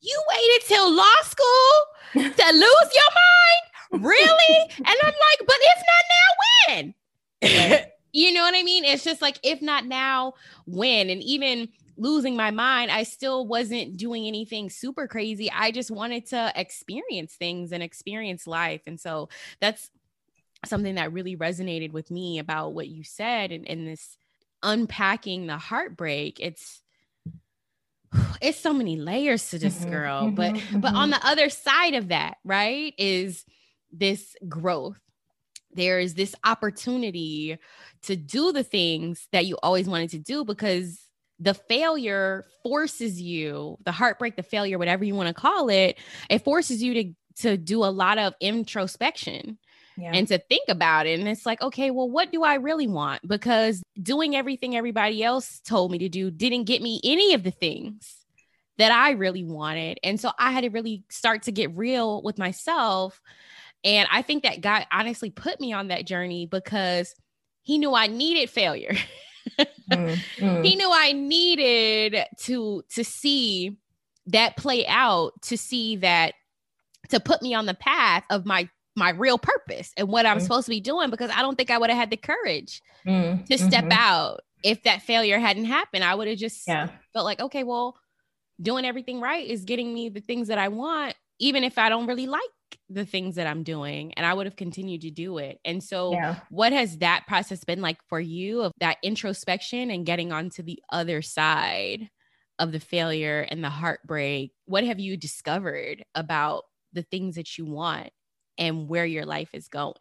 You 0.00 0.22
waited 0.30 0.66
till 0.66 0.94
law 0.94 1.04
school 1.24 1.72
to 2.12 2.20
lose 2.52 2.90
your 2.94 3.10
mind? 3.92 4.04
Really? 4.04 4.70
and 4.76 4.86
I'm 4.86 5.04
like, 5.04 5.46
But 5.46 5.56
if 5.60 5.82
not 5.86 6.04
now, 6.10 6.84
when? 6.84 6.94
you 8.12 8.32
know 8.32 8.42
what 8.42 8.54
I 8.54 8.62
mean? 8.62 8.84
It's 8.84 9.04
just 9.04 9.22
like, 9.22 9.38
if 9.42 9.62
not 9.62 9.86
now, 9.86 10.34
when? 10.66 11.10
And 11.10 11.22
even 11.22 11.68
losing 12.00 12.36
my 12.36 12.50
mind, 12.50 12.90
I 12.90 13.02
still 13.02 13.46
wasn't 13.46 13.96
doing 13.96 14.26
anything 14.26 14.70
super 14.70 15.06
crazy. 15.06 15.50
I 15.50 15.70
just 15.70 15.90
wanted 15.90 16.26
to 16.26 16.52
experience 16.56 17.34
things 17.34 17.72
and 17.72 17.82
experience 17.82 18.46
life. 18.46 18.82
And 18.86 18.98
so 18.98 19.28
that's 19.60 19.90
something 20.64 20.96
that 20.96 21.12
really 21.12 21.36
resonated 21.36 21.92
with 21.92 22.10
me 22.10 22.38
about 22.38 22.72
what 22.72 22.88
you 22.88 23.04
said 23.04 23.52
and, 23.52 23.68
and 23.68 23.86
this 23.86 24.16
unpacking 24.62 25.46
the 25.46 25.58
heartbreak. 25.58 26.38
It's 26.40 26.82
it's 28.40 28.58
so 28.58 28.72
many 28.72 28.96
layers 28.96 29.50
to 29.50 29.58
this 29.58 29.78
mm-hmm, 29.78 29.90
girl. 29.90 30.22
Mm-hmm, 30.24 30.34
but 30.34 30.54
mm-hmm. 30.54 30.80
but 30.80 30.94
on 30.94 31.10
mm-hmm. 31.10 31.20
the 31.20 31.26
other 31.26 31.50
side 31.50 31.94
of 31.94 32.08
that, 32.08 32.38
right, 32.44 32.94
is 32.98 33.44
this 33.92 34.34
growth. 34.48 34.98
There 35.72 36.00
is 36.00 36.14
this 36.14 36.34
opportunity 36.42 37.58
to 38.02 38.16
do 38.16 38.52
the 38.52 38.64
things 38.64 39.28
that 39.30 39.46
you 39.46 39.56
always 39.62 39.88
wanted 39.88 40.10
to 40.10 40.18
do 40.18 40.44
because 40.44 40.98
the 41.40 41.54
failure 41.54 42.44
forces 42.62 43.20
you, 43.20 43.78
the 43.84 43.92
heartbreak, 43.92 44.36
the 44.36 44.42
failure, 44.42 44.78
whatever 44.78 45.04
you 45.04 45.14
want 45.14 45.28
to 45.28 45.34
call 45.34 45.70
it, 45.70 45.98
it 46.28 46.44
forces 46.44 46.82
you 46.82 46.94
to 46.94 47.14
to 47.42 47.56
do 47.56 47.84
a 47.84 47.86
lot 47.86 48.18
of 48.18 48.34
introspection. 48.40 49.58
Yeah. 49.96 50.12
and 50.14 50.26
to 50.28 50.38
think 50.38 50.68
about 50.68 51.06
it. 51.06 51.18
And 51.18 51.28
it's 51.28 51.44
like, 51.44 51.60
okay, 51.60 51.90
well, 51.90 52.08
what 52.08 52.32
do 52.32 52.42
I 52.42 52.54
really 52.54 52.86
want? 52.86 53.26
Because 53.26 53.82
doing 54.02 54.34
everything 54.34 54.74
everybody 54.74 55.22
else 55.22 55.60
told 55.60 55.90
me 55.90 55.98
to 55.98 56.08
do 56.08 56.30
didn't 56.30 56.64
get 56.64 56.80
me 56.80 57.02
any 57.04 57.34
of 57.34 57.42
the 57.42 57.50
things 57.50 58.20
that 58.78 58.92
I 58.92 59.10
really 59.10 59.44
wanted. 59.44 59.98
And 60.02 60.18
so 60.18 60.30
I 60.38 60.52
had 60.52 60.62
to 60.62 60.70
really 60.70 61.04
start 61.10 61.42
to 61.42 61.52
get 61.52 61.76
real 61.76 62.22
with 62.22 62.38
myself. 62.38 63.20
And 63.84 64.08
I 64.10 64.22
think 64.22 64.44
that 64.44 64.62
God 64.62 64.86
honestly 64.90 65.28
put 65.28 65.60
me 65.60 65.74
on 65.74 65.88
that 65.88 66.06
journey 66.06 66.46
because 66.46 67.14
he 67.62 67.76
knew 67.76 67.94
I 67.94 68.06
needed 68.06 68.48
failure. 68.48 68.96
mm, 69.58 70.18
mm. 70.38 70.64
He 70.64 70.76
knew 70.76 70.90
I 70.92 71.12
needed 71.12 72.24
to 72.38 72.82
to 72.90 73.04
see 73.04 73.76
that 74.26 74.56
play 74.56 74.86
out, 74.86 75.32
to 75.42 75.56
see 75.56 75.96
that 75.96 76.34
to 77.08 77.20
put 77.20 77.42
me 77.42 77.54
on 77.54 77.66
the 77.66 77.74
path 77.74 78.24
of 78.30 78.46
my 78.46 78.68
my 78.96 79.10
real 79.10 79.38
purpose 79.38 79.92
and 79.96 80.08
what 80.08 80.26
I'm 80.26 80.38
mm. 80.38 80.42
supposed 80.42 80.66
to 80.66 80.70
be 80.70 80.80
doing 80.80 81.10
because 81.10 81.30
I 81.30 81.42
don't 81.42 81.56
think 81.56 81.70
I 81.70 81.78
would 81.78 81.90
have 81.90 81.98
had 81.98 82.10
the 82.10 82.16
courage 82.16 82.82
mm, 83.06 83.44
to 83.46 83.58
step 83.58 83.84
mm-hmm. 83.84 83.92
out 83.92 84.40
if 84.62 84.82
that 84.82 85.02
failure 85.02 85.38
hadn't 85.38 85.64
happened. 85.64 86.04
I 86.04 86.14
would 86.14 86.28
have 86.28 86.38
just 86.38 86.66
yeah. 86.66 86.88
felt 87.12 87.24
like, 87.24 87.40
okay, 87.40 87.64
well, 87.64 87.96
doing 88.60 88.84
everything 88.84 89.20
right 89.20 89.46
is 89.46 89.64
getting 89.64 89.94
me 89.94 90.08
the 90.08 90.20
things 90.20 90.48
that 90.48 90.58
I 90.58 90.68
want, 90.68 91.14
even 91.38 91.64
if 91.64 91.78
I 91.78 91.88
don't 91.88 92.06
really 92.06 92.26
like 92.26 92.42
the 92.88 93.04
things 93.04 93.36
that 93.36 93.46
I'm 93.46 93.62
doing 93.62 94.12
and 94.14 94.26
I 94.26 94.34
would 94.34 94.46
have 94.46 94.56
continued 94.56 95.02
to 95.02 95.10
do 95.10 95.38
it. 95.38 95.58
And 95.64 95.82
so 95.82 96.12
yeah. 96.12 96.36
what 96.50 96.72
has 96.72 96.98
that 96.98 97.26
process 97.26 97.64
been 97.64 97.80
like 97.80 97.98
for 98.08 98.20
you 98.20 98.62
of 98.62 98.72
that 98.80 98.98
introspection 99.02 99.90
and 99.90 100.06
getting 100.06 100.32
onto 100.32 100.62
the 100.62 100.80
other 100.90 101.22
side 101.22 102.08
of 102.58 102.72
the 102.72 102.80
failure 102.80 103.46
and 103.48 103.62
the 103.62 103.70
heartbreak? 103.70 104.52
What 104.66 104.84
have 104.84 105.00
you 105.00 105.16
discovered 105.16 106.04
about 106.14 106.64
the 106.92 107.02
things 107.02 107.36
that 107.36 107.56
you 107.56 107.64
want 107.64 108.10
and 108.58 108.88
where 108.88 109.06
your 109.06 109.26
life 109.26 109.50
is 109.52 109.68
going? 109.68 109.94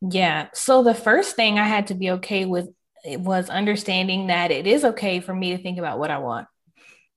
Yeah. 0.00 0.48
So 0.52 0.82
the 0.82 0.94
first 0.94 1.36
thing 1.36 1.58
I 1.58 1.66
had 1.66 1.88
to 1.88 1.94
be 1.94 2.10
okay 2.12 2.44
with 2.44 2.68
was 3.04 3.48
understanding 3.48 4.28
that 4.28 4.50
it 4.50 4.66
is 4.66 4.84
okay 4.84 5.20
for 5.20 5.34
me 5.34 5.56
to 5.56 5.62
think 5.62 5.78
about 5.78 5.98
what 5.98 6.10
I 6.10 6.18
want. 6.18 6.46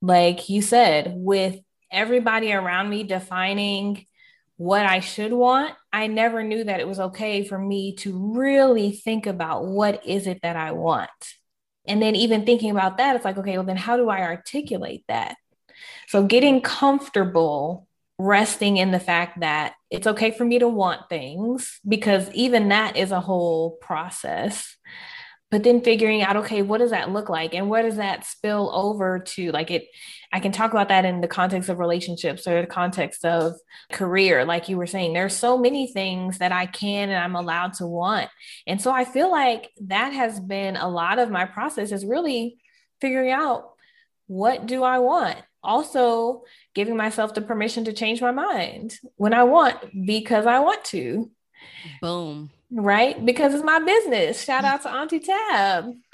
Like 0.02 0.50
you 0.50 0.62
said, 0.62 1.14
with 1.16 1.60
everybody 1.92 2.54
around 2.54 2.90
me 2.90 3.04
defining 3.04 4.06
what 4.58 4.86
I 4.86 5.00
should 5.00 5.34
want, 5.34 5.74
I 5.92 6.08
never 6.08 6.44
knew 6.44 6.64
that 6.64 6.80
it 6.80 6.88
was 6.88 7.00
okay 7.00 7.44
for 7.44 7.58
me 7.58 7.96
to 7.98 8.36
really 8.36 8.92
think 8.92 9.26
about 9.26 9.66
what 9.66 10.06
is 10.06 10.28
it 10.28 10.40
that 10.44 10.56
I 10.56 10.72
want. 10.72 11.10
And 11.88 12.02
then 12.02 12.16
even 12.16 12.46
thinking 12.46 12.72
about 12.72 12.98
that, 12.98 13.16
it's 13.16 13.26
like, 13.26 13.38
okay, 13.38 13.58
well, 13.58 13.66
then 13.66 13.78
how 13.78 13.98
do 13.98 14.10
I 14.10 14.22
articulate 14.22 15.04
that? 15.08 15.36
So 16.08 16.24
getting 16.24 16.62
comfortable 16.62 17.88
resting 18.18 18.78
in 18.78 18.92
the 18.92 19.00
fact 19.00 19.42
that 19.42 19.74
it's 19.90 20.08
okay 20.08 20.32
for 20.32 20.46
me 20.46 20.60
to 20.60 20.68
want 20.68 21.10
things 21.10 21.80
because 21.88 22.32
even 22.32 22.70
that 22.70 22.96
is 22.96 23.12
a 23.12 23.20
whole 23.20 23.72
process 23.82 24.78
but 25.52 25.64
then 25.64 25.82
figuring 25.82 26.22
out 26.22 26.38
okay 26.38 26.62
what 26.62 26.78
does 26.78 26.92
that 26.92 27.12
look 27.12 27.28
like 27.28 27.54
and 27.54 27.70
where 27.70 27.84
does 27.84 27.98
that 27.98 28.26
spill 28.26 28.72
over 28.74 29.20
to 29.20 29.52
like 29.52 29.70
it 29.70 29.86
i 30.34 30.40
can 30.40 30.52
talk 30.52 30.72
about 30.72 30.90
that 30.90 31.06
in 31.06 31.22
the 31.22 31.28
context 31.28 31.70
of 31.70 31.80
relationships 31.80 32.48
or 32.48 32.62
the 32.62 32.68
context 32.68 33.26
of 33.26 33.54
career 33.92 34.46
like 34.46 34.70
you 34.70 34.78
were 34.78 34.88
saying 34.88 35.14
there's 35.14 35.36
so 35.36 35.58
many 35.58 35.88
things 35.88 36.38
that 36.38 36.52
i 36.52 36.66
can 36.66 37.10
and 37.10 37.18
i'm 37.18 37.36
allowed 37.36 37.74
to 37.74 37.86
want 37.86 38.30
and 38.68 38.82
so 38.82 38.92
i 38.92 39.06
feel 39.06 39.32
like 39.32 39.72
that 39.82 40.14
has 40.14 40.40
been 40.40 40.76
a 40.76 40.90
lot 40.90 41.20
of 41.20 41.30
my 41.30 41.46
process 41.46 41.92
is 41.92 42.06
really 42.06 42.58
figuring 43.02 43.32
out 43.32 43.72
what 44.28 44.66
do 44.66 44.84
i 44.84 45.00
want 45.00 45.38
also 45.66 46.44
giving 46.74 46.96
myself 46.96 47.34
the 47.34 47.42
permission 47.42 47.84
to 47.86 47.94
change 47.94 48.22
my 48.22 48.32
mind 48.32 48.98
when 49.18 49.34
I 49.34 49.44
want 49.44 49.78
because 50.06 50.46
I 50.46 50.60
want 50.60 50.86
to. 50.86 51.30
Boom. 52.02 52.52
Right? 52.72 53.24
Because 53.26 53.54
it's 53.54 53.64
my 53.64 53.80
business. 53.80 54.44
Shout 54.44 54.64
out 54.64 54.84
to 54.84 54.90
Auntie 54.90 55.20
Tab. 55.20 55.86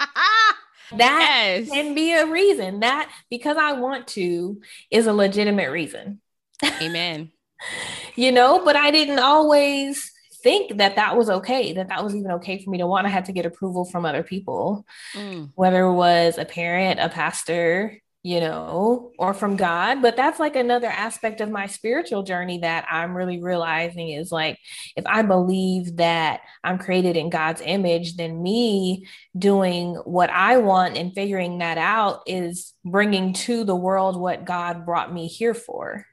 that 0.96 1.56
yes. 1.58 1.70
can 1.70 1.94
be 1.94 2.12
a 2.12 2.26
reason. 2.26 2.80
That 2.80 3.10
because 3.30 3.56
I 3.56 3.72
want 3.72 4.08
to 4.08 4.60
is 4.90 5.06
a 5.06 5.12
legitimate 5.12 5.70
reason. 5.70 6.20
Amen. 6.80 7.32
you 8.16 8.32
know, 8.32 8.64
but 8.64 8.76
I 8.76 8.90
didn't 8.90 9.18
always 9.18 10.12
think 10.42 10.78
that 10.78 10.96
that 10.96 11.16
was 11.16 11.30
okay, 11.30 11.72
that 11.74 11.88
that 11.88 12.02
was 12.02 12.14
even 12.14 12.32
okay 12.32 12.62
for 12.62 12.70
me 12.70 12.78
to 12.78 12.86
want. 12.86 13.06
I 13.06 13.10
had 13.10 13.26
to 13.26 13.32
get 13.32 13.46
approval 13.46 13.84
from 13.84 14.04
other 14.04 14.22
people, 14.22 14.84
mm. 15.14 15.50
whether 15.54 15.82
it 15.82 15.94
was 15.94 16.38
a 16.38 16.44
parent, 16.44 17.00
a 17.00 17.08
pastor, 17.08 17.98
you 18.24 18.38
know, 18.38 19.10
or 19.18 19.34
from 19.34 19.56
God. 19.56 20.00
But 20.00 20.16
that's 20.16 20.38
like 20.38 20.54
another 20.54 20.86
aspect 20.86 21.40
of 21.40 21.50
my 21.50 21.66
spiritual 21.66 22.22
journey 22.22 22.58
that 22.58 22.86
I'm 22.88 23.16
really 23.16 23.42
realizing 23.42 24.10
is 24.10 24.30
like, 24.30 24.58
if 24.96 25.04
I 25.06 25.22
believe 25.22 25.96
that 25.96 26.42
I'm 26.62 26.78
created 26.78 27.16
in 27.16 27.30
God's 27.30 27.62
image, 27.64 28.16
then 28.16 28.40
me 28.42 29.08
doing 29.36 29.94
what 30.04 30.30
I 30.30 30.58
want 30.58 30.96
and 30.96 31.12
figuring 31.12 31.58
that 31.58 31.78
out 31.78 32.22
is 32.26 32.74
bringing 32.84 33.32
to 33.32 33.64
the 33.64 33.76
world 33.76 34.16
what 34.16 34.44
God 34.44 34.86
brought 34.86 35.12
me 35.12 35.26
here 35.26 35.54
for. 35.54 36.06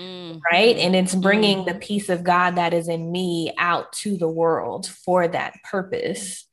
Mm. 0.00 0.40
Right. 0.50 0.76
And 0.78 0.96
it's 0.96 1.14
bringing 1.14 1.58
mm. 1.58 1.66
the 1.66 1.74
peace 1.74 2.08
of 2.08 2.24
God 2.24 2.56
that 2.56 2.72
is 2.72 2.88
in 2.88 3.12
me 3.12 3.52
out 3.58 3.92
to 3.94 4.16
the 4.16 4.28
world 4.28 4.86
for 4.86 5.28
that 5.28 5.54
purpose. 5.62 6.48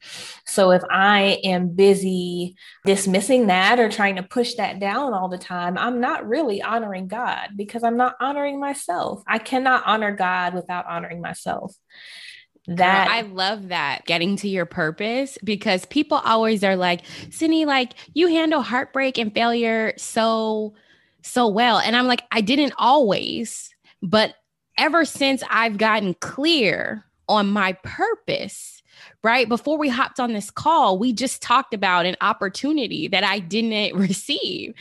So 0.46 0.72
if 0.72 0.82
I 0.92 1.40
am 1.46 1.70
busy 1.70 2.58
dismissing 2.86 3.48
that 3.48 3.80
or 3.80 3.90
trying 3.90 4.18
to 4.18 4.24
push 4.24 4.56
that 4.56 4.80
down 4.80 5.14
all 5.14 5.30
the 5.30 5.38
time, 5.38 5.78
I'm 5.78 6.02
not 6.02 6.28
really 6.28 6.62
honoring 6.62 7.08
God 7.08 7.52
because 7.56 7.84
I'm 7.84 7.96
not 7.96 8.16
honoring 8.20 8.60
myself. 8.60 9.24
I 9.26 9.38
cannot 9.38 9.84
honor 9.86 10.14
God 10.14 10.54
without 10.54 10.86
honoring 10.86 11.22
myself 11.22 11.74
that 12.68 13.08
Girl, 13.08 13.16
I 13.16 13.22
love 13.22 13.70
that 13.70 14.04
getting 14.06 14.36
to 14.38 14.50
your 14.50 14.66
purpose 14.66 15.38
because 15.42 15.86
people 15.86 16.18
always 16.18 16.66
are 16.66 16.76
like, 16.76 17.02
Cindy, 17.30 17.64
like 17.64 17.94
you 18.14 18.28
handle 18.28 18.62
heartbreak 18.62 19.18
and 19.18 19.34
failure 19.34 19.94
so 19.98 20.74
so 21.22 21.48
well. 21.48 21.80
And 21.80 21.96
I'm 21.96 22.08
like, 22.08 22.24
I 22.32 22.42
didn't 22.42 22.74
always, 22.78 23.70
but 24.02 24.36
ever 24.78 25.06
since 25.06 25.44
I've 25.50 25.78
gotten 25.78 26.14
clear 26.16 27.06
on 27.28 27.48
my 27.48 27.74
purpose, 27.84 28.82
right? 29.24 29.50
Before 29.50 29.78
we 29.78 29.90
hopped 29.90 30.20
on 30.20 30.34
this 30.34 30.50
call, 30.50 30.98
we 30.98 31.14
just 31.14 31.42
talked 31.42 31.74
about 31.74 32.06
an 32.06 32.16
opportunity 32.22 33.08
that 33.08 33.24
I 33.24 33.40
didn't 33.40 33.96
receive. 34.00 34.74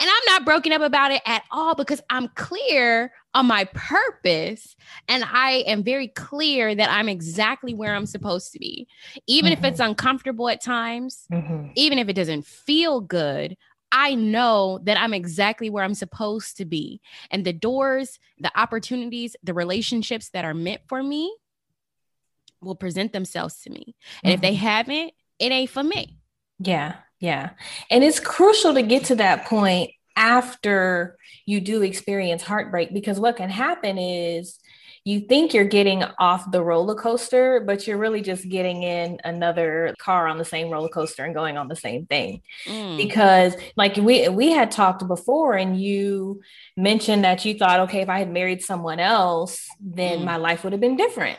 And 0.00 0.08
I'm 0.08 0.32
not 0.32 0.46
broken 0.46 0.72
up 0.72 0.80
about 0.80 1.12
it 1.12 1.20
at 1.26 1.42
all 1.50 1.74
because 1.74 2.00
I'm 2.08 2.28
clear 2.28 3.12
on 3.34 3.44
my 3.44 3.64
purpose 3.74 4.74
and 5.08 5.24
I 5.26 5.62
am 5.66 5.84
very 5.84 6.08
clear 6.08 6.74
that 6.74 6.90
I'm 6.90 7.06
exactly 7.08 7.74
where 7.74 7.94
I'm 7.94 8.06
supposed 8.06 8.50
to 8.52 8.58
be. 8.58 8.88
Even 9.26 9.52
mm-hmm. 9.52 9.62
if 9.62 9.72
it's 9.72 9.80
uncomfortable 9.80 10.48
at 10.48 10.62
times, 10.62 11.26
mm-hmm. 11.30 11.68
even 11.74 11.98
if 11.98 12.08
it 12.08 12.14
doesn't 12.14 12.46
feel 12.46 13.02
good, 13.02 13.58
I 13.92 14.14
know 14.14 14.80
that 14.84 14.98
I'm 14.98 15.14
exactly 15.14 15.70
where 15.70 15.84
I'm 15.84 15.94
supposed 15.94 16.58
to 16.58 16.64
be. 16.64 17.00
And 17.30 17.44
the 17.44 17.52
doors, 17.52 18.18
the 18.38 18.52
opportunities, 18.58 19.36
the 19.42 19.54
relationships 19.54 20.30
that 20.30 20.44
are 20.44 20.54
meant 20.54 20.82
for 20.86 21.02
me 21.02 21.34
will 22.60 22.76
present 22.76 23.12
themselves 23.12 23.62
to 23.62 23.70
me. 23.70 23.96
And 24.22 24.30
mm-hmm. 24.30 24.34
if 24.34 24.40
they 24.40 24.54
mm-hmm. 24.54 24.66
haven't, 24.66 25.12
it 25.38 25.52
ain't 25.52 25.70
for 25.70 25.82
me. 25.82 26.18
Yeah. 26.58 26.96
Yeah. 27.18 27.50
And 27.90 28.04
it's 28.04 28.20
crucial 28.20 28.74
to 28.74 28.82
get 28.82 29.06
to 29.06 29.16
that 29.16 29.46
point 29.46 29.90
after 30.16 31.16
you 31.46 31.60
do 31.60 31.82
experience 31.82 32.42
heartbreak 32.42 32.92
because 32.92 33.18
what 33.18 33.36
can 33.36 33.50
happen 33.50 33.98
is 33.98 34.58
you 35.04 35.20
think 35.20 35.54
you're 35.54 35.64
getting 35.64 36.04
off 36.18 36.50
the 36.50 36.62
roller 36.62 36.94
coaster, 36.94 37.60
but 37.60 37.86
you're 37.86 37.96
really 37.96 38.20
just 38.20 38.48
getting 38.48 38.82
in 38.82 39.18
another 39.24 39.94
car 39.98 40.26
on 40.26 40.36
the 40.36 40.44
same 40.44 40.70
roller 40.70 40.90
coaster 40.90 41.24
and 41.24 41.34
going 41.34 41.56
on 41.56 41.68
the 41.68 41.76
same 41.76 42.04
thing. 42.06 42.42
Mm. 42.66 42.98
Because 42.98 43.54
like 43.76 43.96
we 43.96 44.28
we 44.28 44.50
had 44.50 44.70
talked 44.70 45.06
before 45.08 45.54
and 45.54 45.80
you 45.80 46.42
mentioned 46.76 47.24
that 47.24 47.44
you 47.44 47.54
thought, 47.54 47.80
okay, 47.80 48.02
if 48.02 48.08
I 48.08 48.18
had 48.18 48.30
married 48.30 48.62
someone 48.62 49.00
else, 49.00 49.66
then 49.80 50.20
mm. 50.20 50.24
my 50.24 50.36
life 50.36 50.64
would 50.64 50.72
have 50.72 50.80
been 50.80 50.96
different. 50.96 51.38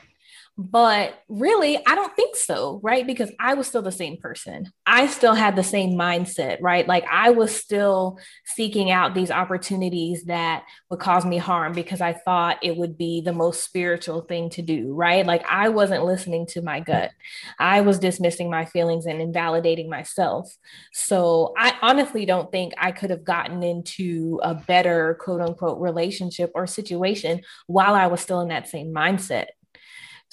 But 0.70 1.16
really, 1.28 1.78
I 1.88 1.96
don't 1.96 2.16
think 2.16 2.36
so, 2.36 2.80
right? 2.84 3.08
Because 3.08 3.32
I 3.40 3.56
was 3.56 3.66
still 3.66 3.82
the 3.82 3.92
same 3.92 4.18
person. 4.18 4.72
I 4.86 5.08
still 5.08 5.34
had 5.34 5.56
the 5.56 5.64
same 5.64 5.98
mindset, 5.98 6.60
right? 6.62 6.88
Like 6.88 7.04
I 7.12 7.32
was 7.32 7.56
still 7.56 8.20
seeking 8.46 8.92
out 8.92 9.16
these 9.16 9.32
opportunities 9.32 10.26
that 10.26 10.66
would 10.92 11.00
cause 11.00 11.26
me 11.26 11.38
harm 11.38 11.74
because 11.74 12.00
I 12.00 12.14
thought 12.14 12.60
it 12.62 12.78
would 12.78 12.96
be 12.96 13.22
the 13.22 13.34
most 13.34 13.64
spiritual 13.64 14.22
thing 14.22 14.52
to 14.52 14.62
do, 14.62 14.94
right? 14.94 15.26
Like 15.26 15.44
I 15.50 15.70
wasn't 15.70 16.06
listening 16.06 16.46
to 16.48 16.62
my 16.62 16.80
gut. 16.80 17.10
I 17.58 17.82
was 17.82 17.98
dismissing 17.98 18.52
my 18.52 18.66
feelings 18.66 19.08
and 19.08 19.20
invalidating 19.20 19.90
myself. 19.90 20.56
So 20.94 21.56
I 21.58 21.74
honestly 21.82 22.28
don't 22.28 22.52
think 22.52 22.74
I 22.78 22.92
could 22.92 23.10
have 23.10 23.24
gotten 23.24 23.64
into 23.64 24.40
a 24.44 24.54
better 24.54 25.18
quote 25.20 25.42
unquote 25.42 25.82
relationship 25.82 26.52
or 26.54 26.68
situation 26.68 27.42
while 27.66 27.96
I 27.96 28.06
was 28.08 28.22
still 28.22 28.42
in 28.42 28.50
that 28.50 28.68
same 28.68 28.94
mindset. 28.94 29.48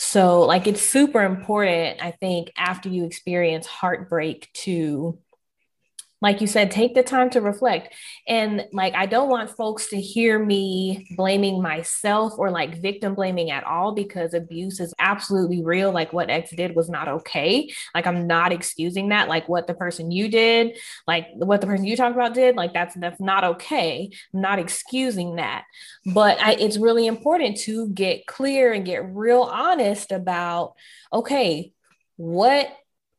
So, 0.01 0.43
like, 0.43 0.67
it's 0.69 0.81
super 0.81 1.23
important, 1.23 2.01
I 2.01 2.13
think, 2.13 2.53
after 2.57 2.89
you 2.89 3.05
experience 3.05 3.67
heartbreak 3.67 4.49
to 4.65 5.19
like 6.21 6.41
you 6.41 6.49
said, 6.49 6.71
take 6.71 6.95
the 6.95 7.03
time 7.03 7.31
to 7.31 7.41
reflect. 7.41 7.95
And 8.27 8.67
like, 8.73 8.95
I 8.95 9.07
don't 9.07 9.29
want 9.29 9.51
folks 9.51 9.89
to 9.91 10.01
hear 10.01 10.39
me 10.39 11.07
blaming 11.17 11.63
myself 11.63 12.33
or 12.39 12.51
like 12.51 12.83
victim 12.83 13.15
blaming 13.15 13.51
at 13.51 13.63
all 13.65 13.95
because 13.95 14.35
abuse 14.35 14.81
is 14.81 14.93
absolutely 14.99 15.63
real. 15.63 15.93
Like, 15.93 16.13
what 16.13 16.31
X 16.31 16.51
did 16.51 16.75
was 16.75 16.89
not 16.91 17.07
okay. 17.09 17.71
Like, 17.95 18.07
I'm 18.07 18.27
not 18.27 18.53
excusing 18.53 19.11
that. 19.11 19.29
Like, 19.29 19.49
what 19.49 19.69
the 19.69 19.75
person 19.75 20.11
you 20.11 20.29
did, 20.29 20.77
like 21.07 21.27
what 21.35 21.61
the 21.61 21.69
person 21.69 21.85
you 21.85 21.97
talked 21.97 22.17
about 22.17 22.35
did, 22.35 22.57
like, 22.57 22.73
that's 22.73 22.97
that's 22.97 23.21
not 23.21 23.45
okay. 23.45 24.11
I'm 24.35 24.41
not 24.41 24.59
excusing 24.59 25.37
that. 25.37 25.65
But 26.05 26.41
I, 26.41 26.55
it's 26.55 26.79
really 26.79 27.07
important 27.07 27.59
to 27.59 27.89
get 27.91 28.27
clear 28.27 28.73
and 28.73 28.85
get 28.85 29.15
real 29.15 29.43
honest 29.43 30.11
about, 30.11 30.75
okay, 31.13 31.73
what 32.17 32.69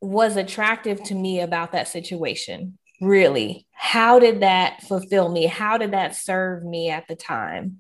was 0.02 0.36
attractive 0.36 1.04
to 1.04 1.16
me 1.16 1.40
about 1.42 1.72
that 1.74 1.88
situation 1.88 2.78
really? 3.02 3.66
How 3.72 4.20
did 4.20 4.42
that 4.42 4.82
fulfill 4.84 5.30
me? 5.30 5.46
How 5.46 5.78
did 5.78 5.92
that 5.92 6.16
serve 6.16 6.64
me 6.64 6.90
at 6.90 7.08
the 7.08 7.16
time? 7.16 7.80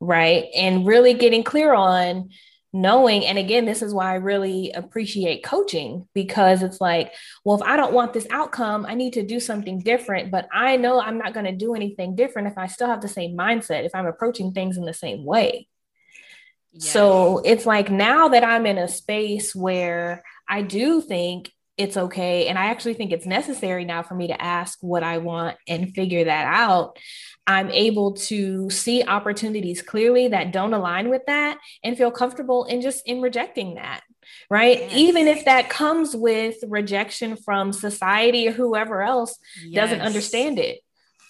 Right? 0.00 0.46
And 0.56 0.86
really 0.86 1.14
getting 1.14 1.44
clear 1.44 1.74
on 1.74 2.30
knowing 2.74 3.24
and 3.24 3.38
again 3.38 3.66
this 3.66 3.82
is 3.82 3.94
why 3.94 4.10
i 4.10 4.16
really 4.16 4.72
appreciate 4.72 5.44
coaching 5.44 6.08
because 6.12 6.60
it's 6.60 6.80
like 6.80 7.12
well 7.44 7.56
if 7.56 7.62
i 7.62 7.76
don't 7.76 7.92
want 7.92 8.12
this 8.12 8.26
outcome 8.32 8.84
i 8.84 8.94
need 8.94 9.12
to 9.12 9.22
do 9.22 9.38
something 9.38 9.78
different 9.78 10.28
but 10.28 10.48
i 10.52 10.76
know 10.76 11.00
i'm 11.00 11.16
not 11.16 11.32
going 11.32 11.46
to 11.46 11.54
do 11.54 11.76
anything 11.76 12.16
different 12.16 12.48
if 12.48 12.58
i 12.58 12.66
still 12.66 12.88
have 12.88 13.00
the 13.00 13.06
same 13.06 13.36
mindset 13.36 13.86
if 13.86 13.94
i'm 13.94 14.06
approaching 14.06 14.50
things 14.52 14.76
in 14.76 14.84
the 14.84 14.92
same 14.92 15.24
way. 15.24 15.68
Yes. 16.72 16.90
so 16.90 17.38
it's 17.44 17.64
like 17.64 17.92
now 17.92 18.26
that 18.26 18.42
i'm 18.42 18.66
in 18.66 18.76
a 18.76 18.88
space 18.88 19.54
where 19.54 20.24
i 20.48 20.60
do 20.60 21.00
think 21.00 21.52
it's 21.76 21.96
okay. 21.96 22.46
And 22.46 22.58
I 22.58 22.66
actually 22.66 22.94
think 22.94 23.12
it's 23.12 23.26
necessary 23.26 23.84
now 23.84 24.02
for 24.02 24.14
me 24.14 24.28
to 24.28 24.40
ask 24.40 24.78
what 24.80 25.02
I 25.02 25.18
want 25.18 25.56
and 25.66 25.92
figure 25.92 26.24
that 26.24 26.46
out. 26.46 26.98
I'm 27.46 27.70
able 27.70 28.12
to 28.12 28.70
see 28.70 29.02
opportunities 29.02 29.82
clearly 29.82 30.28
that 30.28 30.52
don't 30.52 30.72
align 30.72 31.10
with 31.10 31.22
that 31.26 31.58
and 31.82 31.98
feel 31.98 32.10
comfortable 32.10 32.64
in 32.64 32.80
just 32.80 33.06
in 33.06 33.20
rejecting 33.20 33.74
that. 33.74 34.02
Right. 34.48 34.78
Yes. 34.78 34.92
Even 34.94 35.26
if 35.26 35.44
that 35.44 35.68
comes 35.68 36.14
with 36.14 36.56
rejection 36.66 37.36
from 37.36 37.72
society 37.72 38.48
or 38.48 38.52
whoever 38.52 39.02
else 39.02 39.38
yes. 39.62 39.74
doesn't 39.84 40.00
understand 40.00 40.58
it 40.58 40.78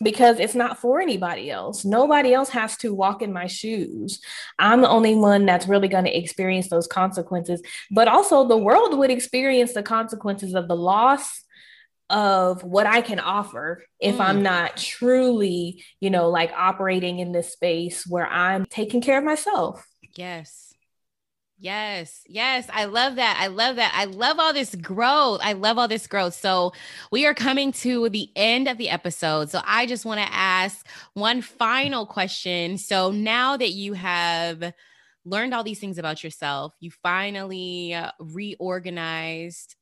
because 0.04 0.38
it's 0.38 0.54
not 0.54 0.78
for 0.78 1.00
anybody 1.00 1.50
else. 1.50 1.84
Nobody 1.84 2.32
else 2.32 2.50
has 2.50 2.76
to 2.78 2.94
walk 2.94 3.22
in 3.22 3.32
my 3.32 3.46
shoes. 3.46 4.20
I'm 4.58 4.82
the 4.82 4.88
only 4.88 5.16
one 5.16 5.46
that's 5.46 5.66
really 5.66 5.88
going 5.88 6.04
to 6.04 6.16
experience 6.16 6.68
those 6.68 6.86
consequences. 6.86 7.60
But 7.90 8.06
also, 8.06 8.46
the 8.46 8.56
world 8.56 8.96
would 8.96 9.10
experience 9.10 9.72
the 9.72 9.82
consequences 9.82 10.54
of 10.54 10.68
the 10.68 10.76
loss 10.76 11.42
of 12.10 12.62
what 12.62 12.86
I 12.86 13.00
can 13.00 13.18
offer 13.18 13.82
if 13.98 14.16
mm. 14.16 14.20
I'm 14.20 14.42
not 14.42 14.76
truly, 14.76 15.82
you 16.00 16.10
know, 16.10 16.28
like 16.28 16.52
operating 16.54 17.18
in 17.18 17.32
this 17.32 17.52
space 17.52 18.06
where 18.06 18.26
I'm 18.26 18.66
taking 18.66 19.00
care 19.00 19.18
of 19.18 19.24
myself. 19.24 19.84
Yes. 20.14 20.73
Yes, 21.64 22.22
yes, 22.28 22.68
I 22.70 22.84
love 22.84 23.16
that. 23.16 23.38
I 23.40 23.46
love 23.46 23.76
that. 23.76 23.90
I 23.96 24.04
love 24.04 24.38
all 24.38 24.52
this 24.52 24.74
growth. 24.74 25.40
I 25.42 25.54
love 25.54 25.78
all 25.78 25.88
this 25.88 26.06
growth. 26.06 26.34
So, 26.34 26.74
we 27.10 27.24
are 27.24 27.32
coming 27.32 27.72
to 27.72 28.10
the 28.10 28.28
end 28.36 28.68
of 28.68 28.76
the 28.76 28.90
episode. 28.90 29.48
So, 29.50 29.62
I 29.64 29.86
just 29.86 30.04
want 30.04 30.20
to 30.20 30.30
ask 30.30 30.86
one 31.14 31.40
final 31.40 32.04
question. 32.04 32.76
So, 32.76 33.10
now 33.10 33.56
that 33.56 33.70
you 33.70 33.94
have 33.94 34.74
learned 35.24 35.54
all 35.54 35.64
these 35.64 35.78
things 35.80 35.96
about 35.96 36.22
yourself, 36.22 36.74
you 36.80 36.90
finally 37.02 37.94
uh, 37.94 38.10
reorganized 38.20 39.74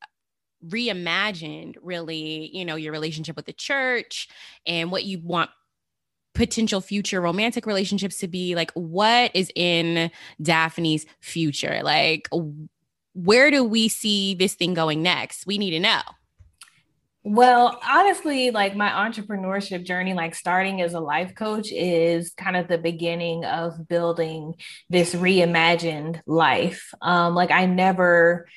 reimagined 0.65 1.75
really 1.83 2.49
you 2.53 2.65
know 2.65 2.77
your 2.77 2.93
relationship 2.93 3.35
with 3.35 3.47
the 3.47 3.53
church 3.53 4.29
and 4.65 4.93
what 4.93 5.03
you 5.05 5.19
want 5.19 5.51
potential 6.35 6.81
future 6.81 7.21
romantic 7.21 7.67
relationships 7.67 8.19
to 8.19 8.29
be 8.29 8.55
like 8.55 8.71
what 8.73 9.31
is 9.35 9.51
in 9.55 10.11
daphne's 10.41 11.07
future? 11.21 11.81
Like 11.83 12.29
where 13.15 13.51
do 13.51 13.65
we 13.65 13.89
see 13.89 14.35
this 14.35 14.55
thing 14.55 14.75
going 14.75 15.03
next? 15.03 15.47
We 15.47 15.59
need 15.59 15.71
to 15.71 15.81
know. 15.81 16.01
Well, 17.25 17.81
honestly, 17.89 18.51
like 18.51 18.75
my 18.75 18.89
entrepreneurship 18.89 19.85
journey, 19.85 20.13
like 20.13 20.35
starting 20.35 20.81
as 20.81 20.95
a 20.95 21.01
life 21.01 21.37
coach, 21.37 21.71
is 21.71 22.33
kind 22.37 22.57
of 22.57 22.67
the 22.67 22.79
beginning 22.79 23.45
of 23.45 23.87
building 23.87 24.57
this 24.91 25.15
reimagined 25.15 26.21
life. 26.27 26.93
Um, 27.01 27.37
like 27.37 27.53
I 27.53 27.67
never 27.67 28.49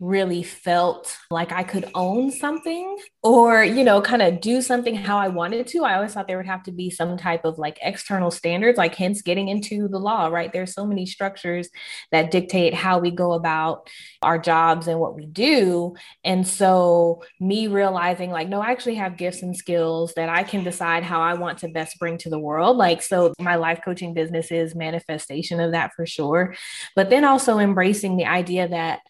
really 0.00 0.42
felt 0.42 1.14
like 1.30 1.52
I 1.52 1.62
could 1.62 1.90
own 1.94 2.30
something 2.30 2.96
or, 3.22 3.62
you 3.62 3.84
know, 3.84 4.00
kind 4.00 4.22
of 4.22 4.40
do 4.40 4.62
something 4.62 4.94
how 4.94 5.18
I 5.18 5.28
wanted 5.28 5.66
to. 5.68 5.84
I 5.84 5.94
always 5.94 6.14
thought 6.14 6.26
there 6.26 6.38
would 6.38 6.46
have 6.46 6.62
to 6.64 6.72
be 6.72 6.88
some 6.88 7.18
type 7.18 7.44
of 7.44 7.58
like 7.58 7.78
external 7.82 8.30
standards, 8.30 8.78
like 8.78 8.94
hence 8.94 9.20
getting 9.20 9.48
into 9.48 9.88
the 9.88 9.98
law, 9.98 10.28
right? 10.28 10.50
There's 10.50 10.72
so 10.72 10.86
many 10.86 11.04
structures 11.04 11.68
that 12.12 12.30
dictate 12.30 12.72
how 12.72 12.98
we 12.98 13.10
go 13.10 13.34
about 13.34 13.90
our 14.22 14.38
jobs 14.38 14.86
and 14.86 14.98
what 14.98 15.14
we 15.14 15.26
do. 15.26 15.94
And 16.24 16.46
so, 16.46 17.22
me 17.38 17.66
realizing, 17.66 18.30
like, 18.30 18.48
no, 18.48 18.62
I 18.62 18.70
actually 18.70 18.94
have 18.94 19.18
gifts 19.18 19.42
and 19.42 19.56
skills 19.56 20.14
that 20.16 20.30
I 20.30 20.44
can 20.44 20.64
decide 20.64 21.02
how 21.02 21.20
I 21.20 21.34
want 21.34 21.58
to 21.58 21.68
best 21.68 21.98
bring 21.98 22.16
to 22.18 22.30
the 22.30 22.38
world. 22.38 22.78
Like, 22.78 23.02
so 23.02 23.34
my 23.38 23.56
life 23.56 23.80
coaching 23.84 24.14
business 24.14 24.50
is 24.50 24.74
manifestation 24.74 25.60
of 25.60 25.72
that 25.72 25.92
for 25.94 26.06
sure. 26.06 26.54
But 26.96 27.10
then 27.10 27.24
also 27.24 27.58
embracing 27.58 28.16
the 28.16 28.24
idea 28.24 28.66
that 28.68 29.00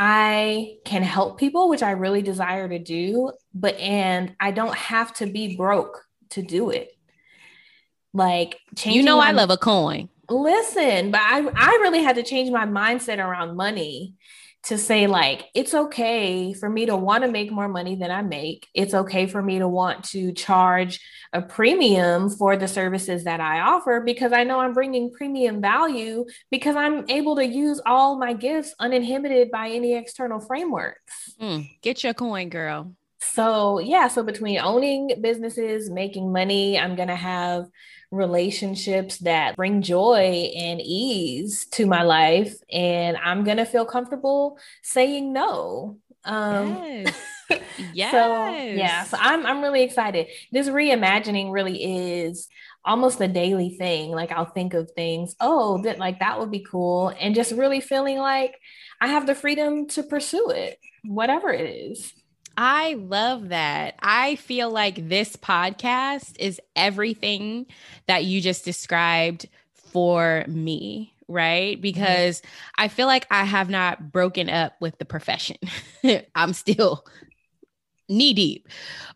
I 0.00 0.76
can 0.84 1.02
help 1.02 1.40
people, 1.40 1.68
which 1.68 1.82
I 1.82 1.90
really 1.90 2.22
desire 2.22 2.68
to 2.68 2.78
do, 2.78 3.32
but 3.52 3.74
and 3.78 4.32
I 4.38 4.52
don't 4.52 4.76
have 4.76 5.12
to 5.14 5.26
be 5.26 5.56
broke 5.56 6.04
to 6.30 6.40
do 6.40 6.70
it. 6.70 6.96
Like 8.14 8.60
You 8.84 9.02
know 9.02 9.18
my, 9.18 9.30
I 9.30 9.32
love 9.32 9.50
a 9.50 9.56
coin. 9.56 10.08
Listen, 10.30 11.10
but 11.10 11.20
I 11.20 11.38
I 11.52 11.78
really 11.82 12.00
had 12.00 12.14
to 12.14 12.22
change 12.22 12.48
my 12.48 12.64
mindset 12.64 13.18
around 13.18 13.56
money 13.56 14.14
to 14.64 14.76
say 14.76 15.06
like 15.06 15.46
it's 15.54 15.72
okay 15.72 16.52
for 16.52 16.68
me 16.68 16.86
to 16.86 16.96
want 16.96 17.24
to 17.24 17.30
make 17.30 17.50
more 17.50 17.68
money 17.68 17.96
than 17.96 18.10
I 18.10 18.22
make. 18.22 18.66
It's 18.74 18.94
okay 18.94 19.26
for 19.26 19.42
me 19.42 19.60
to 19.60 19.68
want 19.68 20.04
to 20.10 20.32
charge 20.32 21.00
a 21.32 21.40
premium 21.40 22.28
for 22.28 22.56
the 22.56 22.68
services 22.68 23.24
that 23.24 23.40
I 23.40 23.60
offer 23.60 24.02
because 24.04 24.32
I 24.32 24.44
know 24.44 24.60
I'm 24.60 24.74
bringing 24.74 25.12
premium 25.12 25.60
value 25.60 26.26
because 26.50 26.76
I'm 26.76 27.08
able 27.08 27.36
to 27.36 27.46
use 27.46 27.80
all 27.86 28.18
my 28.18 28.32
gifts 28.34 28.74
uninhibited 28.78 29.50
by 29.50 29.70
any 29.70 29.94
external 29.94 30.40
frameworks. 30.40 31.34
Mm, 31.40 31.68
get 31.80 32.02
your 32.02 32.14
coin, 32.14 32.48
girl. 32.48 32.94
So, 33.20 33.78
yeah, 33.78 34.08
so 34.08 34.22
between 34.22 34.58
owning 34.58 35.20
businesses, 35.20 35.90
making 35.90 36.32
money, 36.32 36.78
I'm 36.78 36.94
going 36.96 37.08
to 37.08 37.16
have 37.16 37.66
relationships 38.10 39.18
that 39.18 39.56
bring 39.56 39.82
joy 39.82 40.50
and 40.56 40.80
ease 40.80 41.66
to 41.66 41.84
my 41.84 42.02
life 42.02 42.54
and 42.72 43.18
i'm 43.18 43.44
going 43.44 43.58
to 43.58 43.66
feel 43.66 43.84
comfortable 43.84 44.58
saying 44.82 45.30
no 45.30 45.98
um 46.24 46.68
yes. 46.68 47.14
yes. 47.92 48.10
so 48.10 48.50
yeah 48.54 49.04
so 49.04 49.18
i'm 49.20 49.44
i'm 49.44 49.60
really 49.60 49.82
excited 49.82 50.26
this 50.52 50.68
reimagining 50.68 51.52
really 51.52 51.84
is 51.84 52.48
almost 52.82 53.20
a 53.20 53.28
daily 53.28 53.76
thing 53.76 54.10
like 54.10 54.32
i'll 54.32 54.46
think 54.46 54.72
of 54.72 54.90
things 54.92 55.36
oh 55.40 55.82
that 55.82 55.98
like 55.98 56.18
that 56.20 56.40
would 56.40 56.50
be 56.50 56.64
cool 56.66 57.12
and 57.20 57.34
just 57.34 57.52
really 57.52 57.80
feeling 57.80 58.16
like 58.16 58.58
i 59.02 59.06
have 59.06 59.26
the 59.26 59.34
freedom 59.34 59.86
to 59.86 60.02
pursue 60.02 60.48
it 60.48 60.78
whatever 61.04 61.50
it 61.50 61.68
is 61.68 62.14
I 62.60 62.94
love 62.94 63.50
that. 63.50 63.94
I 64.00 64.34
feel 64.34 64.68
like 64.68 65.08
this 65.08 65.36
podcast 65.36 66.36
is 66.40 66.60
everything 66.74 67.66
that 68.08 68.24
you 68.24 68.40
just 68.40 68.64
described 68.64 69.48
for 69.92 70.44
me, 70.48 71.14
right? 71.28 71.76
Mm-hmm. 71.76 71.82
Because 71.82 72.40
mm-hmm. 72.40 72.70
I 72.76 72.88
feel 72.88 73.06
like 73.06 73.28
I 73.30 73.44
have 73.44 73.70
not 73.70 74.10
broken 74.10 74.50
up 74.50 74.72
with 74.80 74.98
the 74.98 75.04
profession. 75.04 75.58
I'm 76.34 76.52
still 76.52 77.06
knee 78.08 78.34
deep. 78.34 78.66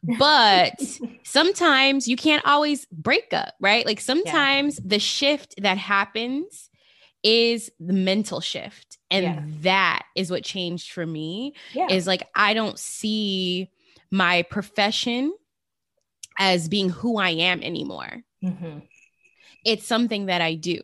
But 0.04 0.80
sometimes 1.24 2.06
you 2.06 2.14
can't 2.14 2.46
always 2.46 2.86
break 2.92 3.32
up, 3.32 3.54
right? 3.58 3.84
Like 3.84 4.00
sometimes 4.00 4.78
yeah. 4.78 4.84
the 4.86 4.98
shift 5.00 5.56
that 5.58 5.78
happens 5.78 6.70
is 7.24 7.72
the 7.80 7.92
mental 7.92 8.40
shift. 8.40 8.98
And 9.12 9.24
yeah. 9.24 9.42
that 9.60 10.02
is 10.16 10.30
what 10.30 10.42
changed 10.42 10.90
for 10.90 11.06
me. 11.06 11.54
Yeah. 11.72 11.88
Is 11.88 12.06
like 12.06 12.28
I 12.34 12.54
don't 12.54 12.78
see 12.78 13.70
my 14.10 14.42
profession 14.42 15.32
as 16.38 16.68
being 16.68 16.88
who 16.88 17.18
I 17.18 17.30
am 17.30 17.62
anymore. 17.62 18.22
Mm-hmm. 18.42 18.78
It's 19.64 19.86
something 19.86 20.26
that 20.26 20.40
I 20.40 20.54
do. 20.54 20.80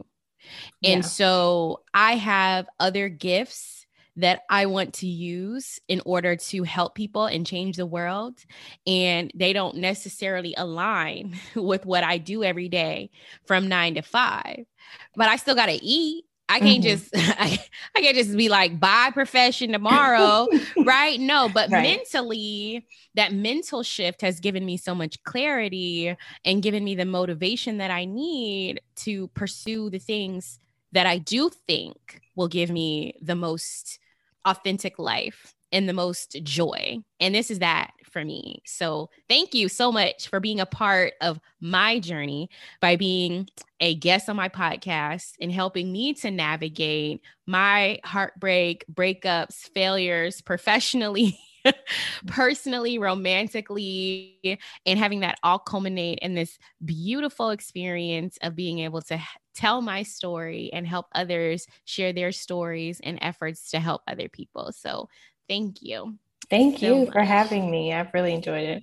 And 0.85 1.03
yeah. 1.03 1.09
so 1.09 1.81
I 1.93 2.17
have 2.17 2.69
other 2.79 3.09
gifts 3.09 3.87
that 4.19 4.43
I 4.51 4.67
want 4.67 4.95
to 4.95 5.07
use 5.07 5.79
in 5.87 6.03
order 6.05 6.35
to 6.35 6.65
help 6.65 6.97
people 6.97 7.27
and 7.27 7.47
change 7.47 7.77
the 7.77 7.87
world. 7.87 8.45
And 8.87 9.31
they 9.35 9.53
don't 9.53 9.77
necessarily 9.77 10.55
align 10.57 11.39
with 11.55 11.87
what 11.87 12.05
I 12.05 12.19
do 12.19 12.43
every 12.43 12.69
day 12.69 13.11
from 13.47 13.69
nine 13.69 13.95
to 13.95 14.03
five. 14.03 14.65
But 15.15 15.29
I 15.29 15.37
still 15.37 15.55
got 15.55 15.67
to 15.67 15.85
eat. 15.85 16.25
I 16.49 16.61
can't 16.61 16.83
mm-hmm. 16.83 16.99
just 16.99 17.11
I, 17.15 17.59
I 17.95 18.01
can't 18.01 18.17
just 18.17 18.37
be 18.37 18.49
like 18.49 18.81
bye 18.81 19.11
profession 19.13 19.73
tomorrow, 19.73 20.49
right? 20.85 21.21
No, 21.21 21.49
but 21.49 21.71
right. 21.71 21.83
mentally, 21.83 22.87
that 23.15 23.33
mental 23.33 23.83
shift 23.83 24.23
has 24.23 24.41
given 24.41 24.65
me 24.65 24.77
so 24.77 24.95
much 24.95 25.23
clarity 25.25 26.17
and 26.45 26.63
given 26.63 26.85
me 26.85 26.95
the 26.95 27.05
motivation 27.05 27.79
that 27.79 27.91
I 27.91 28.05
need 28.05 28.81
to 28.97 29.29
pursue 29.29 29.91
the 29.91 29.99
things 29.99 30.59
that 30.93 31.07
I 31.07 31.19
do 31.19 31.51
think 31.67 32.21
will 32.35 32.49
give 32.49 32.71
me 32.71 33.15
the 33.21 33.35
most 33.35 33.99
authentic 34.45 34.99
life 34.99 35.55
and 35.71 35.89
the 35.89 35.93
most 35.93 36.37
joy. 36.43 36.99
And 37.21 37.35
this 37.35 37.51
is 37.51 37.59
that 37.59 37.91
for 38.09 38.25
me. 38.25 38.63
So 38.67 39.11
thank 39.29 39.55
you 39.55 39.69
so 39.69 39.93
much 39.93 40.29
for 40.29 40.41
being 40.41 40.61
a 40.61 40.67
part 40.67 41.15
of 41.21 41.41
my 41.61 41.99
journey 41.99 42.51
by 42.81 42.97
being 42.97 43.49
a 43.81 43.95
guest 43.95 44.29
on 44.29 44.37
my 44.37 44.49
podcast 44.49 45.35
and 45.41 45.53
helping 45.53 45.93
me 45.93 46.15
to 46.15 46.31
navigate 46.31 47.23
my 47.47 47.99
heartbreak, 48.05 48.85
breakups, 48.93 49.71
failures 49.75 50.41
professionally. 50.41 51.39
personally, 52.27 52.99
romantically, 52.99 54.59
and 54.87 54.99
having 54.99 55.21
that 55.21 55.39
all 55.43 55.59
culminate 55.59 56.19
in 56.21 56.35
this 56.35 56.59
beautiful 56.85 57.51
experience 57.51 58.39
of 58.43 58.55
being 58.55 58.79
able 58.81 59.03
to 59.03 59.19
tell 59.55 59.83
my 59.83 60.03
story 60.03 60.71
and 60.73 60.87
help 60.87 61.07
others 61.15 61.67
share 61.85 62.13
their 62.13 62.33
stories 62.33 63.01
and 63.01 63.19
efforts 63.21 63.71
to 63.71 63.81
help 63.81 64.03
other 64.07 64.29
people. 64.29 64.73
So, 64.73 65.09
thank 65.49 65.83
you. 65.83 66.19
Thank 66.51 66.83
you 66.83 67.07
so 67.07 67.13
for 67.13 67.23
having 67.23 67.71
me. 67.71 67.93
I've 67.93 68.13
really 68.15 68.35
enjoyed 68.35 68.69
it. 68.69 68.83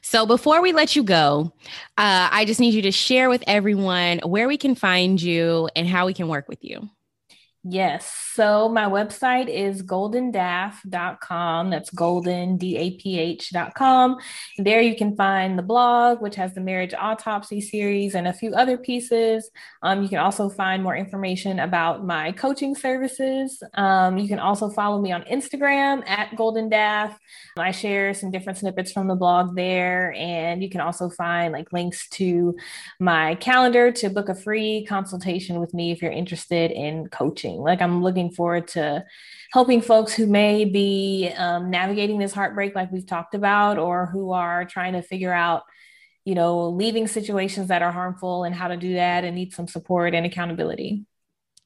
So, 0.00 0.26
before 0.26 0.62
we 0.62 0.72
let 0.72 0.94
you 0.96 1.02
go, 1.02 1.52
uh, 1.98 2.28
I 2.30 2.44
just 2.44 2.60
need 2.60 2.74
you 2.74 2.82
to 2.82 2.92
share 2.92 3.28
with 3.28 3.42
everyone 3.46 4.20
where 4.24 4.48
we 4.48 4.56
can 4.56 4.74
find 4.74 5.20
you 5.20 5.68
and 5.74 5.86
how 5.86 6.06
we 6.06 6.14
can 6.14 6.28
work 6.28 6.48
with 6.48 6.62
you. 6.62 6.88
Yes. 7.64 8.12
So 8.34 8.68
my 8.68 8.86
website 8.86 9.48
is 9.48 9.84
goldendaph.com. 9.84 11.70
That's 11.70 11.90
golden, 11.90 12.56
D 12.56 12.76
A 12.76 12.90
P 12.96 13.20
H.com. 13.20 14.16
There 14.58 14.80
you 14.80 14.96
can 14.96 15.14
find 15.14 15.56
the 15.56 15.62
blog, 15.62 16.20
which 16.20 16.34
has 16.34 16.54
the 16.54 16.60
marriage 16.60 16.92
autopsy 16.92 17.60
series 17.60 18.16
and 18.16 18.26
a 18.26 18.32
few 18.32 18.52
other 18.54 18.76
pieces. 18.76 19.48
Um, 19.82 20.02
you 20.02 20.08
can 20.08 20.18
also 20.18 20.48
find 20.48 20.82
more 20.82 20.96
information 20.96 21.60
about 21.60 22.04
my 22.04 22.32
coaching 22.32 22.74
services. 22.74 23.62
Um, 23.74 24.18
you 24.18 24.26
can 24.26 24.40
also 24.40 24.68
follow 24.68 25.00
me 25.00 25.12
on 25.12 25.22
Instagram 25.22 26.02
at 26.08 26.30
goldendaph. 26.30 27.16
I 27.56 27.70
share 27.70 28.12
some 28.12 28.32
different 28.32 28.58
snippets 28.58 28.90
from 28.90 29.06
the 29.06 29.14
blog 29.14 29.54
there. 29.54 30.14
And 30.14 30.64
you 30.64 30.68
can 30.68 30.80
also 30.80 31.10
find 31.10 31.52
like 31.52 31.72
links 31.72 32.08
to 32.10 32.56
my 32.98 33.36
calendar 33.36 33.92
to 33.92 34.10
book 34.10 34.28
a 34.28 34.34
free 34.34 34.84
consultation 34.88 35.60
with 35.60 35.72
me 35.74 35.92
if 35.92 36.02
you're 36.02 36.10
interested 36.10 36.72
in 36.72 37.08
coaching 37.08 37.51
coaching. 37.52 37.62
Like 37.62 37.80
I'm 37.80 38.02
looking 38.02 38.30
forward 38.30 38.68
to 38.68 39.04
helping 39.52 39.80
folks 39.80 40.14
who 40.14 40.26
may 40.26 40.64
be 40.64 41.30
um, 41.36 41.70
navigating 41.70 42.18
this 42.18 42.32
heartbreak, 42.32 42.74
like 42.74 42.90
we've 42.90 43.06
talked 43.06 43.34
about, 43.34 43.78
or 43.78 44.06
who 44.06 44.32
are 44.32 44.64
trying 44.64 44.94
to 44.94 45.02
figure 45.02 45.32
out, 45.32 45.62
you 46.24 46.34
know, 46.34 46.68
leaving 46.68 47.06
situations 47.06 47.68
that 47.68 47.82
are 47.82 47.92
harmful 47.92 48.44
and 48.44 48.54
how 48.54 48.68
to 48.68 48.76
do 48.76 48.94
that 48.94 49.24
and 49.24 49.36
need 49.36 49.52
some 49.52 49.68
support 49.68 50.14
and 50.14 50.26
accountability. 50.26 51.04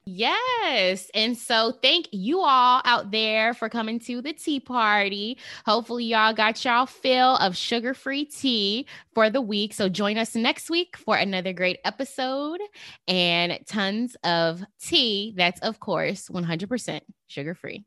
Yes. 0.08 1.10
And 1.14 1.36
so 1.36 1.72
thank 1.82 2.08
you 2.12 2.40
all 2.40 2.80
out 2.84 3.10
there 3.10 3.54
for 3.54 3.68
coming 3.68 3.98
to 4.00 4.22
the 4.22 4.32
tea 4.32 4.60
party. 4.60 5.36
Hopefully, 5.64 6.04
y'all 6.04 6.32
got 6.32 6.64
y'all 6.64 6.86
fill 6.86 7.36
of 7.36 7.56
sugar 7.56 7.92
free 7.92 8.24
tea 8.24 8.86
for 9.14 9.30
the 9.30 9.40
week. 9.40 9.74
So 9.74 9.88
join 9.88 10.16
us 10.16 10.36
next 10.36 10.70
week 10.70 10.96
for 10.96 11.16
another 11.16 11.52
great 11.52 11.80
episode 11.84 12.60
and 13.08 13.58
tons 13.66 14.16
of 14.22 14.62
tea 14.80 15.34
that's, 15.36 15.60
of 15.60 15.80
course, 15.80 16.28
100% 16.28 17.00
sugar 17.26 17.56
free. 17.56 17.84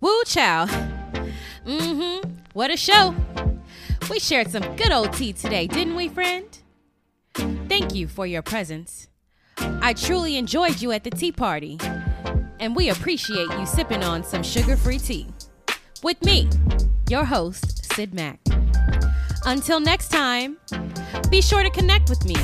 Woo 0.00 0.22
chow. 0.24 0.64
Mm 1.66 2.22
hmm. 2.22 2.30
What 2.54 2.70
a 2.70 2.76
show. 2.78 3.14
We 4.08 4.18
shared 4.18 4.50
some 4.50 4.62
good 4.76 4.92
old 4.92 5.12
tea 5.12 5.34
today, 5.34 5.66
didn't 5.66 5.94
we, 5.94 6.08
friend? 6.08 6.46
Thank 7.34 7.94
you 7.94 8.08
for 8.08 8.26
your 8.26 8.42
presence. 8.42 9.08
I 9.58 9.94
truly 9.94 10.36
enjoyed 10.36 10.80
you 10.80 10.92
at 10.92 11.04
the 11.04 11.10
tea 11.10 11.32
party, 11.32 11.78
and 12.58 12.74
we 12.74 12.90
appreciate 12.90 13.50
you 13.58 13.66
sipping 13.66 14.02
on 14.02 14.24
some 14.24 14.42
sugar 14.42 14.76
free 14.76 14.98
tea. 14.98 15.28
With 16.02 16.22
me, 16.24 16.48
your 17.08 17.24
host, 17.24 17.92
Syd 17.94 18.14
Mack. 18.14 18.40
Until 19.44 19.80
next 19.80 20.08
time, 20.08 20.58
be 21.30 21.40
sure 21.40 21.62
to 21.62 21.70
connect 21.70 22.08
with 22.08 22.24
me 22.24 22.36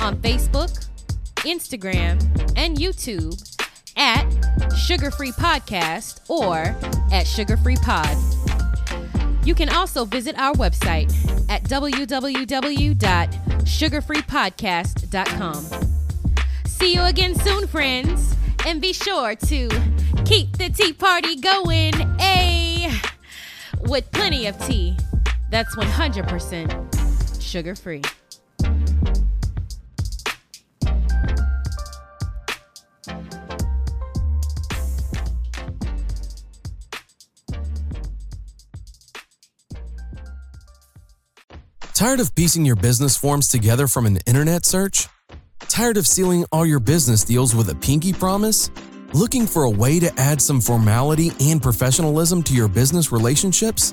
on 0.00 0.16
Facebook, 0.22 0.88
Instagram, 1.38 2.20
and 2.56 2.76
YouTube 2.76 3.40
at 3.96 4.24
Sugar 4.76 5.10
Free 5.10 5.32
Podcast 5.32 6.20
or 6.28 6.74
at 7.12 7.26
Sugar 7.26 7.56
Free 7.56 7.76
Pod. 7.76 8.16
You 9.44 9.54
can 9.54 9.70
also 9.70 10.04
visit 10.04 10.38
our 10.38 10.52
website 10.54 11.10
at 11.48 11.64
www.sugarfreepodcast.com. 13.70 15.64
See 16.66 16.94
you 16.94 17.02
again 17.02 17.34
soon, 17.34 17.66
friends, 17.66 18.34
and 18.66 18.80
be 18.80 18.92
sure 18.92 19.34
to 19.34 19.68
keep 20.24 20.56
the 20.58 20.70
tea 20.70 20.92
party 20.92 21.36
going, 21.36 21.94
a 22.20 22.90
with 23.82 24.10
plenty 24.12 24.46
of 24.46 24.58
tea 24.66 24.96
that's 25.50 25.74
100% 25.76 27.42
sugar 27.42 27.74
free. 27.74 28.02
Tired 42.00 42.20
of 42.20 42.34
piecing 42.34 42.64
your 42.64 42.76
business 42.76 43.14
forms 43.14 43.46
together 43.46 43.86
from 43.86 44.06
an 44.06 44.20
internet 44.26 44.64
search? 44.64 45.06
Tired 45.68 45.98
of 45.98 46.06
sealing 46.06 46.46
all 46.50 46.64
your 46.64 46.80
business 46.80 47.24
deals 47.24 47.54
with 47.54 47.68
a 47.68 47.74
pinky 47.74 48.14
promise? 48.14 48.70
Looking 49.12 49.46
for 49.46 49.64
a 49.64 49.70
way 49.70 50.00
to 50.00 50.10
add 50.18 50.40
some 50.40 50.62
formality 50.62 51.32
and 51.40 51.62
professionalism 51.62 52.42
to 52.44 52.54
your 52.54 52.68
business 52.68 53.12
relationships? 53.12 53.92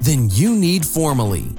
Then 0.00 0.28
you 0.32 0.56
need 0.56 0.84
Formally. 0.84 1.54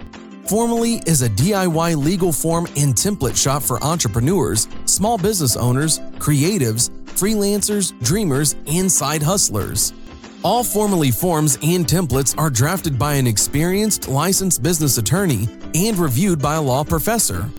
Formally 0.50 0.96
is 1.08 1.22
a 1.22 1.30
DIY 1.30 1.96
legal 1.96 2.34
form 2.34 2.68
and 2.76 2.94
template 2.94 3.42
shop 3.42 3.64
for 3.64 3.82
entrepreneurs, 3.82 4.68
small 4.84 5.18
business 5.18 5.56
owners, 5.56 6.00
creatives, 6.20 6.90
freelancers, 7.16 7.98
dreamers, 8.04 8.58
and 8.68 8.92
side 8.92 9.24
hustlers. 9.24 9.94
All 10.42 10.64
Formally 10.64 11.12
forms 11.12 11.58
and 11.62 11.86
templates 11.86 12.34
are 12.38 12.50
drafted 12.50 12.98
by 12.98 13.16
an 13.16 13.28
experienced 13.28 14.08
licensed 14.08 14.64
business 14.64 14.98
attorney 14.98 15.50
and 15.76 15.98
reviewed 15.98 16.42
by 16.42 16.56
a 16.56 16.62
law 16.62 16.86
professor. 16.86 17.50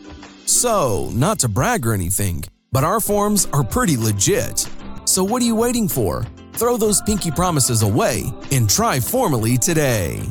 So, 0.46 1.10
not 1.12 1.38
to 1.40 1.48
brag 1.48 1.86
or 1.86 1.92
anything, 1.92 2.42
but 2.72 2.82
our 2.82 2.98
forms 2.98 3.46
are 3.52 3.62
pretty 3.62 3.98
legit. 3.98 4.66
So, 5.04 5.22
what 5.22 5.42
are 5.42 5.44
you 5.44 5.54
waiting 5.54 5.88
for? 5.88 6.26
Throw 6.54 6.78
those 6.78 7.02
pinky 7.02 7.30
promises 7.30 7.82
away 7.82 8.32
and 8.50 8.68
try 8.68 8.98
Formally 8.98 9.58
today. 9.58 10.22